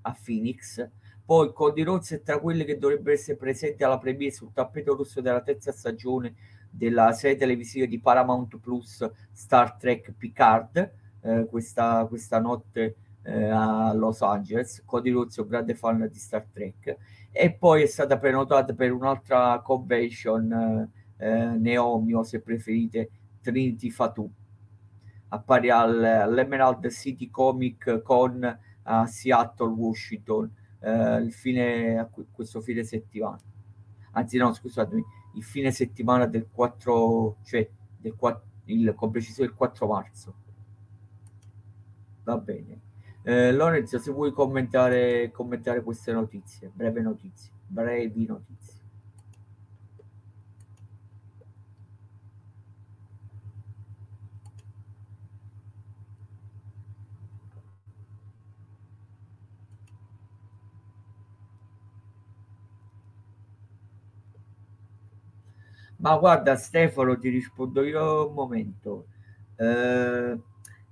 a 0.00 0.16
Phoenix. 0.24 0.88
Poi 1.24 1.52
Cody 1.52 1.82
Rhodes 1.82 2.12
è 2.12 2.22
tra 2.22 2.38
quelli 2.38 2.64
che 2.64 2.78
dovrebbero 2.78 3.14
essere 3.14 3.36
presenti 3.36 3.84
alla 3.84 3.98
premiere 3.98 4.32
sul 4.32 4.52
tappeto 4.54 4.96
rosso 4.96 5.20
della 5.20 5.42
terza 5.42 5.72
stagione 5.72 6.34
della 6.70 7.12
serie 7.12 7.36
televisiva 7.36 7.84
di 7.84 8.00
Paramount 8.00 8.58
Plus 8.58 9.06
Star 9.32 9.76
Trek 9.76 10.12
Picard 10.16 10.92
eh, 11.20 11.46
questa, 11.46 12.06
questa 12.08 12.40
notte 12.40 12.96
eh, 13.24 13.44
a 13.44 13.92
Los 13.92 14.22
Angeles. 14.22 14.82
Cody 14.86 15.10
Rhodes 15.10 15.36
è 15.36 15.42
un 15.42 15.48
grande 15.48 15.74
fan 15.74 16.08
di 16.10 16.18
Star 16.18 16.46
Trek 16.50 16.96
e 17.30 17.52
poi 17.52 17.82
è 17.82 17.86
stata 17.86 18.16
prenotata 18.16 18.72
per 18.72 18.90
un'altra 18.90 19.60
convention 19.62 20.90
eh, 21.18 21.44
Neomi 21.58 22.14
o 22.14 22.22
se 22.22 22.40
preferite 22.40 23.10
Trinity 23.40 23.90
Fatu 23.90 24.30
appare 25.28 25.70
al, 25.70 26.02
all'Emerald 26.02 26.88
City 26.88 27.30
Comic 27.30 28.02
Con 28.02 28.58
a 28.82 29.06
Seattle, 29.06 29.68
Washington 29.68 30.50
eh, 30.80 31.16
il 31.16 31.32
fine, 31.32 32.08
questo 32.32 32.60
fine 32.60 32.82
settimana. 32.84 33.38
Anzi 34.12 34.38
no 34.38 34.52
scusatemi 34.52 35.04
il 35.34 35.44
fine 35.44 35.70
settimana 35.70 36.26
del 36.26 36.48
4 36.50 37.36
cioè 37.44 37.68
del 37.98 38.14
4, 38.16 38.42
il, 38.66 38.94
con 38.94 39.10
precisione 39.10 39.50
il 39.50 39.54
4 39.54 39.86
marzo. 39.86 40.34
Va 42.24 42.38
bene. 42.38 42.80
Eh, 43.22 43.52
Lorenzo 43.52 43.98
se 43.98 44.10
vuoi 44.10 44.32
commentare, 44.32 45.30
commentare 45.30 45.82
queste 45.82 46.12
notizie 46.12 46.70
breve 46.72 47.02
notizie 47.02 47.52
brevi 47.66 48.24
notizie 48.24 48.77
Ma 66.00 66.16
guarda 66.16 66.54
Stefano, 66.54 67.18
ti 67.18 67.28
rispondo 67.28 67.82
io 67.82 68.28
un 68.28 68.34
momento. 68.34 69.06
Eh, 69.56 70.38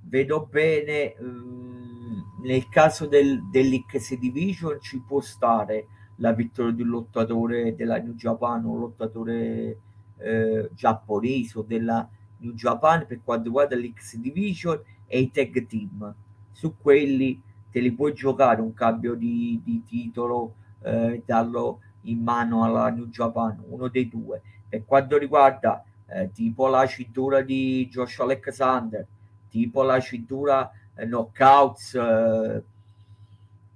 vedo 0.00 0.48
bene, 0.50 1.14
mh, 1.16 1.24
mm, 1.24 2.20
nel 2.42 2.68
caso 2.68 3.06
del, 3.06 3.48
dell'X 3.48 4.16
Division 4.18 4.80
ci 4.80 5.00
può 5.06 5.20
stare 5.20 5.86
la 6.16 6.32
vittoria 6.32 6.72
di 6.72 6.82
un 6.82 6.88
lottatore 6.88 7.76
della 7.76 7.98
New 7.98 8.14
Japan, 8.14 8.64
un 8.64 8.80
lottatore 8.80 9.78
eh, 10.18 10.70
giapponese 10.74 11.58
o 11.58 11.62
della 11.62 12.08
New 12.38 12.54
Japan 12.54 13.06
per 13.06 13.20
quanto 13.22 13.44
riguarda 13.44 13.76
l'X 13.76 14.16
Division 14.16 14.80
e 15.06 15.20
i 15.20 15.30
tag 15.30 15.66
team. 15.66 16.14
Su 16.50 16.74
quelli 16.80 17.40
te 17.70 17.78
li 17.78 17.92
puoi 17.92 18.12
giocare 18.12 18.60
un 18.60 18.74
cambio 18.74 19.14
di, 19.14 19.60
di 19.62 19.84
titolo, 19.84 20.54
eh, 20.82 21.22
darlo 21.24 21.80
in 22.02 22.22
mano 22.24 22.64
alla 22.64 22.90
New 22.90 23.06
Japan, 23.06 23.62
uno 23.68 23.86
dei 23.86 24.08
due 24.08 24.42
per 24.68 24.84
quanto 24.84 25.18
riguarda 25.18 25.84
eh, 26.08 26.30
tipo 26.32 26.68
la 26.68 26.86
cintura 26.86 27.40
di 27.42 27.88
Josh 27.90 28.20
Alexander, 28.20 29.06
tipo 29.48 29.82
la 29.82 30.00
cintura 30.00 30.70
eh, 30.94 31.06
knockouts, 31.06 31.94
eh, 31.94 32.62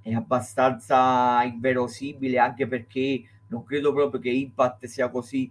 è 0.02 0.12
abbastanza 0.12 1.42
inverosimile 1.44 2.38
anche 2.38 2.66
perché 2.66 3.22
non 3.48 3.64
credo 3.64 3.92
proprio 3.92 4.20
che 4.20 4.30
Impact 4.30 4.86
sia 4.86 5.08
così, 5.10 5.50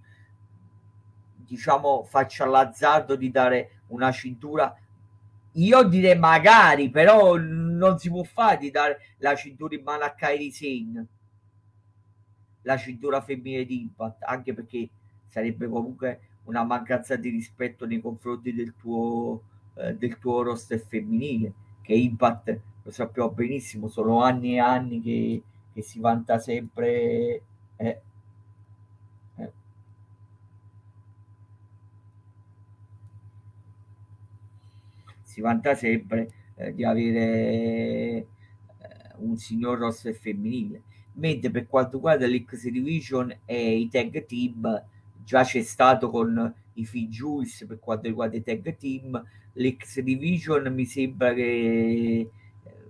diciamo, 1.36 2.04
faccia 2.04 2.46
l'azzardo 2.46 3.16
di 3.16 3.30
dare 3.30 3.82
una 3.88 4.12
cintura. 4.12 4.74
Io 5.54 5.84
direi 5.84 6.18
magari, 6.18 6.90
però 6.90 7.36
non 7.38 7.98
si 7.98 8.10
può 8.10 8.24
fare 8.24 8.58
di 8.58 8.72
dare 8.72 9.16
la 9.18 9.36
cintura 9.36 9.76
in 9.76 9.84
mano 9.84 10.04
a 10.04 10.12
Kairi 10.12 10.52
Sane, 10.52 11.08
la 12.62 12.78
cintura 12.78 13.22
femminile 13.22 13.66
di 13.66 13.82
Impact, 13.82 14.24
anche 14.24 14.54
perché 14.54 14.90
sarebbe 15.30 15.68
comunque 15.68 16.20
una 16.46 16.64
mancanza 16.64 17.16
di 17.16 17.30
rispetto 17.30 17.86
nei 17.86 18.02
confronti 18.02 18.54
del 18.54 18.74
tuo, 18.76 19.42
eh, 19.76 19.96
del 19.96 20.18
tuo 20.18 20.42
roster 20.42 20.80
femminile, 20.80 21.54
che 21.82 21.94
Impact 21.94 22.60
lo 22.84 22.92
sappiamo 22.92 23.30
benissimo, 23.32 23.88
sono 23.88 24.22
anni 24.24 24.56
e 24.56 24.60
anni 24.60 25.02
che, 25.02 25.44
che 25.74 25.82
si 25.82 26.00
vanta 26.00 26.40
sempre. 26.40 27.42
Eh, 27.76 28.02
eh. 29.36 29.52
Vanta 35.40 35.74
sempre 35.74 36.30
eh, 36.56 36.74
di 36.74 36.84
avere 36.84 37.22
eh, 37.22 38.26
un 39.20 39.38
signor 39.38 39.78
roster 39.78 40.14
femminile. 40.14 40.82
Mentre 41.14 41.50
per 41.50 41.68
quanto 41.68 41.96
riguarda 41.96 42.28
l'X 42.28 42.68
Division 42.70 43.34
e 43.46 43.78
i 43.78 43.88
tag 43.88 44.26
team, 44.26 44.84
già 45.30 45.44
c'è 45.44 45.62
stato 45.62 46.10
con 46.10 46.52
i 46.74 46.86
Fijuice 46.86 47.68
per 47.68 47.78
quanto 47.78 48.08
riguarda 48.08 48.36
i 48.36 48.42
tag 48.42 48.76
team, 48.78 49.24
l'X 49.54 50.00
Division 50.00 50.74
mi 50.74 50.86
sembra 50.86 51.36
che 51.36 52.30
eh, 52.64 52.84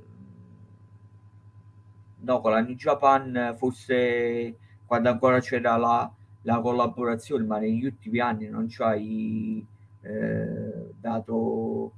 no, 2.20 2.40
con 2.40 2.52
la 2.52 2.62
New 2.62 2.76
Japan 2.76 3.56
forse 3.58 4.56
quando 4.86 5.10
ancora 5.10 5.42
c'era 5.42 5.76
la, 5.76 6.10
la 6.44 6.62
collaborazione, 6.62 7.44
ma 7.44 7.60
negli 7.60 7.84
ultimi 7.84 8.20
anni 8.20 8.48
non 8.48 8.70
ci 8.70 8.82
hai 8.84 9.66
eh, 10.02 10.94
dato 10.98 11.92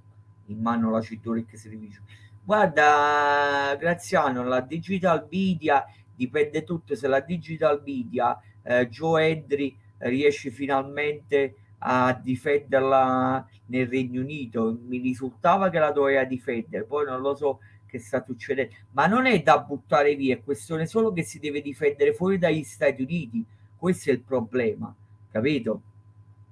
in 0.48 0.60
mano 0.60 0.90
la 0.90 1.02
cintura 1.02 1.40
X 1.40 1.68
Division. 1.68 2.04
Guarda, 2.44 3.76
Graziano, 3.78 4.44
la 4.44 4.62
digital 4.62 5.28
media 5.30 5.86
dipende 6.16 6.64
tutto 6.64 6.96
se 6.96 7.08
la 7.08 7.20
digital 7.20 7.84
media 7.86 8.36
eh, 8.64 8.88
Joe 8.90 9.30
Hendry 9.30 9.78
riesce 10.02 10.50
finalmente 10.50 11.56
a 11.80 12.14
difenderla 12.14 13.48
nel 13.68 13.88
Regno 13.88 14.22
Unito. 14.22 14.78
Mi 14.86 15.00
risultava 15.00 15.70
che 15.70 15.80
la 15.80 15.92
doveva 15.92 16.24
difendere, 16.24 16.84
poi 16.84 17.06
non 17.06 17.22
lo 17.22 17.36
so 17.36 17.60
che 17.86 18.00
sta 18.00 18.24
succedendo, 18.24 18.74
ma 18.92 19.06
non 19.08 19.26
è 19.26 19.42
da 19.42 19.60
buttare 19.60 20.16
via, 20.16 20.36
è 20.36 20.44
questione 20.44 20.86
solo 20.86 21.12
che 21.12 21.24
si 21.24 21.40
deve 21.40 21.62
difendere 21.62 22.14
fuori 22.14 22.38
dagli 22.38 22.64
Stati 22.64 23.02
Uniti. 23.02 23.46
Questo 23.76 24.10
è 24.10 24.14
il 24.14 24.22
problema, 24.22 24.94
capito? 25.30 25.82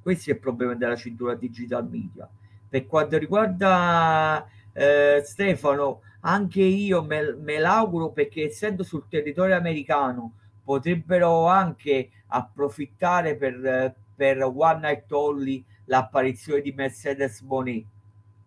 Questo 0.01 0.31
è 0.31 0.33
il 0.33 0.39
problema 0.39 0.75
della 0.75 0.95
cintura 0.95 1.35
digital 1.35 1.87
media. 1.87 2.27
Per 2.67 2.85
quanto 2.87 3.17
riguarda 3.17 4.45
eh, 4.73 5.21
Stefano, 5.23 6.01
anche 6.21 6.61
io 6.61 7.03
me, 7.03 7.33
me 7.39 7.57
l'auguro 7.59 8.09
perché 8.09 8.45
essendo 8.45 8.83
sul 8.83 9.07
territorio 9.07 9.55
americano 9.55 10.33
potrebbero 10.63 11.47
anche 11.47 12.09
approfittare 12.29 13.35
per, 13.35 13.95
per 14.15 14.43
One 14.43 14.79
Night 14.79 15.11
Only 15.11 15.63
l'apparizione 15.85 16.61
di 16.61 16.71
Mercedes 16.71 17.41
Monet 17.41 17.85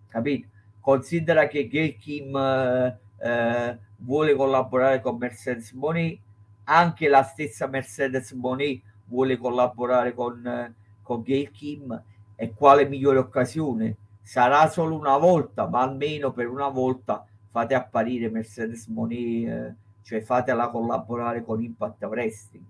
capito? 0.08 0.48
considera 0.80 1.46
che 1.46 1.68
Gail 1.68 1.96
Kim 1.96 2.36
eh, 2.36 2.98
eh, 3.20 3.78
vuole 3.98 4.34
collaborare 4.34 5.00
con 5.00 5.16
Mercedes 5.16 5.72
Monet 5.72 6.18
anche 6.64 7.08
la 7.08 7.22
stessa 7.22 7.66
Mercedes 7.66 8.32
Monet 8.32 8.80
vuole 9.06 9.36
collaborare 9.36 10.14
con, 10.14 10.74
con 11.02 11.22
Gail 11.22 11.50
Kim 11.50 12.02
e 12.36 12.52
quale 12.54 12.86
migliore 12.86 13.18
occasione 13.18 13.96
sarà 14.22 14.68
solo 14.68 14.96
una 14.96 15.16
volta 15.16 15.68
ma 15.68 15.82
almeno 15.82 16.32
per 16.32 16.48
una 16.48 16.68
volta 16.68 17.24
fate 17.50 17.74
apparire 17.74 18.30
Mercedes 18.30 18.86
Monet 18.86 19.48
eh, 19.48 19.74
cioè 20.02 20.20
fatela 20.20 20.68
collaborare 20.68 21.44
con 21.44 21.62
Impact 21.62 22.02
Wrestling. 22.04 22.64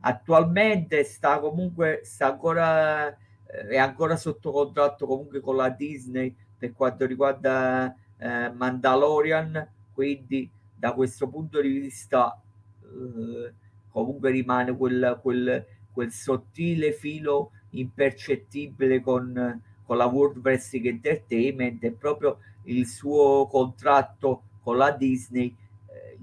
Attualmente 0.00 1.04
sta 1.04 1.38
comunque, 1.40 2.00
sta 2.04 2.32
ancora, 2.32 3.08
eh, 3.08 3.68
è 3.68 3.76
ancora 3.76 4.16
sotto 4.16 4.52
contratto 4.52 5.06
comunque 5.06 5.40
con 5.40 5.56
la 5.56 5.68
Disney 5.68 6.34
per 6.56 6.72
quanto 6.72 7.06
riguarda 7.06 7.94
eh, 8.18 8.50
Mandalorian, 8.50 9.68
quindi 9.92 10.50
da 10.74 10.92
questo 10.92 11.28
punto 11.28 11.60
di 11.60 11.68
vista 11.68 12.40
eh, 12.82 13.52
comunque 13.90 14.30
rimane 14.30 14.76
quel, 14.76 15.18
quel, 15.22 15.66
quel 15.92 16.10
sottile 16.12 16.92
filo 16.92 17.52
impercettibile 17.70 19.00
con, 19.00 19.62
con 19.84 19.96
la 19.96 20.06
World 20.06 20.38
Wrestling 20.38 20.86
Entertainment 20.86 21.82
e 21.82 21.92
proprio 21.92 22.38
il 22.64 22.86
suo 22.86 23.46
contratto 23.46 24.42
con 24.62 24.76
la 24.76 24.90
Disney 24.90 25.54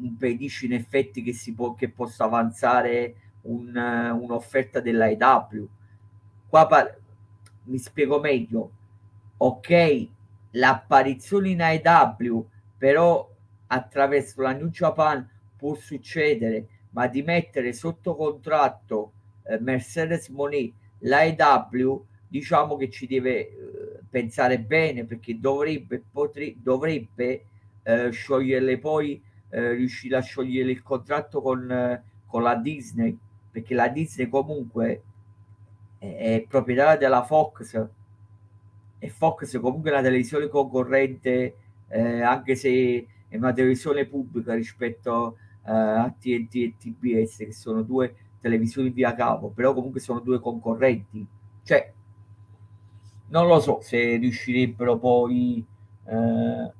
impedisce 0.01 0.65
in 0.65 0.73
effetti 0.73 1.21
che, 1.21 1.33
si 1.33 1.53
può, 1.53 1.73
che 1.75 1.89
possa 1.89 2.25
avanzare 2.25 3.15
un, 3.43 3.75
un'offerta 3.75 4.79
dell'AEW. 4.79 5.67
Qua 6.49 6.67
par- 6.67 6.97
mi 7.65 7.77
spiego 7.77 8.19
meglio. 8.19 8.71
Ok, 9.37 10.07
l'apparizione 10.51 11.49
in 11.49 11.61
AEW, 11.61 12.47
però 12.77 13.29
attraverso 13.67 14.41
la 14.41 14.53
New 14.53 14.69
Japan 14.69 15.27
può 15.57 15.73
succedere, 15.75 16.67
ma 16.91 17.07
di 17.07 17.21
mettere 17.23 17.73
sotto 17.73 18.15
contratto 18.15 19.13
eh, 19.43 19.59
Mercedes 19.59 20.29
Monet 20.29 20.73
l'AEW, 20.99 22.05
diciamo 22.27 22.77
che 22.77 22.89
ci 22.89 23.07
deve 23.07 23.39
eh, 23.39 23.99
pensare 24.09 24.59
bene 24.59 25.05
perché 25.05 25.39
dovrebbe, 25.39 26.01
potre- 26.11 26.55
dovrebbe 26.57 27.45
eh, 27.83 28.11
scioglierle 28.11 28.77
poi 28.79 29.21
eh, 29.49 29.71
riuscire 29.73 30.15
a 30.15 30.21
sciogliere 30.21 30.71
il 30.71 30.81
contratto 30.81 31.41
con, 31.41 31.69
eh, 31.69 32.03
con 32.25 32.43
la 32.43 32.55
Disney, 32.55 33.17
perché 33.53 33.75
la 33.75 33.87
Disney 33.87 34.27
comunque 34.27 35.03
è, 35.99 36.15
è 36.15 36.45
proprietaria 36.47 36.97
della 36.97 37.23
Fox 37.23 37.87
e 38.97 39.09
Fox 39.09 39.59
comunque 39.59 39.89
è 39.89 39.93
una 39.93 40.01
televisione 40.01 40.47
concorrente, 40.47 41.55
eh, 41.89 42.21
anche 42.21 42.55
se 42.55 43.05
è 43.27 43.35
una 43.35 43.51
televisione 43.51 44.05
pubblica 44.05 44.53
rispetto 44.53 45.37
eh, 45.65 45.71
a 45.71 46.09
TNT 46.09 46.55
e 46.55 46.73
TBS, 46.79 47.37
che 47.37 47.51
sono 47.51 47.81
due 47.81 48.15
televisioni 48.39 48.89
via 48.89 49.13
cavo, 49.13 49.49
però 49.49 49.73
comunque 49.73 49.99
sono 49.99 50.19
due 50.19 50.39
concorrenti. 50.39 51.25
Cioè, 51.63 51.91
non 53.27 53.47
lo 53.47 53.59
so 53.59 53.79
se 53.81 54.15
riuscirebbero 54.15 54.97
poi 54.97 55.65
eh, 56.05 56.71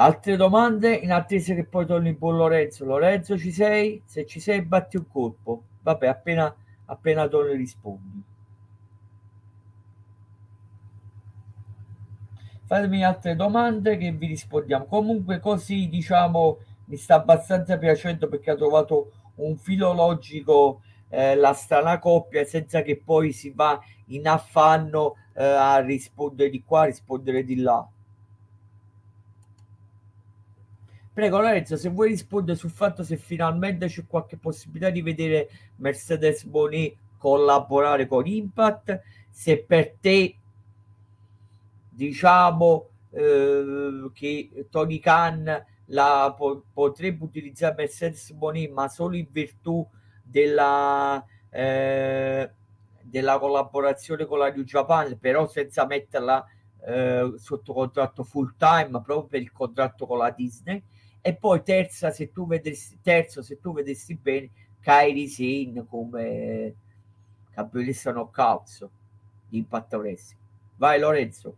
Altre 0.00 0.36
domande 0.36 0.94
in 0.94 1.12
attesa 1.12 1.52
che 1.52 1.66
poi 1.66 1.84
torni 1.84 2.14
buon 2.14 2.38
Lorenzo. 2.38 2.86
Lorenzo, 2.86 3.36
ci 3.36 3.52
sei? 3.52 4.00
Se 4.06 4.24
ci 4.24 4.40
sei, 4.40 4.62
batti 4.62 4.96
un 4.96 5.06
colpo. 5.06 5.64
Vabbè, 5.82 6.06
appena, 6.06 6.54
appena 6.86 7.28
torni 7.28 7.54
rispondi. 7.54 8.22
Fatemi 12.64 13.04
altre 13.04 13.36
domande 13.36 13.98
che 13.98 14.10
vi 14.12 14.28
rispondiamo. 14.28 14.86
Comunque 14.86 15.38
così, 15.38 15.90
diciamo, 15.90 16.56
mi 16.86 16.96
sta 16.96 17.16
abbastanza 17.16 17.76
piacendo 17.76 18.26
perché 18.26 18.52
ha 18.52 18.56
trovato 18.56 19.12
un 19.34 19.58
filologico 19.58 20.80
eh, 21.10 21.34
la 21.34 21.52
strana 21.52 21.98
coppia 21.98 22.42
senza 22.46 22.80
che 22.80 22.96
poi 22.96 23.32
si 23.32 23.50
va 23.50 23.78
in 24.06 24.26
affanno 24.26 25.16
eh, 25.34 25.44
a 25.44 25.78
rispondere 25.80 26.48
di 26.48 26.62
qua, 26.64 26.82
a 26.82 26.84
rispondere 26.84 27.44
di 27.44 27.56
là. 27.56 27.86
Prego 31.20 31.38
Lorenzo, 31.38 31.76
se 31.76 31.90
vuoi 31.90 32.08
rispondere 32.08 32.56
sul 32.56 32.70
fatto 32.70 33.02
se 33.02 33.18
finalmente 33.18 33.88
c'è 33.88 34.06
qualche 34.06 34.38
possibilità 34.38 34.88
di 34.88 35.02
vedere 35.02 35.50
Mercedes 35.76 36.44
Boni 36.44 36.96
collaborare 37.18 38.06
con 38.06 38.26
Impact, 38.26 39.02
se 39.28 39.62
per 39.62 39.96
te 40.00 40.38
diciamo 41.90 42.88
eh, 43.10 44.10
che 44.14 44.66
Tony 44.70 44.98
Khan 44.98 45.66
la 45.88 46.34
po- 46.34 46.64
potrebbe 46.72 47.22
utilizzare 47.22 47.74
Mercedes 47.76 48.32
Boni 48.32 48.68
ma 48.68 48.88
solo 48.88 49.14
in 49.14 49.26
virtù 49.30 49.86
della, 50.22 51.22
eh, 51.50 52.50
della 53.02 53.38
collaborazione 53.38 54.24
con 54.24 54.38
la 54.38 54.50
New 54.50 54.64
Japan, 54.64 55.18
però 55.18 55.46
senza 55.46 55.84
metterla 55.84 56.46
eh, 56.86 57.34
sotto 57.36 57.74
contratto 57.74 58.24
full 58.24 58.54
time 58.56 59.02
proprio 59.02 59.24
per 59.24 59.42
il 59.42 59.52
contratto 59.52 60.06
con 60.06 60.16
la 60.16 60.30
Disney 60.30 60.82
e 61.22 61.34
poi 61.34 61.62
terza 61.62 62.10
se 62.10 62.32
tu 62.32 62.46
vedessi 62.46 62.98
terzo 63.02 63.42
se 63.42 63.60
tu 63.60 63.72
vedessi 63.72 64.14
bene 64.14 64.50
Kairi 64.80 65.28
Sin 65.28 65.84
come 65.88 66.74
campionessa 67.50 68.12
knockout 68.12 68.88
di 69.48 69.58
Impact 69.58 69.98
vai 70.76 70.98
Lorenzo. 70.98 71.56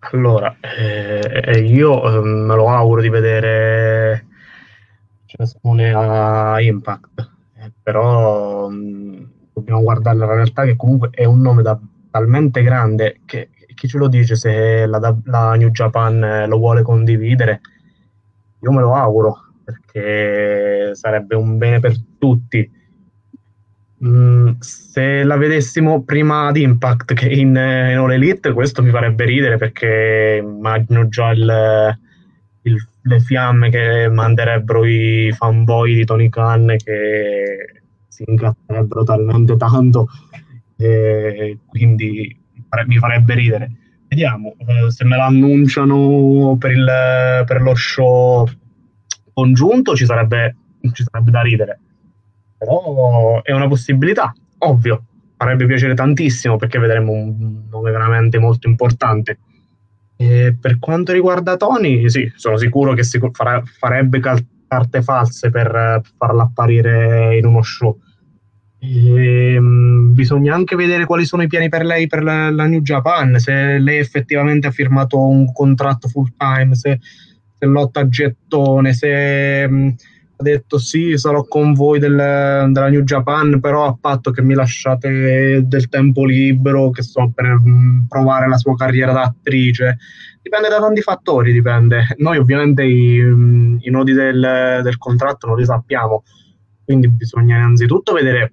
Allora 0.00 0.56
eh, 0.60 1.58
io 1.58 2.02
eh, 2.02 2.22
me 2.22 2.54
lo 2.54 2.68
auguro 2.68 3.02
di 3.02 3.08
vedere 3.10 4.26
ciascune 5.26 5.92
a 5.92 6.60
Impact 6.60 7.30
eh, 7.56 7.72
però 7.82 8.68
mh, 8.68 8.74
mm, 8.74 9.24
dobbiamo 9.52 9.82
guardare 9.82 10.16
la 10.16 10.26
realtà 10.26 10.64
che 10.64 10.76
comunque 10.76 11.10
è 11.10 11.24
un 11.24 11.40
nome 11.40 11.62
da, 11.62 11.78
talmente 12.10 12.62
grande 12.62 13.20
che 13.26 13.50
chi 13.78 13.86
ce 13.86 13.96
lo 13.96 14.08
dice 14.08 14.34
se 14.34 14.86
la, 14.86 15.16
la 15.24 15.54
New 15.54 15.70
Japan 15.70 16.22
eh, 16.22 16.46
lo 16.48 16.58
vuole 16.58 16.82
condividere? 16.82 17.60
Io 18.60 18.72
me 18.72 18.80
lo 18.80 18.92
auguro 18.92 19.44
perché 19.64 20.96
sarebbe 20.96 21.36
un 21.36 21.58
bene 21.58 21.78
per 21.78 21.94
tutti. 22.18 22.68
Mm, 24.04 24.54
se 24.58 25.22
la 25.22 25.36
vedessimo 25.36 26.02
prima 26.02 26.50
di 26.50 26.62
Impact 26.62 27.14
che 27.14 27.28
in, 27.28 27.56
eh, 27.56 27.92
in 27.92 27.98
All 27.98 28.12
Elite, 28.12 28.52
questo 28.52 28.82
mi 28.82 28.90
farebbe 28.90 29.24
ridere 29.24 29.58
perché 29.58 30.40
immagino 30.42 31.08
già 31.08 31.30
il, 31.30 31.98
il, 32.62 32.88
le 33.02 33.20
fiamme 33.20 33.70
che 33.70 34.08
manderebbero 34.10 34.84
i 34.84 35.32
fanboy 35.32 35.94
di 35.94 36.04
Tony 36.04 36.28
Khan 36.28 36.74
che 36.82 37.82
si 38.08 38.24
incazzerebbero 38.26 39.04
talmente 39.04 39.56
tanto. 39.56 40.08
E 40.76 41.58
quindi 41.68 42.36
mi 42.86 42.98
farebbe 42.98 43.34
ridere. 43.34 43.70
Vediamo 44.08 44.54
eh, 44.66 44.90
se 44.90 45.04
me 45.04 45.16
lo 45.16 45.22
annunciano 45.22 46.56
per, 46.58 46.70
il, 46.70 47.44
per 47.46 47.60
lo 47.60 47.74
show 47.74 48.48
congiunto 49.32 49.94
ci 49.94 50.04
sarebbe, 50.04 50.56
ci 50.92 51.04
sarebbe 51.04 51.30
da 51.30 51.42
ridere. 51.42 51.80
Però 52.56 53.42
è 53.42 53.52
una 53.52 53.68
possibilità, 53.68 54.32
ovvio. 54.58 55.04
Farebbe 55.36 55.66
piacere 55.66 55.94
tantissimo 55.94 56.56
perché 56.56 56.78
vedremo 56.80 57.12
un 57.12 57.68
nome 57.70 57.90
veramente 57.92 58.38
molto 58.38 58.66
importante. 58.66 59.38
E 60.16 60.56
per 60.60 60.80
quanto 60.80 61.12
riguarda 61.12 61.56
Tony, 61.56 62.08
sì, 62.08 62.32
sono 62.34 62.56
sicuro 62.56 62.94
che 62.94 63.04
si 63.04 63.20
farà, 63.30 63.62
farebbe 63.64 64.18
carte 64.18 65.02
false 65.02 65.50
per 65.50 66.00
farla 66.16 66.42
apparire 66.42 67.36
in 67.36 67.46
uno 67.46 67.62
show 67.62 67.96
e, 68.80 69.56
um, 69.58 70.14
bisogna 70.14 70.54
anche 70.54 70.76
vedere 70.76 71.04
quali 71.04 71.24
sono 71.24 71.42
i 71.42 71.48
piani 71.48 71.68
per 71.68 71.84
lei 71.84 72.06
per 72.06 72.22
la, 72.22 72.50
la, 72.50 72.66
New 72.66 72.80
Japan, 72.80 73.38
se 73.38 73.78
lei 73.78 73.98
effettivamente 73.98 74.68
ha 74.68 74.70
firmato 74.70 75.18
un 75.18 75.52
contratto 75.52 76.08
full 76.08 76.28
time, 76.36 76.74
se, 76.74 77.00
se 77.58 77.66
lotta 77.66 78.00
a 78.00 78.08
gettone, 78.08 78.92
se 78.92 79.66
um, 79.68 79.94
ha 80.40 80.42
detto 80.42 80.78
sì, 80.78 81.18
sarò 81.18 81.44
con 81.44 81.74
voi 81.74 81.98
del, 81.98 82.14
della 82.14 82.88
New 82.88 83.02
Japan, 83.02 83.58
però 83.58 83.86
a 83.86 83.98
patto 84.00 84.30
che 84.30 84.42
mi 84.42 84.54
lasciate 84.54 85.64
del 85.66 85.88
tempo 85.88 86.24
libero, 86.24 86.90
che 86.90 87.02
so, 87.02 87.32
per 87.34 87.46
um, 87.46 88.06
provare 88.08 88.48
la 88.48 88.56
sua 88.56 88.76
carriera 88.76 89.12
da 89.12 89.22
attrice. 89.22 89.98
Dipende 90.40 90.68
da 90.68 90.78
tanti 90.78 91.00
fattori, 91.00 91.52
dipende. 91.52 92.14
Noi 92.18 92.38
ovviamente 92.38 92.84
i, 92.84 93.16
i 93.16 93.90
nodi 93.90 94.12
del, 94.12 94.80
del 94.84 94.98
contratto 94.98 95.48
non 95.48 95.56
li 95.56 95.64
sappiamo, 95.64 96.22
quindi 96.84 97.08
bisogna 97.08 97.56
innanzitutto 97.56 98.12
vedere 98.12 98.52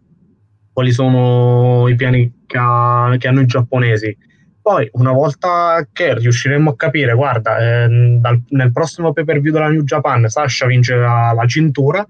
quali 0.76 0.91
sono 0.91 1.88
i 1.88 1.95
piani 1.95 2.43
che, 2.45 2.57
ha, 2.59 3.15
che 3.17 3.30
hanno 3.30 3.39
i 3.39 3.45
giapponesi. 3.45 4.15
Poi, 4.61 4.89
una 4.93 5.13
volta 5.13 5.88
che 5.93 6.15
riusciremo 6.15 6.71
a 6.71 6.76
capire, 6.76 7.13
guarda, 7.13 7.86
eh, 7.86 8.17
dal, 8.19 8.41
nel 8.49 8.73
prossimo 8.73 9.13
pay 9.13 9.23
per 9.23 9.39
view 9.39 9.53
della 9.53 9.69
New 9.69 9.84
Japan 9.84 10.28
Sasha 10.28 10.65
vince 10.65 10.95
la, 10.95 11.32
la, 11.34 11.45
cintura, 11.45 12.05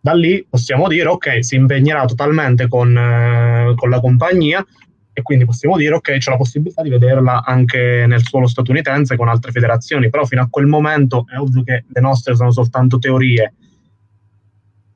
da 0.00 0.12
lì 0.12 0.46
possiamo 0.48 0.86
dire, 0.86 1.08
ok, 1.08 1.44
si 1.44 1.56
impegnerà 1.56 2.04
totalmente 2.04 2.68
con, 2.68 2.96
eh, 2.96 3.72
con 3.74 3.90
la 3.90 3.98
compagnia 3.98 4.64
e 5.12 5.22
quindi 5.22 5.44
possiamo 5.44 5.76
dire, 5.76 5.96
ok, 5.96 6.18
c'è 6.18 6.30
la 6.30 6.36
possibilità 6.36 6.82
di 6.82 6.90
vederla 6.90 7.42
anche 7.44 8.04
nel 8.06 8.22
suolo 8.22 8.46
statunitense 8.46 9.16
con 9.16 9.26
altre 9.26 9.50
federazioni, 9.50 10.08
però 10.08 10.24
fino 10.24 10.42
a 10.42 10.48
quel 10.48 10.66
momento 10.66 11.24
è 11.28 11.36
ovvio 11.36 11.64
che 11.64 11.84
le 11.88 12.00
nostre 12.00 12.36
sono 12.36 12.52
soltanto 12.52 13.00
teorie 13.00 13.54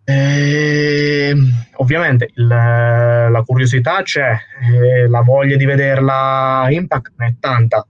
eh, 0.08 1.34
ovviamente 1.78 2.30
il, 2.34 2.46
la 2.46 3.42
curiosità 3.44 4.02
c'è, 4.02 4.30
eh, 4.62 5.08
la 5.08 5.20
voglia 5.22 5.56
di 5.56 5.64
vederla 5.64 6.66
Impact 6.70 7.12
è 7.16 7.34
tanta, 7.40 7.84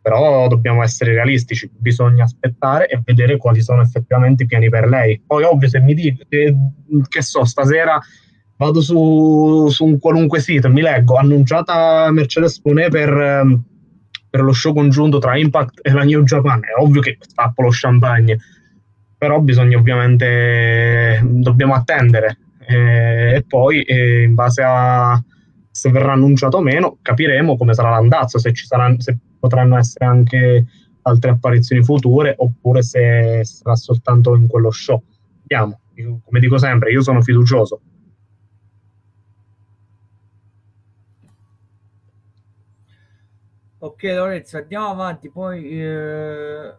però 0.00 0.48
dobbiamo 0.48 0.82
essere 0.82 1.12
realistici, 1.12 1.70
bisogna 1.70 2.24
aspettare 2.24 2.88
e 2.88 3.02
vedere 3.04 3.36
quali 3.36 3.60
sono 3.60 3.82
effettivamente 3.82 4.44
i 4.44 4.46
piani 4.46 4.70
per 4.70 4.88
lei. 4.88 5.22
Poi 5.26 5.44
ovvio 5.44 5.68
se 5.68 5.80
mi 5.80 5.92
dico 5.92 6.24
che, 6.26 6.56
che 7.06 7.20
so, 7.20 7.44
stasera 7.44 8.00
vado 8.56 8.80
su, 8.80 9.68
su, 9.68 9.84
un 9.84 9.98
qualunque 9.98 10.40
sito, 10.40 10.70
mi 10.70 10.80
leggo 10.80 11.16
annunciata 11.16 12.10
Mercedes 12.10 12.62
Pune 12.62 12.88
per, 12.88 13.10
ehm, 13.10 13.62
per 14.30 14.40
lo 14.40 14.52
show 14.52 14.72
congiunto 14.72 15.18
tra 15.18 15.36
Impact 15.36 15.80
e 15.82 15.92
la 15.92 16.02
New 16.02 16.22
Japan, 16.22 16.60
è 16.64 16.80
ovvio 16.80 17.02
che 17.02 17.18
stappo 17.20 17.60
lo 17.60 17.68
champagne 17.70 18.38
però 19.18 19.40
bisogna 19.40 19.76
ovviamente, 19.76 21.20
dobbiamo 21.24 21.74
attendere 21.74 22.38
eh, 22.66 23.34
e 23.34 23.44
poi 23.46 23.82
eh, 23.82 24.22
in 24.22 24.34
base 24.34 24.62
a 24.64 25.22
se 25.70 25.90
verrà 25.90 26.12
annunciato 26.12 26.56
o 26.56 26.60
meno, 26.60 26.98
capiremo 27.02 27.56
come 27.56 27.74
sarà 27.74 27.90
l'andazzo, 27.90 28.38
se, 28.38 28.52
ci 28.52 28.66
saranno, 28.66 29.00
se 29.00 29.16
potranno 29.38 29.76
essere 29.76 30.06
anche 30.06 30.66
altre 31.02 31.30
apparizioni 31.30 31.84
future 31.84 32.34
oppure 32.36 32.82
se 32.82 33.40
sarà 33.44 33.76
soltanto 33.76 34.34
in 34.34 34.46
quello 34.46 34.70
show. 34.70 35.00
Vediamo, 35.40 35.80
come 36.24 36.40
dico 36.40 36.58
sempre, 36.58 36.90
io 36.90 37.02
sono 37.02 37.22
fiducioso. 37.22 37.80
Ok 43.80 44.02
Lorenzo, 44.02 44.56
andiamo 44.56 44.88
avanti, 44.88 45.30
poi 45.30 45.80
eh, 45.80 46.74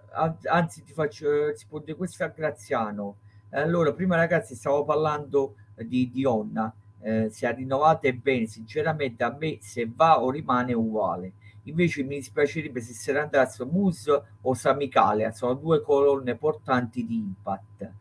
anzi 0.50 0.84
ti 0.84 0.92
faccio 0.92 1.32
eh, 1.32 1.52
risponde 1.52 1.96
questo 1.96 2.26
a 2.26 2.28
Graziano. 2.28 3.20
Allora, 3.52 3.94
prima 3.94 4.18
ragazzi 4.18 4.54
stavo 4.54 4.84
parlando 4.84 5.56
di 5.78 6.10
Dionna, 6.12 6.74
eh, 7.00 7.30
si 7.30 7.46
è 7.46 7.56
rinnovata 7.56 8.12
bene, 8.12 8.48
sinceramente 8.48 9.24
a 9.24 9.34
me 9.34 9.60
se 9.62 9.90
va 9.90 10.22
o 10.22 10.30
rimane 10.30 10.74
uguale. 10.74 11.32
Invece 11.64 12.04
mi 12.04 12.16
dispiacerebbe 12.16 12.82
se 12.82 12.92
se 12.92 13.14
ne 13.14 13.20
andasse 13.20 13.64
Moose 13.64 14.22
o 14.42 14.54
Samicale, 14.54 15.32
sono 15.32 15.54
due 15.54 15.82
colonne 15.82 16.36
portanti 16.36 17.06
di 17.06 17.16
Impact. 17.16 17.92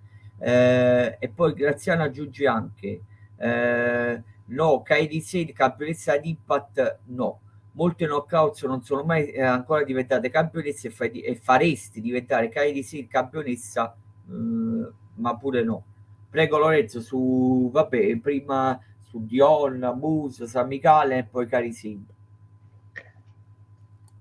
Eh, 0.41 1.17
e 1.21 1.29
poi 1.29 1.53
Graziano 1.53 2.03
aggiunge 2.03 2.49
anche 2.49 3.01
eh, 3.37 4.23
no, 4.47 4.83
Kairi 4.83 5.21
Sane, 5.21 5.53
campionessa 5.53 6.17
di 6.17 6.31
Impact 6.31 6.99
no 7.05 7.43
molte 7.79 8.07
knockouts 8.07 8.65
non 8.65 8.83
sono 8.83 9.05
mai 9.05 9.31
eh, 9.31 9.41
ancora 9.41 9.85
diventate 9.85 10.31
campionesse 10.31 10.89
e, 10.89 10.91
fai, 10.91 11.21
e 11.21 11.37
faresti 11.37 12.01
diventare 12.01 12.49
Kairi 12.49 12.83
Sane 12.83 13.07
campionessa 13.07 13.95
eh, 14.29 14.93
ma 15.15 15.37
pure 15.37 15.63
no. 15.63 15.85
Prego 16.29 16.59
Lorenzo 16.59 17.01
su 17.01 17.71
vabbè 17.73 18.19
prima 18.19 18.79
su 19.01 19.25
Dion, 19.25 19.97
Moose, 19.99 20.47
Samicale 20.47 21.19
e 21.19 21.25
poi 21.25 21.47
Kairi 21.47 21.73
Sane 21.73 22.05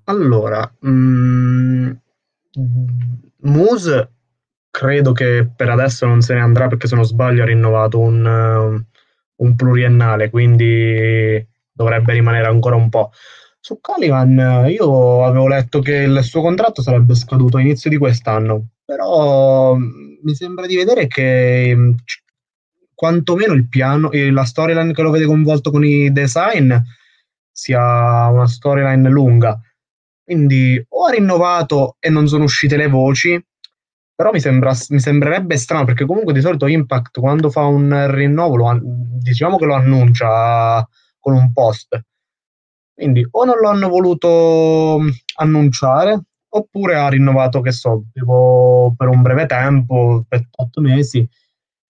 allora 0.05 0.71
mm, 0.85 1.91
Moose 3.41 4.11
credo 4.69 5.11
che 5.11 5.49
per 5.53 5.69
adesso 5.69 6.05
non 6.05 6.21
se 6.21 6.35
ne 6.35 6.41
andrà 6.41 6.67
perché 6.67 6.87
se 6.87 6.95
non 6.95 7.03
sbaglio 7.03 7.41
ha 7.41 7.47
rinnovato 7.47 7.99
un, 7.99 8.85
un 9.35 9.55
pluriennale 9.55 10.29
quindi 10.29 11.45
dovrebbe 11.71 12.13
rimanere 12.13 12.47
ancora 12.47 12.75
un 12.75 12.89
po' 12.89 13.11
Su 13.68 13.82
Caliban 13.82 14.65
io 14.70 15.26
avevo 15.26 15.49
letto 15.49 15.82
che 15.82 15.95
il 15.95 16.24
suo 16.24 16.39
contratto 16.39 16.82
sarebbe 16.82 17.13
scaduto 17.15 17.57
a 17.57 17.59
inizio 17.59 17.89
di 17.89 17.97
quest'anno, 17.97 18.70
però 18.86 19.76
mm, 19.76 20.20
mi 20.24 20.34
sembra 20.36 20.65
di 20.65 20.78
vedere 20.78 21.07
che 21.07 21.74
mm, 21.76 21.91
quantomeno 22.93 23.51
il 23.51 23.68
piano, 23.68 24.09
la 24.13 24.45
storyline 24.45 24.93
che 24.93 25.01
lo 25.01 25.09
vede 25.09 25.26
coinvolto 25.26 25.70
con 25.70 25.84
i 25.84 26.13
design 26.13 26.74
sia 27.51 28.30
una 28.30 28.47
storyline 28.47 29.09
lunga. 29.09 29.59
Quindi 30.24 30.82
o 30.88 31.03
ha 31.03 31.11
rinnovato 31.11 31.97
e 31.99 32.09
non 32.09 32.26
sono 32.30 32.45
uscite 32.45 32.78
le 32.78 32.88
voci, 32.88 33.38
però 34.15 34.32
mi, 34.32 34.39
sembra, 34.39 34.72
mi 34.91 34.99
sembrerebbe 35.01 35.57
strano 35.57 35.84
perché 35.84 36.05
comunque 36.05 36.32
di 36.32 36.39
solito 36.39 36.68
Impact 36.68 37.20
quando 37.20 37.49
fa 37.49 37.65
un 37.65 38.07
rinnovo 38.11 38.55
lo, 38.55 38.80
diciamo 38.82 39.57
che 39.57 39.65
lo 39.65 39.74
annuncia 39.74 40.88
con 41.20 41.34
un 41.34 41.51
post 41.51 42.01
quindi 42.97 43.27
o 43.29 43.45
non 43.45 43.59
lo 43.59 43.69
hanno 43.69 43.89
voluto 43.89 44.97
mm, 44.99 45.09
annunciare 45.35 46.19
oppure 46.49 46.95
ha 46.95 47.07
rinnovato, 47.09 47.61
che 47.61 47.71
so, 47.71 48.05
tipo 48.11 48.95
per 48.97 49.07
un 49.07 49.21
breve 49.21 49.45
tempo, 49.45 50.25
per 50.27 50.47
otto 50.49 50.81
mesi, 50.81 51.27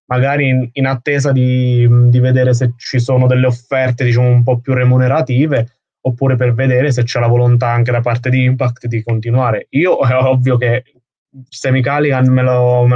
magari 0.08 0.50
in, 0.50 0.70
in 0.74 0.86
attesa 0.86 1.32
di, 1.32 1.86
mm, 1.88 2.10
di, 2.10 2.20
vedere 2.20 2.54
se 2.54 2.74
ci 2.76 3.00
sono 3.00 3.26
delle 3.26 3.48
offerte, 3.48 4.04
diciamo, 4.04 4.28
un 4.28 4.44
po' 4.44 4.60
più 4.60 4.74
remunerative, 4.74 5.78
oppure 6.02 6.36
per 6.36 6.54
vedere 6.54 6.92
se 6.92 7.04
c'è 7.04 7.22
la 7.22 7.28
volontà 7.28 7.70
anche 7.70 7.92
da 7.92 8.02
parte 8.02 8.30
di 8.30 8.44
Impact 8.44 8.88
di 8.88 9.02
continuare. 9.02 9.68
Io 9.72 10.00
è 10.00 10.14
ovvio 10.14 10.58
che 10.58 10.84
Semi 11.48 11.82
Caligan 11.82 12.28
me 12.28 12.42
me 12.42 12.96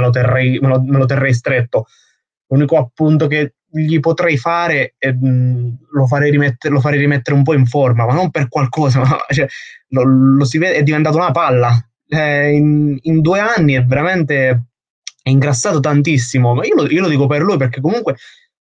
me 0.60 0.98
lo 0.98 1.06
terrei 1.06 1.32
stretto. 1.32 1.86
L'unico 2.48 2.76
appunto 2.76 3.26
che 3.26 3.54
gli 3.72 3.98
potrei 4.00 4.36
fare 4.36 4.94
e 4.98 5.12
mh, 5.12 5.78
lo, 5.90 6.06
farei 6.06 6.30
rimettere, 6.30 6.74
lo, 6.74 6.80
farei 6.80 6.98
rimettere, 6.98 7.36
un 7.36 7.42
po' 7.42 7.54
in 7.54 7.66
forma, 7.66 8.04
ma 8.04 8.12
non 8.12 8.30
per 8.30 8.48
qualcosa, 8.48 9.00
ma, 9.04 9.18
cioè, 9.28 9.46
lo, 9.88 10.02
lo, 10.04 10.46
vede, 10.50 10.74
è 10.74 10.82
diventato 10.82 11.16
una 11.16 11.30
palla. 11.30 11.74
Eh, 12.08 12.52
in, 12.52 12.98
in, 13.02 13.20
due 13.22 13.38
anni 13.38 13.72
è 13.72 13.84
veramente 13.84 14.64
è 15.22 15.30
ingrassato 15.30 15.80
tantissimo, 15.80 16.54
ma 16.54 16.64
io 16.66 16.86
io 16.86 17.00
lo, 17.00 17.08
dico 17.08 17.26
per 17.26 17.42
lui 17.42 17.56
perché 17.56 17.80
comunque 17.80 18.16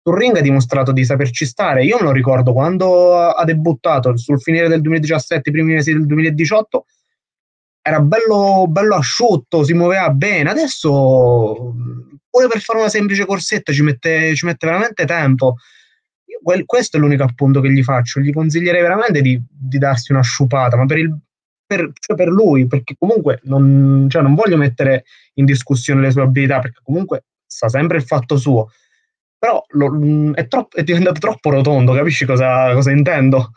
sul 0.02 0.16
ring 0.16 0.36
ha 0.36 0.40
dimostrato 0.40 0.92
di 0.92 1.04
saperci 1.04 1.46
stare. 1.46 1.84
Io 1.84 1.96
me 1.98 2.04
lo 2.04 2.12
ricordo 2.12 2.52
quando 2.52 3.14
ha 3.14 3.44
debuttato 3.44 4.16
sul 4.16 4.40
finire 4.40 4.68
del 4.68 4.80
2017, 4.80 5.48
i 5.48 5.52
primi 5.52 5.74
mesi 5.74 5.92
del 5.92 6.06
2018, 6.06 6.84
era 7.89 8.01
bello, 8.01 8.66
bello 8.68 8.95
asciutto, 8.97 9.64
si 9.64 9.72
muoveva 9.72 10.11
bene. 10.11 10.51
Adesso 10.51 11.74
pure 12.30 12.47
per 12.47 12.61
fare 12.61 12.78
una 12.78 12.89
semplice 12.89 13.24
corsetta 13.24 13.72
ci 13.72 13.82
mette, 13.82 14.34
ci 14.34 14.47
mette 14.47 14.66
veramente 14.66 15.05
tempo. 15.05 15.57
Io, 16.26 16.41
quel, 16.43 16.64
questo 16.64 16.97
è 16.97 17.01
l'unico 17.01 17.22
appunto 17.24 17.61
che 17.61 17.72
gli 17.72 17.82
faccio. 17.82 18.20
Gli 18.20 18.32
consiglierei 18.32 18.82
veramente 18.82 19.20
di, 19.20 19.41
di 19.49 19.78
darsi 19.78 20.12
una 20.12 20.22
sciupata, 20.22 20.76
ma 20.76 20.84
per, 20.86 20.99
il, 20.99 21.18
per, 21.66 21.91
cioè 21.99 22.16
per 22.16 22.28
lui, 22.28 22.66
perché 22.66 22.95
comunque 22.99 23.41
non, 23.45 24.07
cioè 24.11 24.22
non 24.22 24.34
voglio 24.34 24.57
mettere 24.57 25.05
in 25.34 25.45
discussione 25.45 26.01
le 26.01 26.11
sue 26.11 26.22
abilità, 26.22 26.61
perché 26.61 26.80
comunque 26.82 27.24
sa 27.47 27.68
sempre 27.68 27.97
il 27.97 28.05
fatto 28.05 28.36
suo. 28.36 28.70
Però 29.39 29.64
lo, 29.70 30.32
è, 30.34 30.47
troppo, 30.49 30.76
è, 30.76 30.82
diventato 30.82 31.20
troppo 31.20 31.51
rotondo, 31.51 31.93
capisci 31.95 32.26
cosa, 32.26 32.72
cosa 32.74 32.91
intendo? 32.91 33.53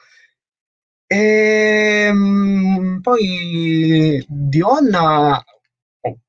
E 1.12 2.06
ehm, 2.08 3.02
poi 3.02 4.24
Dionna, 4.30 5.44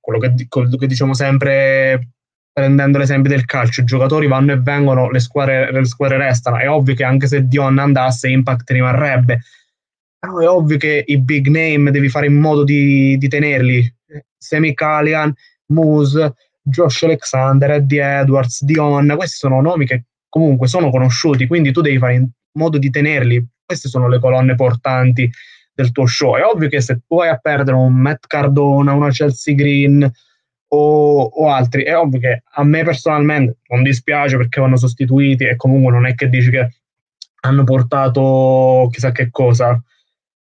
quello 0.01 0.19
che, 0.19 0.47
quello 0.49 0.77
che 0.77 0.89
diciamo 0.89 1.15
sempre 1.15 2.15
prendendo 2.53 2.99
l'esempio 2.99 3.31
del 3.31 3.45
calcio, 3.45 3.83
i 3.83 3.85
giocatori 3.85 4.27
vanno 4.27 4.51
e 4.51 4.59
vengono, 4.59 5.09
le 5.09 5.21
squadre, 5.21 5.71
le 5.71 5.85
squadre 5.85 6.17
restano. 6.17 6.59
È 6.59 6.69
ovvio 6.69 6.97
che 6.97 7.05
anche 7.05 7.29
se 7.29 7.47
Dion 7.47 7.79
andasse, 7.79 8.29
Impact 8.29 8.71
rimarrebbe. 8.71 9.43
Però 10.19 10.39
è 10.39 10.49
ovvio 10.49 10.79
che 10.79 11.05
i 11.07 11.21
big 11.21 11.47
name 11.47 11.93
devi 11.93 12.09
fare 12.09 12.27
in 12.27 12.35
modo 12.35 12.65
di, 12.65 13.17
di 13.19 13.29
tenerli. 13.29 13.95
Semi 14.37 14.75
Callian, 14.75 15.33
Moose, 15.67 16.35
Josh 16.61 17.05
Alexander, 17.05 17.71
Eddie 17.71 18.19
Edwards, 18.19 18.65
Dion, 18.65 19.15
questi 19.17 19.37
sono 19.37 19.61
nomi 19.61 19.87
che 19.87 20.07
comunque 20.29 20.67
sono 20.67 20.91
conosciuti, 20.91 21.47
quindi 21.47 21.71
tu 21.71 21.83
devi 21.83 21.99
fare 21.99 22.15
in 22.15 22.29
modo 22.53 22.79
di 22.79 22.91
tenerli. 22.91 23.45
Queste 23.65 23.89
sono 23.89 24.09
le 24.09 24.19
colonne 24.19 24.55
portanti 24.55 25.31
del 25.75 25.93
tuo 25.93 26.07
show. 26.07 26.37
È 26.37 26.45
ovvio 26.45 26.69
che 26.69 26.81
se 26.81 27.01
tu 27.07 27.17
vai 27.17 27.29
a 27.29 27.39
perdere 27.39 27.77
un 27.77 27.95
Matt 27.95 28.27
Cardona, 28.27 28.93
una 28.93 29.11
Chelsea 29.11 29.55
Green, 29.55 30.11
o, 30.75 31.23
o, 31.23 31.51
altri. 31.51 31.85
È 31.85 31.97
ovvio 31.97 32.21
che 32.21 32.43
a 32.51 32.65
me 32.65 32.83
personalmente 32.83 33.59
non 33.69 33.83
dispiace 33.83 34.37
perché 34.37 34.61
vanno 34.61 34.77
sostituiti 34.77 35.45
e 35.45 35.57
comunque 35.57 35.93
non 35.93 36.07
è 36.07 36.15
che 36.15 36.29
dici 36.29 36.51
che 36.51 36.69
hanno 37.45 37.65
portato 37.65 38.89
chissà 38.91 39.13
che 39.13 39.31
cosa, 39.31 39.81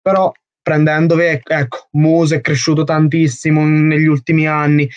però 0.00 0.32
prendendovi, 0.60 1.40
ecco, 1.42 1.88
Muse 1.92 2.36
è 2.36 2.40
cresciuto 2.40 2.84
tantissimo 2.84 3.64
negli 3.64 4.06
ultimi 4.06 4.46
anni, 4.46 4.88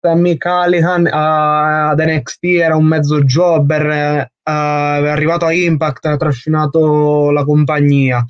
Sammy 0.00 0.36
Callihan 0.36 1.04
uh, 1.04 1.90
ad 1.90 2.00
NXT 2.00 2.44
era 2.44 2.76
un 2.76 2.86
mezzo 2.86 3.22
jobber, 3.24 3.86
è 3.86 4.30
arrivato 4.42 5.44
a 5.44 5.52
Impact, 5.52 6.06
ha 6.06 6.16
trascinato 6.16 7.30
la 7.30 7.44
compagnia. 7.44 8.24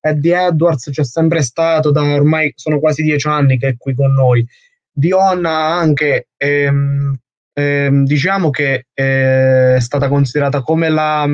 Eddie 0.00 0.46
Edwards 0.48 0.90
c'è 0.90 1.04
sempre 1.04 1.40
stato 1.42 1.90
da 1.90 2.02
ormai 2.02 2.52
sono 2.56 2.78
quasi 2.78 3.02
dieci 3.02 3.26
anni 3.26 3.58
che 3.58 3.68
è 3.68 3.76
qui 3.78 3.94
con 3.94 4.12
noi. 4.12 4.46
Dion 4.92 5.46
anche 5.46 6.28
ehm, 6.36 7.16
ehm, 7.54 8.04
diciamo 8.04 8.50
che 8.50 8.86
è 8.92 9.76
stata 9.78 10.08
considerata 10.08 10.60
come 10.60 10.90
la, 10.90 11.26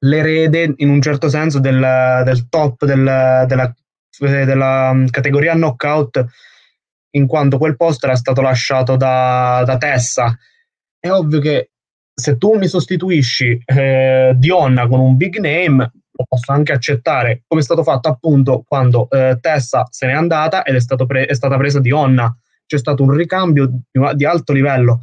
l'erede 0.00 0.74
in 0.76 0.88
un 0.88 1.00
certo 1.00 1.28
senso 1.28 1.60
del, 1.60 2.22
del 2.24 2.48
top 2.48 2.84
del, 2.84 3.44
della, 3.46 3.74
della, 4.18 5.04
categoria 5.10 5.54
knockout 5.54 6.26
in 7.12 7.26
quanto 7.26 7.58
quel 7.58 7.76
posto 7.76 8.06
era 8.06 8.16
stato 8.16 8.40
lasciato 8.40 8.96
da, 8.96 9.62
da 9.64 9.76
Tessa 9.76 10.36
è 10.98 11.10
ovvio 11.10 11.40
che 11.40 11.70
se 12.14 12.36
tu 12.36 12.56
mi 12.56 12.66
sostituisci 12.66 13.62
eh, 13.64 14.34
Dionna 14.36 14.88
con 14.88 15.00
un 15.00 15.16
big 15.16 15.38
name 15.38 15.90
lo 16.10 16.24
posso 16.28 16.52
anche 16.52 16.72
accettare 16.72 17.42
come 17.46 17.60
è 17.60 17.64
stato 17.64 17.82
fatto 17.82 18.08
appunto 18.08 18.64
quando 18.66 19.08
eh, 19.10 19.38
Tessa 19.40 19.86
se 19.90 20.06
n'è 20.06 20.12
andata 20.12 20.64
ed 20.64 20.74
è, 20.74 21.06
pre- 21.06 21.26
è 21.26 21.34
stata 21.34 21.56
presa 21.56 21.80
Dionna 21.80 22.36
c'è 22.68 22.78
stato 22.78 23.02
un 23.02 23.10
ricambio 23.10 23.80
di, 24.14 24.24
alto 24.26 24.52
livello. 24.52 25.00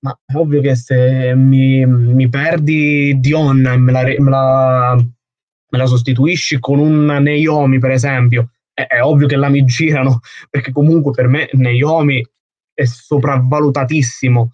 Ma 0.00 0.16
è 0.24 0.36
ovvio 0.36 0.60
che 0.60 0.76
se 0.76 1.34
mi, 1.34 1.84
mi 1.86 2.28
perdi 2.28 3.18
Dion 3.18 3.66
e 3.66 3.76
me 3.78 3.90
la, 3.90 4.02
me, 4.02 4.30
la, 4.30 4.94
me 4.94 5.78
la, 5.78 5.86
sostituisci 5.86 6.60
con 6.60 6.78
un 6.78 7.06
Naomi, 7.06 7.78
per 7.80 7.90
esempio, 7.90 8.50
è, 8.86 8.86
è, 8.86 9.02
ovvio 9.02 9.26
che 9.26 9.36
la 9.36 9.48
mi 9.48 9.64
girano, 9.64 10.20
perché 10.50 10.72
comunque 10.72 11.12
per 11.12 11.28
me 11.28 11.48
Naomi 11.52 12.24
è 12.72 12.84
sopravvalutatissimo, 12.84 14.52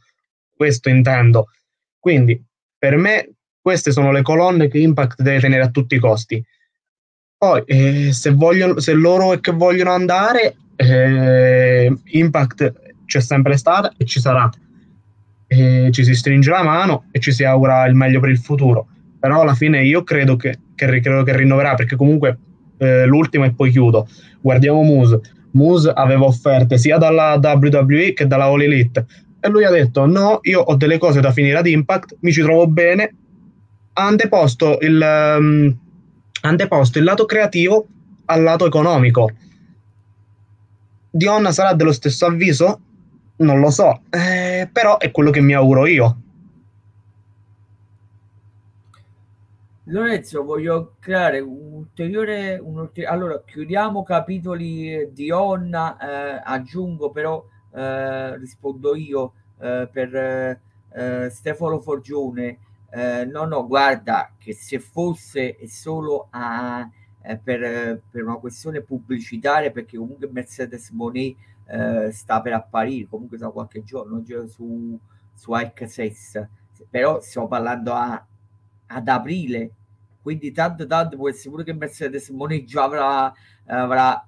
questo 0.54 0.88
intendo. 0.88 1.48
Quindi 1.98 2.42
per 2.78 2.96
me 2.96 3.34
Queste 3.64 3.92
sono 3.92 4.12
le 4.12 4.20
colonne 4.20 4.68
che 4.68 4.76
Impact 4.76 5.22
deve 5.22 5.40
tenere 5.40 5.62
a 5.62 5.70
tutti 5.70 5.94
i 5.94 5.98
costi. 5.98 6.44
Poi, 7.34 7.62
eh, 7.64 8.12
se, 8.12 8.30
vogliono, 8.32 8.78
se 8.78 8.92
loro 8.92 9.32
è 9.32 9.40
che 9.40 9.52
vogliono 9.52 9.92
andare, 9.92 10.54
eh, 10.76 11.90
Impact 12.04 12.72
c'è 13.06 13.20
sempre 13.20 13.56
stata 13.56 13.90
e 13.96 14.04
ci 14.04 14.20
sarà. 14.20 14.50
E 15.46 15.88
ci 15.92 16.04
si 16.04 16.14
stringe 16.14 16.50
la 16.50 16.62
mano 16.62 17.06
e 17.10 17.20
ci 17.20 17.32
si 17.32 17.42
augura 17.42 17.86
il 17.86 17.94
meglio 17.94 18.20
per 18.20 18.28
il 18.28 18.38
futuro. 18.38 18.86
Però 19.18 19.40
alla 19.40 19.54
fine 19.54 19.82
io 19.82 20.02
credo 20.02 20.36
che, 20.36 20.58
che, 20.74 20.86
credo 21.00 21.22
che 21.22 21.34
rinnoverà, 21.34 21.74
perché 21.76 21.96
comunque 21.96 22.38
eh, 22.78 23.06
l'ultimo 23.06 23.44
e 23.44 23.52
poi 23.52 23.70
chiudo. 23.70 24.08
Guardiamo 24.40 24.82
Moose. 24.82 25.20
Moose 25.52 25.90
aveva 25.90 26.24
offerte 26.24 26.78
sia 26.78 26.98
dalla 26.98 27.38
WWE 27.40 28.12
che 28.12 28.26
dalla 28.26 28.44
All 28.44 28.62
Elite 28.62 29.06
e 29.44 29.48
lui 29.50 29.64
ha 29.64 29.70
detto 29.70 30.06
no, 30.06 30.38
io 30.42 30.62
ho 30.62 30.74
delle 30.74 30.96
cose 30.96 31.20
da 31.20 31.30
finire 31.30 31.58
ad 31.58 31.66
Impact, 31.66 32.16
mi 32.20 32.32
ci 32.32 32.40
trovo 32.40 32.66
bene, 32.66 33.14
ha 33.92 34.06
anteposto 34.06 34.78
il, 34.80 34.98
um, 35.38 35.76
anteposto 36.40 36.98
il 36.98 37.04
lato 37.04 37.26
creativo 37.26 37.86
al 38.24 38.42
lato 38.42 38.64
economico. 38.66 39.30
Dionna 41.10 41.52
sarà 41.52 41.74
dello 41.74 41.92
stesso 41.92 42.24
avviso? 42.24 42.80
Non 43.36 43.60
lo 43.60 43.68
so, 43.68 44.00
eh, 44.08 44.66
però 44.72 44.96
è 44.96 45.10
quello 45.10 45.30
che 45.30 45.42
mi 45.42 45.52
auguro 45.52 45.84
io. 45.84 46.16
Lorenzo, 49.84 50.42
voglio 50.42 50.94
creare 51.00 51.40
un 51.40 51.73
ulteriore, 51.84 52.58
un 52.58 52.78
ulteriore 52.78 53.14
allora 53.14 53.42
chiudiamo 53.44 54.02
capitoli 54.02 55.10
di 55.12 55.30
Onna, 55.30 55.96
eh, 55.98 56.40
aggiungo 56.44 57.10
però 57.10 57.44
eh, 57.72 58.36
rispondo 58.38 58.94
io 58.94 59.32
eh, 59.60 59.88
per 59.90 60.14
eh, 60.14 61.30
Stefano 61.30 61.80
Forgione. 61.80 62.58
Eh, 62.90 63.24
no, 63.24 63.44
no, 63.44 63.66
guarda 63.66 64.32
che 64.38 64.54
se 64.54 64.78
fosse 64.78 65.56
solo 65.66 66.28
a, 66.30 66.88
eh, 67.22 67.36
per, 67.38 68.00
per, 68.08 68.22
una 68.22 68.36
questione 68.36 68.82
pubblicitaria, 68.82 69.70
perché 69.72 69.96
comunque 69.96 70.28
Mercedes 70.30 70.90
Monet 70.90 71.36
eh, 71.66 72.12
sta 72.12 72.40
per 72.40 72.52
apparire 72.52 73.08
comunque 73.08 73.36
da 73.36 73.50
qualche 73.50 73.82
giorno 73.82 74.22
su, 74.46 74.96
su 75.32 75.52
Access, 75.52 76.40
però 76.88 77.20
stiamo 77.20 77.48
parlando 77.48 77.92
a, 77.94 78.24
ad 78.86 79.08
aprile, 79.08 79.70
quindi 80.24 80.52
tanto 80.52 80.86
tanto 80.86 81.18
può 81.18 81.28
essere 81.28 81.50
pure 81.50 81.64
che 81.64 81.74
Mercedes 81.74 82.30
Monet 82.30 82.64
già 82.64 82.84
avrà, 82.84 83.30
avrà 83.66 84.26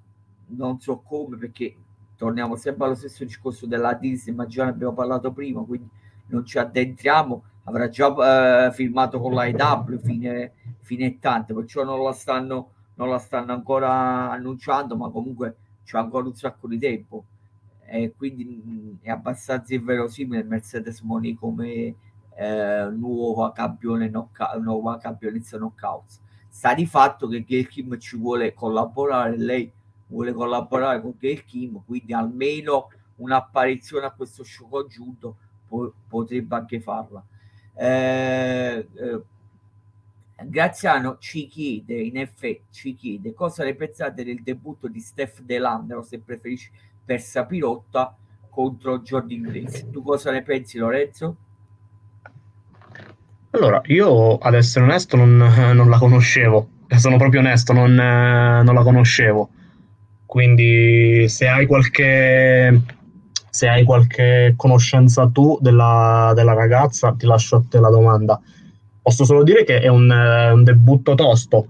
non 0.49 0.79
so 0.79 0.99
come 0.99 1.37
perché 1.37 1.75
torniamo 2.15 2.55
sempre 2.55 2.85
allo 2.85 2.93
stesso 2.93 3.25
discorso 3.25 3.65
della 3.65 3.95
Disney, 3.95 4.35
ma 4.35 4.45
già 4.45 4.67
abbiamo 4.67 4.93
parlato 4.93 5.31
prima, 5.31 5.63
quindi 5.63 5.89
non 6.27 6.45
ci 6.45 6.59
addentriamo, 6.59 7.43
avrà 7.63 7.89
già 7.89 8.67
eh, 8.67 8.71
firmato 8.73 9.19
con 9.19 9.33
l'IW 9.33 9.97
fine, 9.97 10.51
fine 10.81 11.17
tante, 11.17 11.55
perciò 11.55 11.83
non 11.83 12.03
la, 12.03 12.13
stanno, 12.13 12.69
non 12.93 13.09
la 13.09 13.17
stanno 13.17 13.53
ancora 13.53 14.29
annunciando, 14.29 14.95
ma 14.95 15.09
comunque 15.09 15.55
c'è 15.83 15.97
ancora 15.97 16.27
un 16.27 16.35
sacco 16.35 16.67
di 16.67 16.77
tempo. 16.77 17.23
E 17.85 18.13
quindi 18.15 18.45
mm, 18.45 18.89
è 19.01 19.09
abbastanza 19.09 19.73
inverosimile 19.73 20.43
Mercedes 20.43 21.01
Moni 21.01 21.33
come 21.33 21.95
eh, 22.37 22.89
nuova 22.91 23.51
campione 23.51 24.09
knockout, 24.09 24.61
nuova 24.61 24.97
campionessa 24.97 25.57
knockout 25.57 26.19
sta 26.47 26.73
di 26.73 26.85
fatto 26.85 27.27
che 27.27 27.43
Gail 27.43 27.67
Kim 27.67 27.97
ci 27.99 28.17
vuole 28.17 28.53
collaborare 28.53 29.37
lei 29.37 29.71
vuole 30.07 30.33
collaborare 30.33 31.01
con 31.01 31.13
Gail 31.17 31.43
Kim, 31.43 31.83
quindi 31.85 32.13
almeno 32.13 32.89
un'apparizione 33.17 34.05
a 34.05 34.11
questo 34.11 34.43
show 34.43 34.69
congiunto 34.69 35.37
po- 35.67 35.93
potrebbe 36.07 36.55
anche 36.55 36.79
farla. 36.79 37.23
Eh, 37.73 38.87
eh, 38.93 39.21
Graziano 40.45 41.17
ci 41.17 41.47
chiede, 41.47 41.99
in 41.99 42.17
effetti, 42.17 42.65
ci 42.69 42.93
chiede 42.93 43.33
cosa 43.33 43.63
ne 43.63 43.73
pensate 43.75 44.23
del 44.23 44.43
debutto 44.43 44.87
di 44.87 44.99
Steph 44.99 45.41
Delandro, 45.41 46.03
se 46.03 46.19
preferisci 46.19 46.69
per 47.03 47.19
Sapirotta 47.19 48.15
contro 48.49 48.99
Jordan 48.99 49.41
Grace. 49.41 49.89
Tu 49.89 50.03
cosa 50.03 50.31
ne 50.31 50.43
pensi, 50.43 50.77
Lorenzo? 50.77 51.37
Allora, 53.51 53.81
io 53.85 54.37
ad 54.37 54.53
essere 54.53 54.85
onesto 54.85 55.15
non, 55.15 55.37
non 55.37 55.89
la 55.89 55.97
conoscevo, 55.97 56.67
sono 56.95 57.17
proprio 57.17 57.39
onesto, 57.39 57.73
non, 57.73 57.93
non 57.93 58.73
la 58.73 58.83
conoscevo. 58.83 59.49
Quindi 60.25 61.27
se 61.29 61.47
hai 61.47 61.65
qualche, 61.65 62.81
se 63.49 63.67
hai 63.67 63.83
qualche 63.83 64.53
conoscenza 64.57 65.29
tu 65.29 65.57
della, 65.61 66.33
della, 66.35 66.53
ragazza, 66.53 67.15
ti 67.17 67.25
lascio 67.25 67.55
a 67.55 67.63
te 67.67 67.79
la 67.79 67.89
domanda. 67.89 68.39
Posso 69.01 69.23
solo 69.23 69.43
dire 69.43 69.63
che 69.63 69.79
è 69.79 69.87
un, 69.87 70.09
un 70.09 70.63
debutto 70.63 71.15
tosto. 71.15 71.67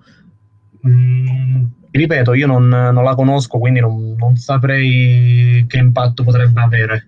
Mm, 0.87 1.65
ripeto, 1.91 2.33
io 2.33 2.47
non, 2.47 2.67
non, 2.67 3.03
la 3.03 3.13
conosco, 3.13 3.59
quindi 3.59 3.79
non, 3.79 4.15
non, 4.17 4.35
saprei 4.37 5.63
che 5.67 5.77
impatto 5.77 6.23
potrebbe 6.23 6.59
avere. 6.59 7.07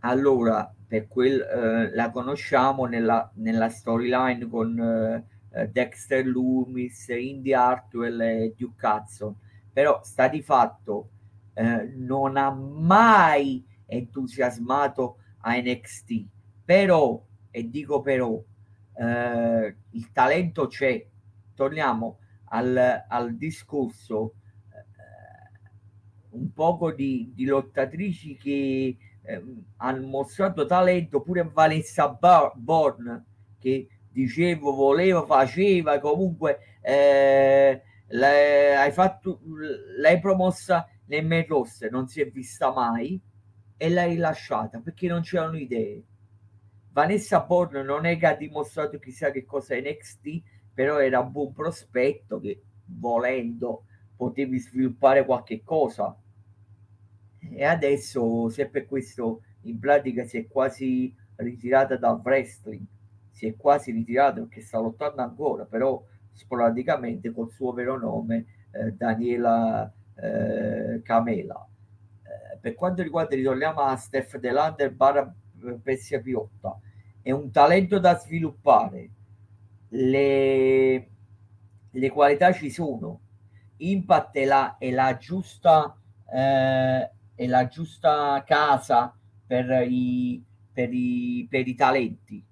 Allora, 0.00 0.68
per 0.88 1.06
quel, 1.06 1.40
eh, 1.40 1.94
la 1.94 2.10
conosciamo 2.10 2.86
nella, 2.86 3.30
nella 3.34 3.68
storyline 3.68 4.48
con 4.48 5.24
eh, 5.52 5.68
Dexter 5.68 6.26
Loomis, 6.26 7.08
Indy 7.08 7.52
Hartwell 7.52 8.20
e 8.20 8.54
Duke 8.56 8.86
Hudson. 8.86 9.34
Però 9.72 10.00
sta 10.02 10.26
di 10.28 10.42
fatto 10.42 11.10
eh, 11.54 11.92
non 11.94 12.36
ha 12.36 12.50
mai 12.50 13.64
entusiasmato 13.86 15.18
a 15.40 15.56
NXT 15.56 16.26
però 16.68 17.24
e 17.50 17.70
dico 17.70 18.02
però 18.02 18.38
eh, 18.98 19.76
il 19.90 20.12
talento 20.12 20.66
c'è. 20.66 21.02
Torniamo 21.54 22.18
al, 22.50 23.06
al 23.08 23.34
discorso 23.38 24.34
eh, 24.68 24.84
un 26.32 26.52
poco 26.52 26.92
di, 26.92 27.32
di 27.34 27.46
lottatrici 27.46 28.36
che 28.36 28.98
eh, 29.28 29.44
hanno 29.76 30.06
mostrato 30.06 30.64
talento 30.64 31.20
pure 31.20 31.50
Vanessa 31.52 32.08
Born 32.54 33.26
che 33.58 33.86
dicevo 34.10 34.72
voleva 34.72 35.26
faceva 35.26 35.98
comunque 36.00 36.78
eh, 36.80 37.82
l'hai, 38.06 38.74
hai 38.74 38.90
fatto, 38.90 39.40
l'hai 40.00 40.18
promossa 40.18 40.88
nel 41.06 41.26
main 41.26 41.44
non 41.90 42.06
si 42.06 42.22
è 42.22 42.30
vista 42.30 42.72
mai 42.72 43.20
e 43.76 43.90
l'hai 43.90 44.16
lasciata 44.16 44.80
perché 44.80 45.06
non 45.06 45.20
c'erano 45.20 45.58
idee. 45.58 46.02
Vanessa 46.90 47.40
Born 47.40 47.84
non 47.84 48.06
è 48.06 48.16
che 48.18 48.26
ha 48.26 48.34
dimostrato 48.34 48.98
chissà 48.98 49.30
che 49.30 49.44
cosa 49.44 49.74
è 49.74 49.80
NXT, 49.80 50.42
però 50.72 50.98
era 50.98 51.20
un 51.20 51.30
buon 51.30 51.52
prospetto 51.52 52.40
che 52.40 52.62
volendo 52.86 53.84
potevi 54.16 54.58
sviluppare 54.58 55.24
qualche 55.24 55.62
cosa. 55.62 56.16
E 57.52 57.64
adesso, 57.64 58.48
se 58.48 58.68
per 58.68 58.86
questo 58.86 59.42
in 59.62 59.78
pratica 59.78 60.24
si 60.24 60.38
è 60.38 60.46
quasi 60.46 61.14
ritirata 61.36 61.96
dal 61.96 62.20
wrestling, 62.22 62.84
si 63.30 63.46
è 63.46 63.56
quasi 63.56 63.92
ritirata 63.92 64.40
perché 64.40 64.60
sta 64.60 64.78
lottando 64.78 65.22
ancora, 65.22 65.64
però 65.64 66.02
sporadicamente 66.32 67.32
col 67.32 67.50
suo 67.50 67.72
vero 67.72 67.98
nome 67.98 68.46
eh, 68.72 68.92
Daniela 68.92 69.92
eh, 70.14 71.02
Camela. 71.02 71.66
Eh, 72.22 72.58
per 72.58 72.74
quanto 72.74 73.02
riguarda, 73.02 73.34
ritorniamo 73.34 73.80
a 73.80 73.96
Steph 73.96 74.38
Delander 74.38 74.92
barra 74.92 75.32
Pessia 75.82 76.20
Piotta, 76.20 76.78
è 77.22 77.30
un 77.30 77.50
talento 77.50 77.98
da 77.98 78.16
sviluppare, 78.16 79.10
le, 79.90 81.08
le 81.90 82.10
qualità 82.10 82.52
ci 82.52 82.70
sono, 82.70 83.20
Impact 83.78 84.36
è 84.36 84.44
la, 84.44 84.76
è 84.78 84.90
la 84.90 85.16
giusta 85.16 85.96
eh, 86.32 87.10
è 87.38 87.46
la 87.46 87.68
giusta 87.68 88.42
casa 88.44 89.16
per 89.46 89.86
i, 89.88 90.42
per 90.72 90.92
i, 90.92 91.46
per 91.48 91.68
i 91.68 91.74
talenti 91.76 92.44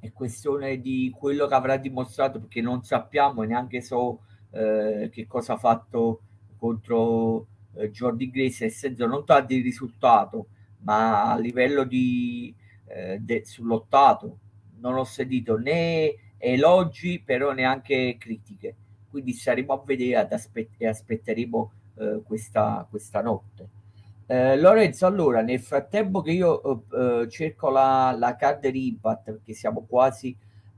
è 0.00 0.12
questione 0.12 0.80
di 0.80 1.12
quello 1.14 1.46
che 1.46 1.54
avrà 1.54 1.76
dimostrato 1.76 2.40
perché 2.40 2.60
non 2.60 2.82
sappiamo 2.82 3.42
neanche 3.42 3.82
so 3.82 4.20
eh, 4.50 5.08
che 5.12 5.26
cosa 5.26 5.54
ha 5.54 5.58
fatto 5.58 6.20
contro 6.56 7.46
eh, 7.74 7.90
Jordi 7.90 8.30
Grace, 8.30 8.64
nel 8.64 8.72
senso 8.72 9.06
non 9.06 9.24
tanto 9.24 9.54
il 9.54 9.62
risultato, 9.62 10.48
ma 10.80 11.32
a 11.32 11.38
livello 11.38 11.84
di 11.84 12.54
eh, 12.86 13.18
de, 13.18 13.44
sull'ottato 13.44 14.38
non 14.80 14.94
ho 14.96 15.04
sentito 15.04 15.56
né 15.56 16.14
elogi, 16.36 17.22
però 17.24 17.52
neanche 17.52 18.16
critiche. 18.18 18.76
Quindi 19.14 19.32
staremo 19.32 19.72
a 19.72 19.80
vedere 19.84 20.26
aspett- 20.34 20.74
e 20.76 20.88
aspetteremo 20.88 21.70
eh, 21.98 22.20
questa, 22.24 22.84
questa 22.90 23.22
notte. 23.22 23.68
Eh, 24.26 24.56
Lorenzo, 24.58 25.06
allora, 25.06 25.40
nel 25.40 25.60
frattempo 25.60 26.20
che 26.20 26.32
io 26.32 26.84
eh, 26.90 27.28
cerco 27.28 27.70
la, 27.70 28.12
la 28.18 28.34
card 28.34 28.64
impact, 28.64 29.22
perché 29.22 29.52
siamo 29.52 29.86
quasi 29.88 30.30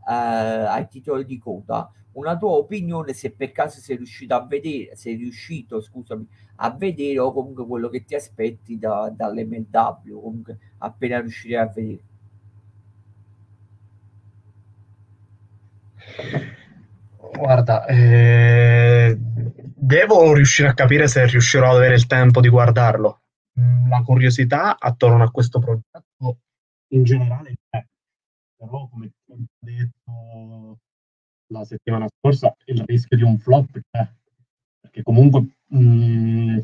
eh, 0.07 0.13
ai 0.13 0.87
titoli 0.89 1.25
di 1.25 1.39
coda, 1.39 1.91
una 2.13 2.37
tua 2.37 2.51
opinione 2.51 3.15
se 3.15 3.31
per 3.31 3.53
caso 3.53 3.81
sei 3.81 3.97
riuscito 3.97 4.35
a 4.35 4.45
vedere, 4.45 4.97
sei 4.97 5.15
riuscito, 5.15 5.81
scusami, 5.81 6.27
a 6.57 6.71
vedere 6.73 7.19
o 7.21 7.33
comunque 7.33 7.65
quello 7.67 7.89
che 7.89 8.05
ti 8.05 8.15
aspetti 8.15 8.79
da, 8.79 9.11
dall'MLW, 9.17 10.21
comunque 10.21 10.59
appena 10.77 11.21
riuscirai 11.21 11.67
a 11.67 11.73
vedere. 11.73 12.01
Guarda, 17.32 17.86
eh, 17.86 19.16
devo 19.19 20.35
riuscire 20.35 20.69
a 20.69 20.74
capire 20.74 21.09
se 21.09 21.27
riuscirò 21.27 21.70
ad 21.70 21.77
avere 21.77 21.94
il 21.94 22.07
tempo 22.07 22.40
di 22.40 22.48
guardarlo. 22.48 23.20
Mm, 23.61 23.89
la 23.89 24.03
curiosità 24.03 24.77
attorno 24.78 25.23
a 25.24 25.31
questo 25.31 25.59
progetto 25.59 26.39
in 26.89 27.05
generale 27.05 27.55
c'è, 27.69 27.85
però 28.57 28.89
come 28.89 29.12
ho 29.28 29.36
detto 29.59 30.78
la 31.48 31.65
settimana 31.65 32.07
scorsa, 32.19 32.55
il 32.66 32.82
rischio 32.86 33.16
di 33.16 33.23
un 33.23 33.39
flop 33.39 33.81
c'è, 33.90 34.09
perché 34.81 35.03
comunque 35.03 35.47
mh, 35.69 35.78
mm, 35.78 36.59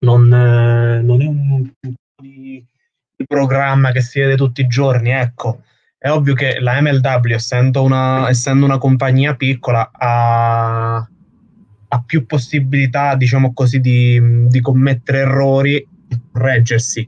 non, 0.00 0.32
eh, 0.32 1.02
non, 1.02 1.22
è 1.22 1.26
un 1.26 1.72
di 2.20 3.26
programma 3.26 3.92
che 3.92 4.00
si 4.00 4.20
vede 4.20 4.36
tutti 4.36 4.60
i 4.62 4.66
giorni, 4.66 5.10
ecco 5.10 5.62
è 6.02 6.08
ovvio 6.10 6.32
che 6.32 6.60
la 6.60 6.80
MLW, 6.80 7.34
essendo 7.34 7.82
una, 7.82 8.30
essendo 8.30 8.64
una 8.64 8.78
compagnia 8.78 9.34
piccola, 9.34 9.90
ha, 9.92 10.96
ha, 10.96 12.02
più 12.06 12.24
possibilità, 12.24 13.14
diciamo 13.16 13.52
così, 13.52 13.80
di, 13.80 14.46
di 14.48 14.62
commettere 14.62 15.18
errori 15.18 15.76
e 15.76 16.20
correggersi. 16.32 17.06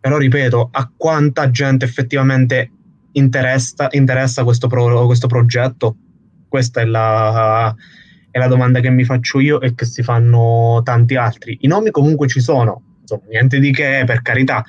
Però, 0.00 0.18
ripeto, 0.18 0.70
a 0.72 0.90
quanta 0.96 1.52
gente 1.52 1.84
effettivamente 1.84 2.68
interessa, 3.12 3.86
interessa 3.92 4.42
questo, 4.42 4.66
pro, 4.66 5.06
questo 5.06 5.28
progetto? 5.28 5.94
Questa 6.48 6.80
è 6.80 6.84
la, 6.84 7.72
è 8.32 8.38
la 8.40 8.48
domanda 8.48 8.80
che 8.80 8.90
mi 8.90 9.04
faccio 9.04 9.38
io 9.38 9.60
e 9.60 9.76
che 9.76 9.84
si 9.84 10.02
fanno 10.02 10.80
tanti 10.82 11.14
altri. 11.14 11.58
I 11.60 11.68
nomi 11.68 11.92
comunque 11.92 12.26
ci 12.26 12.40
sono, 12.40 12.82
insomma, 13.02 13.22
niente 13.28 13.60
di 13.60 13.70
che, 13.70 14.02
per 14.04 14.20
carità, 14.22 14.64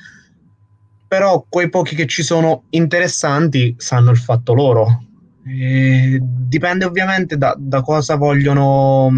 però 1.08 1.46
quei 1.48 1.70
pochi 1.70 1.96
che 1.96 2.06
ci 2.06 2.22
sono 2.22 2.64
interessanti 2.72 3.76
sanno 3.78 4.12
il 4.12 4.18
fatto 4.18 4.54
loro. 4.54 5.04
E 5.46 6.20
dipende 6.22 6.84
ovviamente 6.84 7.38
da, 7.38 7.56
da, 7.58 7.82
cosa 7.82 8.16
vogliono, 8.16 9.10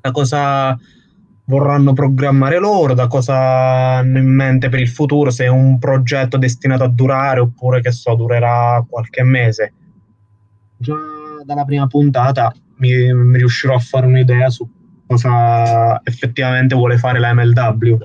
da 0.00 0.10
cosa 0.10 0.78
vorranno 1.44 1.92
programmare 1.92 2.58
loro, 2.58 2.94
da 2.94 3.06
cosa 3.06 3.36
hanno 3.98 4.18
in 4.18 4.34
mente 4.34 4.70
per 4.70 4.80
il 4.80 4.88
futuro, 4.88 5.30
se 5.30 5.44
è 5.44 5.48
un 5.48 5.78
progetto 5.78 6.38
destinato 6.38 6.84
a 6.84 6.88
durare 6.88 7.40
oppure 7.40 7.82
che 7.82 7.92
so, 7.92 8.14
durerà 8.14 8.84
qualche 8.88 9.22
mese. 9.22 9.72
Già 10.78 10.94
dalla 11.44 11.64
prima 11.64 11.86
puntata 11.86 12.52
mi, 12.78 13.12
mi 13.12 13.36
riuscirò 13.36 13.74
a 13.74 13.78
fare 13.78 14.06
un'idea 14.06 14.48
su 14.48 14.68
cosa 15.06 16.00
effettivamente 16.02 16.74
vuole 16.74 16.98
fare 16.98 17.20
la 17.20 17.32
MLW 17.32 17.98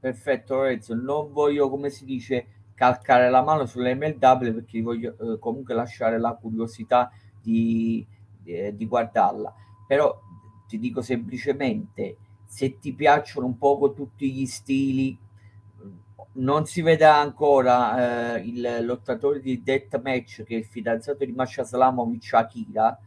Perfetto 0.00 0.54
Lorenzo, 0.54 0.94
non 0.94 1.30
voglio 1.30 1.68
come 1.68 1.90
si 1.90 2.06
dice 2.06 2.46
calcare 2.74 3.28
la 3.28 3.42
mano 3.42 3.66
sull'MLW 3.66 4.54
perché 4.54 4.80
voglio 4.80 5.14
eh, 5.18 5.38
comunque 5.38 5.74
lasciare 5.74 6.18
la 6.18 6.32
curiosità 6.32 7.12
di, 7.38 8.06
eh, 8.44 8.74
di 8.74 8.86
guardarla. 8.86 9.54
Però 9.86 10.18
ti 10.66 10.78
dico 10.78 11.02
semplicemente, 11.02 12.16
se 12.46 12.78
ti 12.78 12.94
piacciono 12.94 13.44
un 13.44 13.58
poco 13.58 13.92
tutti 13.92 14.32
gli 14.32 14.46
stili, 14.46 15.18
non 16.32 16.64
si 16.64 16.80
vedrà 16.80 17.16
ancora 17.16 18.36
eh, 18.36 18.40
il 18.40 18.78
lottatore 18.86 19.40
di 19.40 19.62
Deathmatch 19.62 20.44
che 20.44 20.54
è 20.54 20.58
il 20.58 20.64
fidanzato 20.64 21.24
di 21.26 21.32
Masha 21.32 21.64
Slamovic 21.64 22.32
Akira, 22.32 22.98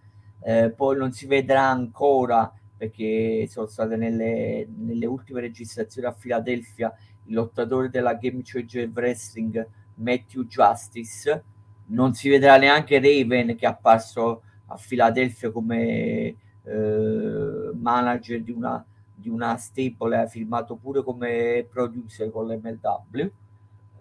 eh, 0.44 0.70
poi 0.70 0.98
non 0.98 1.12
si 1.12 1.26
vedrà 1.26 1.64
ancora 1.64 2.54
perché 2.84 3.48
sono 3.48 3.66
state 3.66 3.96
nelle, 3.96 4.68
nelle 4.76 5.06
ultime 5.06 5.40
registrazioni 5.40 6.06
a 6.06 6.12
Filadelfia 6.12 6.94
il 7.26 7.34
lottatore 7.34 7.90
della 7.90 8.16
Game 8.16 8.42
Changer 8.44 8.90
Wrestling 8.94 9.66
Matthew 9.96 10.44
Justice. 10.44 11.44
Non 11.88 12.14
si 12.14 12.28
vedrà 12.28 12.58
neanche 12.58 13.00
Raven 13.00 13.56
che 13.56 13.66
è 13.66 13.70
apparso 13.70 14.42
a 14.66 14.76
Filadelfia 14.76 15.50
come 15.52 16.36
eh, 16.64 17.72
manager 17.74 18.42
di 18.42 18.52
una, 18.52 18.86
di 19.16 19.30
una 19.30 19.56
stable 19.56 20.18
ha 20.18 20.28
firmato 20.28 20.76
pure 20.76 21.04
come 21.04 21.66
producer 21.70 22.30
con 22.32 22.48
l'MLW 22.48 23.32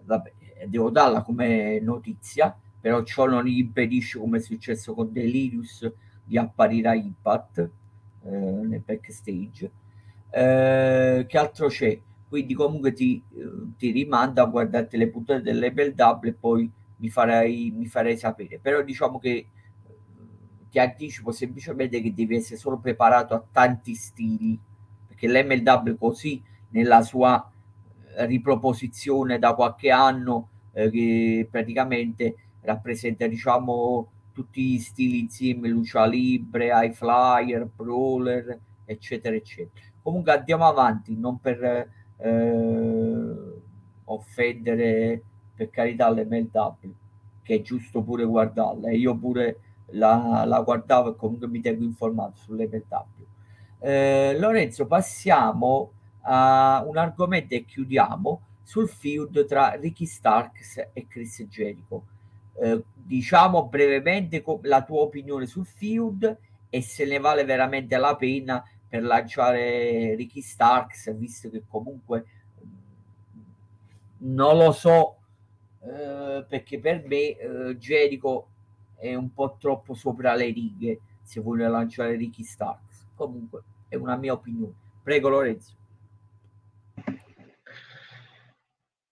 vabbè 0.05 0.33
devo 0.67 0.91
darla 0.91 1.23
come 1.23 1.81
notizia 1.81 2.57
però 2.81 3.03
ciò 3.03 3.27
non 3.27 3.45
gli 3.45 3.59
impedisce 3.59 4.19
come 4.19 4.39
è 4.39 4.41
successo 4.41 4.95
con 4.95 5.13
Delirious 5.13 5.93
di 6.25 6.39
apparire 6.39 6.89
a 6.89 6.95
Impact 6.95 7.71
eh, 8.25 8.31
nel 8.31 8.83
backstage. 8.85 9.71
Eh, 10.31 11.27
che 11.29 11.39
altro 11.39 11.69
c'è? 11.69 11.99
Quindi 12.29 12.55
comunque 12.55 12.93
ti, 12.93 13.23
eh, 13.35 13.75
ti 13.77 13.91
rimanda 13.91 14.43
a 14.43 14.47
guardarti 14.47 14.97
le 14.97 15.09
puntate 15.09 15.43
dell'MLW 15.43 16.19
e 16.25 16.33
poi 16.33 16.71
mi 16.97 17.11
farei, 17.11 17.71
mi 17.75 17.87
farei 17.87 18.17
sapere. 18.17 18.59
Però 18.59 18.83
diciamo 18.83 19.19
che 19.19 19.31
eh, 19.31 19.47
ti 20.71 20.79
anticipo 20.79 21.33
semplicemente 21.33 22.01
che 22.01 22.15
devi 22.15 22.37
essere 22.37 22.57
solo 22.59 22.79
preparato 22.79 23.35
a 23.35 23.45
tanti 23.51 23.95
stili, 23.95 24.59
perché 25.07 25.29
l'MLW 25.29 25.97
così 25.99 26.43
nella 26.71 27.03
sua 27.03 27.47
riproposizione 28.15 29.39
da 29.39 29.55
qualche 29.55 29.91
anno 29.91 30.49
eh, 30.73 30.91
che 30.91 31.49
praticamente 31.51 32.35
rappresenta 32.63 33.27
diciamo 33.27 34.11
tutti 34.33 34.63
gli 34.63 34.79
stili 34.79 35.21
insieme, 35.21 35.69
lucia 35.69 36.07
libre, 36.07 36.71
high 36.73 36.93
flyer, 36.93 37.67
brawler, 37.67 38.59
eccetera, 38.85 39.35
eccetera. 39.37 39.85
Comunque 40.03 40.33
andiamo 40.33 40.67
avanti, 40.67 41.17
non 41.17 41.39
per 41.39 41.89
eh, 42.17 43.53
offendere 44.05 45.23
per 45.55 45.71
carità 45.71 46.11
l'MLW, 46.11 46.93
che 47.43 47.55
è 47.55 47.63
giusto 47.63 48.03
pure 48.03 48.25
guardarla, 48.25 48.91
io 48.91 49.17
pure 49.17 49.61
la, 49.93 50.45
la 50.45 50.61
guardavo 50.61 51.11
e 51.11 51.17
comunque 51.17 51.49
mi 51.49 51.61
tengo 51.61 51.85
informato 51.85 52.39
sull'MLW. 52.39 53.27
Eh, 53.79 54.37
Lorenzo, 54.39 54.87
passiamo 54.87 55.93
a 56.23 56.85
un 56.87 56.97
argomento 56.97 57.55
e 57.55 57.65
chiudiamo 57.65 58.41
sul 58.63 58.89
feud 58.89 59.45
tra 59.45 59.75
Ricky 59.75 60.07
Starks 60.07 60.91
e 60.93 61.07
Chris 61.09 61.43
Jericho 61.49 62.05
eh, 62.61 62.83
diciamo 62.95 63.67
brevemente 63.67 64.45
la 64.63 64.83
tua 64.83 65.01
opinione 65.01 65.47
sul 65.47 65.67
feud 65.67 66.39
e 66.69 66.83
se 66.83 67.05
ne 67.05 67.19
vale 67.19 67.45
veramente 67.45 67.97
la 67.97 68.17
pena 68.17 68.65
per 68.89 69.03
lanciare 69.03 70.15
Ricky 70.15 70.41
Starks, 70.41 71.15
visto 71.17 71.49
che 71.51 71.63
comunque 71.67 72.25
non 74.19 74.59
lo 74.59 74.73
so, 74.73 75.17
eh, 75.81 76.45
perché 76.49 76.79
per 76.79 77.05
me 77.07 77.37
eh, 77.37 77.77
Jericho 77.79 78.49
è 78.97 79.15
un 79.15 79.33
po' 79.33 79.57
troppo 79.59 79.95
sopra 79.95 80.35
le 80.35 80.51
righe 80.51 81.01
se 81.23 81.41
vuole 81.41 81.67
lanciare 81.69 82.17
Ricky 82.17 82.45
Starks. 82.45 83.09
Comunque 83.15 83.63
è 83.89 83.97
una 83.97 84.17
mia 84.17 84.33
opinione. 84.33 84.75
Prego 85.03 85.29
Lorenzo. 85.29 85.75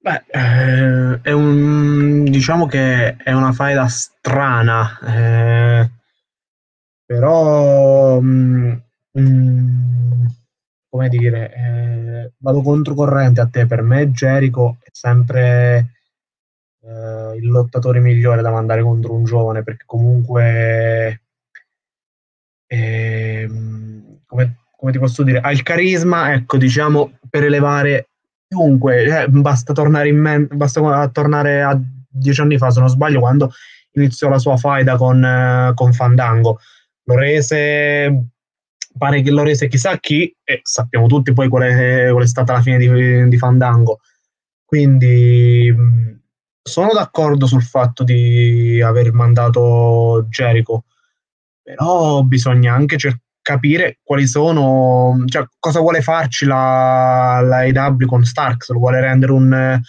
Beh, 0.03 0.25
eh, 0.31 1.21
è 1.21 1.31
un, 1.33 2.25
diciamo 2.25 2.65
che 2.67 3.17
è 3.17 3.33
una 3.33 3.53
faida 3.53 3.87
strana, 3.87 4.99
eh, 5.05 5.91
però, 7.05 8.19
mh, 8.19 8.83
mm, 9.19 9.23
mh, 9.23 10.27
come 10.89 11.09
dire, 11.11 11.53
eh, 11.55 12.33
vado 12.39 12.63
controcorrente 12.63 13.43
a 13.43 13.47
te. 13.49 13.67
Per 13.67 13.83
me 13.83 14.11
Jericho 14.11 14.79
è 14.83 14.89
sempre 14.91 15.93
eh, 16.83 17.37
il 17.37 17.49
lottatore 17.51 18.01
migliore 18.01 18.41
da 18.43 18.51
mandare 18.51 18.83
contro 18.83 19.13
un 19.13 19.25
giovane, 19.25 19.63
perché 19.63 19.85
comunque, 19.87 21.23
ehm, 22.69 24.21
come, 24.27 24.57
come 24.77 24.93
ti 24.93 24.99
posso 24.99 25.23
dire, 25.23 25.41
ha 25.41 25.53
il 25.53 25.63
carisma, 25.63 26.33
ecco, 26.33 26.57
diciamo, 26.57 27.19
per 27.29 27.45
elevare 27.45 28.10
chiunque, 28.51 29.05
eh, 29.05 29.29
basta 29.29 29.73
tornare 29.73 30.09
in 30.09 30.19
mente, 30.19 30.57
basta 30.57 31.09
tornare 31.09 31.63
a 31.63 31.81
dieci 32.09 32.41
anni 32.41 32.59
fa, 32.59 32.71
se 32.71 32.81
non 32.81 32.89
sbaglio, 32.89 33.21
quando 33.21 33.53
iniziò 33.93 34.29
la 34.29 34.39
sua 34.39 34.57
faida 34.57 34.97
con, 34.97 35.25
eh, 35.25 35.73
con 35.75 35.93
Fandango. 35.93 36.59
Lo 37.05 37.15
rese, 37.15 38.31
pare 38.99 39.23
che 39.23 39.31
lo 39.31 39.45
rese 39.45 39.69
chissà 39.69 39.97
chi, 39.99 40.35
e 40.43 40.61
sappiamo 40.65 41.07
tutti 41.07 41.33
poi 41.33 41.49
qual 41.49 41.63
è, 41.63 42.09
qual 42.11 42.25
è 42.25 42.27
stata 42.27 42.55
la 42.55 42.61
fine 42.61 42.79
di, 42.79 43.29
di 43.29 43.39
Fandango. 43.39 44.01
Quindi 44.65 45.73
sono 46.61 46.93
d'accordo 46.93 47.47
sul 47.47 47.63
fatto 47.63 48.03
di 48.03 48.81
aver 48.83 49.13
mandato 49.13 50.27
Jericho, 50.29 50.85
però 51.63 52.23
bisogna 52.25 52.75
anche 52.75 52.97
cercare 52.97 53.29
capire 53.43 53.99
quali 54.03 54.27
sono, 54.27 55.23
cioè 55.27 55.47
cosa 55.59 55.81
vuole 55.81 56.03
farci 56.03 56.45
la, 56.45 57.41
la 57.43 57.87
AW 57.87 58.07
con 58.07 58.25
Starks, 58.25 58.71
lo 58.71 58.79
vuole 58.79 59.01
rendere 59.01 59.33
un, 59.33 59.81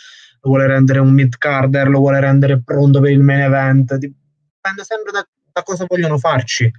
lo 0.42 0.50
vuole 0.50 0.68
rendere 0.68 1.00
un 1.00 1.14
mid-carder, 1.14 1.90
lo 1.90 2.00
vuole 2.00 2.20
rendere 2.20 2.62
pronto 2.62 3.00
per 3.00 3.12
il 3.12 3.22
main 3.22 3.42
event, 3.42 3.96
dipende 3.96 4.84
sempre 4.84 5.12
da, 5.12 5.28
da 5.52 5.64
cosa 5.64 5.86
vogliono 5.88 6.18
farci. 6.18 6.72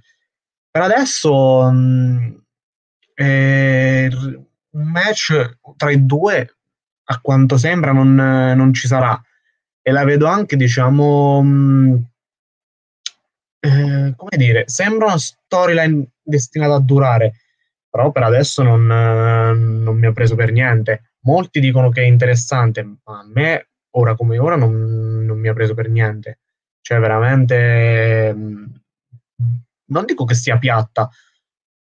Per 0.69 0.81
adesso 0.81 1.69
mh, 1.71 2.43
eh, 3.15 4.09
un 4.71 4.91
match 4.91 5.57
tra 5.77 5.91
i 5.91 6.05
due, 6.05 6.55
a 7.05 7.19
quanto 7.21 7.57
sembra, 7.57 7.91
non, 7.91 8.15
non 8.15 8.73
ci 8.73 8.87
sarà. 8.87 9.21
e 9.85 9.91
la 9.91 10.03
vedo 10.05 10.25
anche, 10.25 10.55
diciamo, 10.55 11.41
mh, 11.43 12.05
eh, 13.59 14.13
come 14.15 14.37
dire, 14.37 14.63
sembra 14.67 15.07
una 15.07 15.17
storyline 15.17 16.07
destinata 16.23 16.75
a 16.75 16.79
durare, 16.79 17.33
però 17.89 18.11
per 18.11 18.23
adesso 18.23 18.63
non, 18.63 18.85
non, 18.85 19.97
mi 19.97 20.05
ha 20.05 20.11
preso 20.11 20.35
per 20.35 20.51
niente. 20.51 21.13
Molti 21.21 21.59
dicono 21.59 21.89
che 21.89 22.01
è 22.01 22.05
interessante, 22.05 22.83
ma 22.83 23.19
a 23.19 23.25
me, 23.25 23.69
ora 23.91 24.15
come 24.15 24.37
ora, 24.37 24.55
non, 24.55 25.23
non 25.25 25.39
mi 25.39 25.47
ha 25.47 25.53
preso 25.53 25.73
per 25.73 25.89
niente. 25.89 26.39
Cioè, 26.81 26.99
veramente, 26.99 28.35
non 29.85 30.05
dico 30.05 30.25
che 30.25 30.33
sia 30.33 30.57
piatta, 30.57 31.09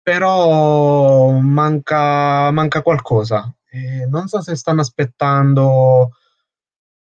però 0.02 1.30
manca, 1.30 2.50
manca 2.50 2.82
qualcosa. 2.82 3.54
Eh, 3.70 4.06
non 4.06 4.26
so 4.26 4.42
se 4.42 4.56
stanno 4.56 4.80
aspettando 4.80 6.10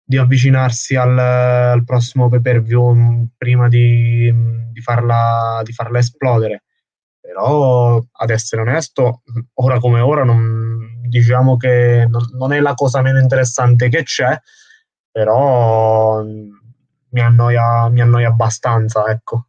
di 0.03 0.17
avvicinarsi 0.17 0.95
al, 0.95 1.17
al 1.17 1.83
prossimo 1.83 2.29
pay 2.29 2.41
per 2.41 2.61
view 2.61 3.27
prima 3.37 3.67
di, 3.67 4.31
di, 4.71 4.81
farla, 4.81 5.61
di 5.63 5.73
farla 5.73 5.99
esplodere. 5.99 6.64
Però, 7.25 7.99
ad 8.11 8.29
essere 8.29 8.61
onesto, 8.61 9.23
ora 9.55 9.79
come 9.79 9.99
ora, 9.99 10.23
non, 10.23 11.01
diciamo 11.07 11.57
che 11.57 12.05
non, 12.07 12.23
non 12.33 12.53
è 12.53 12.59
la 12.59 12.75
cosa 12.75 13.01
meno 13.01 13.19
interessante 13.19 13.89
che 13.89 14.03
c'è, 14.03 14.39
però 15.09 16.23
mi 16.23 17.19
annoia, 17.19 17.89
mi 17.89 18.01
annoia 18.01 18.27
abbastanza, 18.27 19.05
ecco. 19.07 19.47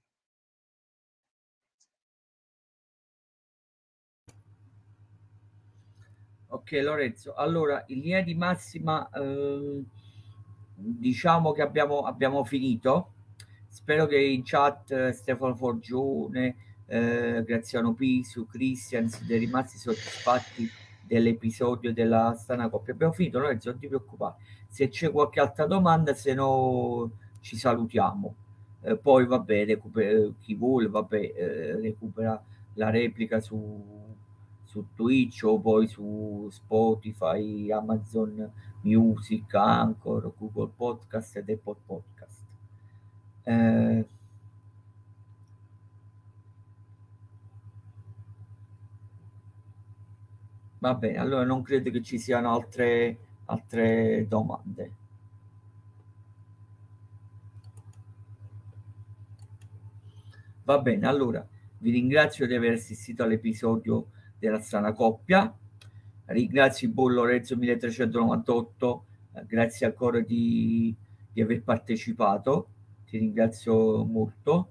Ok 6.48 6.70
Lorenzo, 6.82 7.34
allora 7.34 7.84
in 7.88 8.00
linea 8.00 8.22
di 8.22 8.34
massima 8.34 9.06
eh, 9.10 9.84
diciamo 10.74 11.52
che 11.52 11.60
abbiamo, 11.60 12.00
abbiamo 12.00 12.42
finito. 12.44 13.12
Spero 13.68 14.06
che 14.06 14.18
in 14.18 14.42
chat 14.44 14.90
eh, 14.92 15.12
Stefano 15.12 15.54
Forgione, 15.54 16.65
eh, 16.86 17.42
Graziano 17.44 17.94
Pisu, 17.94 18.46
Cristian 18.46 19.08
siete 19.08 19.36
rimasti 19.36 19.78
soddisfatti 19.78 20.68
dell'episodio 21.02 21.92
della 21.92 22.34
strana 22.38 22.68
coppia. 22.68 22.94
Abbiamo 22.94 23.12
finito, 23.12 23.38
Lorenzo, 23.38 23.70
non 23.70 23.78
ti 23.78 23.86
preoccupare. 23.88 24.36
Se 24.68 24.88
c'è 24.88 25.10
qualche 25.10 25.40
altra 25.40 25.66
domanda, 25.66 26.14
se 26.14 26.34
no 26.34 27.10
ci 27.40 27.56
salutiamo. 27.56 28.34
Eh, 28.82 28.96
poi 28.96 29.26
vabbè, 29.26 29.64
recupera, 29.64 30.28
chi 30.40 30.54
vuole, 30.54 30.88
vabbè, 30.88 31.32
eh, 31.34 31.80
recupera 31.80 32.42
la 32.74 32.90
replica 32.90 33.40
su 33.40 34.04
su 34.76 34.88
Twitch 34.94 35.42
o 35.44 35.58
poi 35.58 35.86
su 35.88 36.48
Spotify, 36.50 37.70
Amazon 37.70 38.52
Music, 38.82 39.54
Anchor, 39.54 40.32
Google 40.36 40.70
Podcast 40.76 41.36
ed 41.36 41.48
Apple 41.48 41.76
Podcast. 41.86 42.42
Eh, 43.44 44.08
va 50.86 50.94
bene, 50.94 51.18
allora 51.18 51.44
non 51.44 51.62
credo 51.62 51.90
che 51.90 52.00
ci 52.00 52.18
siano 52.18 52.52
altre, 52.52 53.18
altre 53.46 54.26
domande. 54.28 54.90
Va 60.62 60.78
bene, 60.78 61.06
allora 61.06 61.46
vi 61.78 61.90
ringrazio 61.90 62.46
di 62.46 62.54
aver 62.54 62.74
assistito 62.74 63.22
all'episodio 63.22 64.06
della 64.38 64.60
strana 64.60 64.92
coppia. 64.92 65.52
Ringrazio 66.26 66.88
il 66.88 66.94
buon 66.94 67.14
Lorenzo 67.14 67.56
1398, 67.56 69.04
eh, 69.34 69.46
grazie 69.46 69.86
ancora 69.86 70.20
di, 70.20 70.94
di, 71.32 71.40
aver 71.40 71.62
partecipato, 71.62 72.68
ti 73.06 73.18
ringrazio 73.18 74.04
molto. 74.04 74.70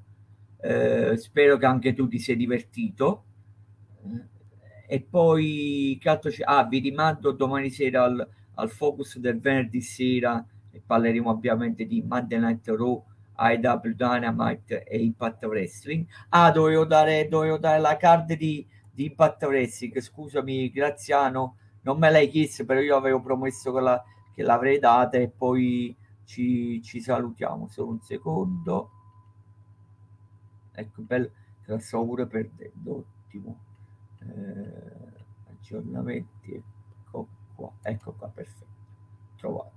Eh, 0.61 1.17
spero 1.17 1.57
che 1.57 1.65
anche 1.65 1.93
tu 1.93 2.07
ti 2.07 2.19
sia 2.19 2.35
divertito. 2.35 3.23
E 4.87 5.01
poi 5.01 5.97
che 5.99 6.09
altro 6.09 6.29
c'è? 6.29 6.43
Ah, 6.45 6.63
vi 6.65 6.79
rimando 6.79 7.31
domani 7.31 7.69
sera 7.69 8.03
al, 8.03 8.27
al 8.55 8.69
focus 8.69 9.17
del 9.17 9.39
venerdì 9.39 9.81
sera 9.81 10.45
e 10.71 10.81
parleremo 10.85 11.29
ovviamente 11.29 11.85
di 11.85 12.01
Monday 12.01 12.39
Night 12.39 12.67
Raw, 12.67 13.03
IW 13.37 13.93
Dynamite 13.93 14.83
e 14.83 14.97
Impact 14.99 15.43
Wrestling. 15.43 16.05
Ah, 16.29 16.51
dovevo 16.51 16.85
dare, 16.85 17.27
dovevo 17.27 17.57
dare 17.57 17.79
la 17.79 17.97
card 17.97 18.33
di 18.33 18.65
di 18.95 19.07
Impact 19.07 19.43
Wrestling, 19.43 19.99
scusami 19.99 20.71
Graziano, 20.71 21.57
non 21.81 21.99
me 21.99 22.09
l'hai 22.09 22.29
chiesto, 22.29 22.63
però 22.63 22.79
io 22.79 22.95
avevo 22.95 23.21
promesso 23.21 23.73
che, 23.73 23.81
la, 23.81 24.03
che 24.33 24.41
l'avrei 24.41 24.79
data 24.79 25.17
e 25.17 25.27
poi 25.27 25.93
ci, 26.23 26.81
ci 26.81 27.01
salutiamo. 27.01 27.67
Solo 27.67 27.89
un 27.89 28.01
secondo. 28.01 28.89
Ecco, 30.71 31.01
bello, 31.01 31.29
la 31.65 31.79
sto 31.79 32.05
pure 32.05 32.25
perdendo, 32.25 33.05
ottimo. 33.25 33.59
Eh, 34.27 35.49
aggiornamenti, 35.49 36.53
ecco 36.53 37.27
qua, 37.55 37.71
ecco 37.81 38.13
qua, 38.13 38.27
perfetto, 38.29 38.65
trovato. 39.37 39.73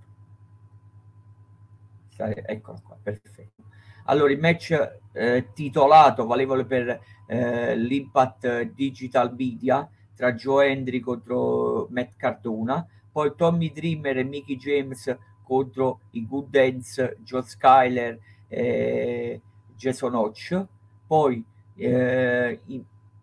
Eccola 2.20 2.80
qua, 2.80 2.98
perfetto. 3.00 3.62
Allora, 4.06 4.32
il 4.32 4.40
match 4.40 4.98
eh, 5.12 5.50
titolato, 5.52 6.26
valevole 6.26 6.64
per 6.64 7.00
eh, 7.26 7.76
l'Impact 7.76 8.62
Digital 8.72 9.32
Media, 9.36 9.88
tra 10.16 10.32
Joe 10.32 10.68
Hendry 10.68 10.98
contro 10.98 11.86
Matt 11.90 12.16
Cardona, 12.16 12.84
poi 13.12 13.34
Tommy 13.36 13.70
Dreamer 13.70 14.18
e 14.18 14.24
Mickey 14.24 14.56
James 14.56 15.16
contro 15.44 16.00
i 16.10 16.26
Good 16.26 16.48
Dance, 16.48 17.18
Joe 17.22 17.42
Skyler 17.42 18.18
e 18.48 19.40
Jason 19.76 20.14
Hodge, 20.14 20.66
poi 21.06 21.44
eh, 21.76 22.60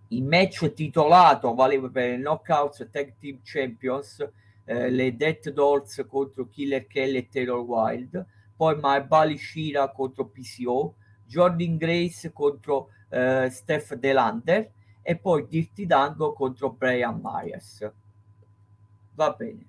il 0.10 0.24
match 0.24 0.74
titolato 0.74 1.54
valeva 1.54 1.90
per 1.90 2.14
il 2.14 2.20
Knockouts 2.20 2.88
Tag 2.92 3.16
Team 3.20 3.40
Champions, 3.44 4.28
eh, 4.66 4.90
le 4.90 5.16
Death 5.16 5.50
Dolls 5.50 6.06
contro 6.08 6.48
Killer 6.48 6.88
Kelly 6.88 7.18
e 7.18 7.30
Taylor 7.30 7.60
Wilde, 7.60 8.26
poi 8.56 8.78
Maebali 8.80 9.38
Shira 9.38 9.90
contro 9.92 10.28
PCO, 10.28 10.96
Jordan 11.26 11.78
Grace 11.78 12.32
contro 12.32 12.90
eh, 13.10 13.50
Steph 13.50 13.96
Delander 13.96 14.72
e 15.02 15.16
poi 15.18 15.48
Dirty 15.48 15.86
Dango 15.86 16.34
contro 16.34 16.72
Brian 16.72 17.20
Myers. 17.22 17.92
Va 19.14 19.32
bene. 19.32 19.66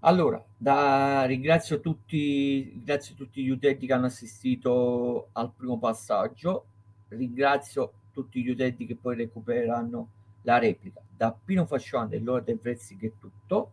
Allora, 0.00 0.44
da, 0.56 1.24
ringrazio, 1.24 1.80
tutti, 1.80 2.68
ringrazio 2.74 3.14
tutti 3.14 3.42
gli 3.42 3.48
utenti 3.48 3.86
che 3.86 3.92
hanno 3.92 4.06
assistito 4.06 5.28
al 5.32 5.50
primo 5.52 5.78
passaggio, 5.78 6.66
ringrazio 7.08 7.92
tutti 8.14 8.42
gli 8.42 8.48
utenti 8.48 8.86
che 8.86 8.96
poi 8.96 9.16
recupereranno 9.16 10.08
la 10.42 10.58
replica. 10.58 11.02
Da 11.14 11.32
Pino 11.32 11.66
Fascione 11.66 12.08
dell'ora 12.08 12.40
del 12.40 12.60
Wrestling 12.62 13.02
è 13.04 13.12
tutto. 13.18 13.72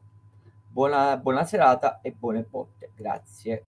Buona, 0.67 1.15
buona 1.17 1.45
serata 1.45 2.01
e 2.01 2.11
buone 2.11 2.41
botte. 2.41 2.91
Grazie. 2.95 3.67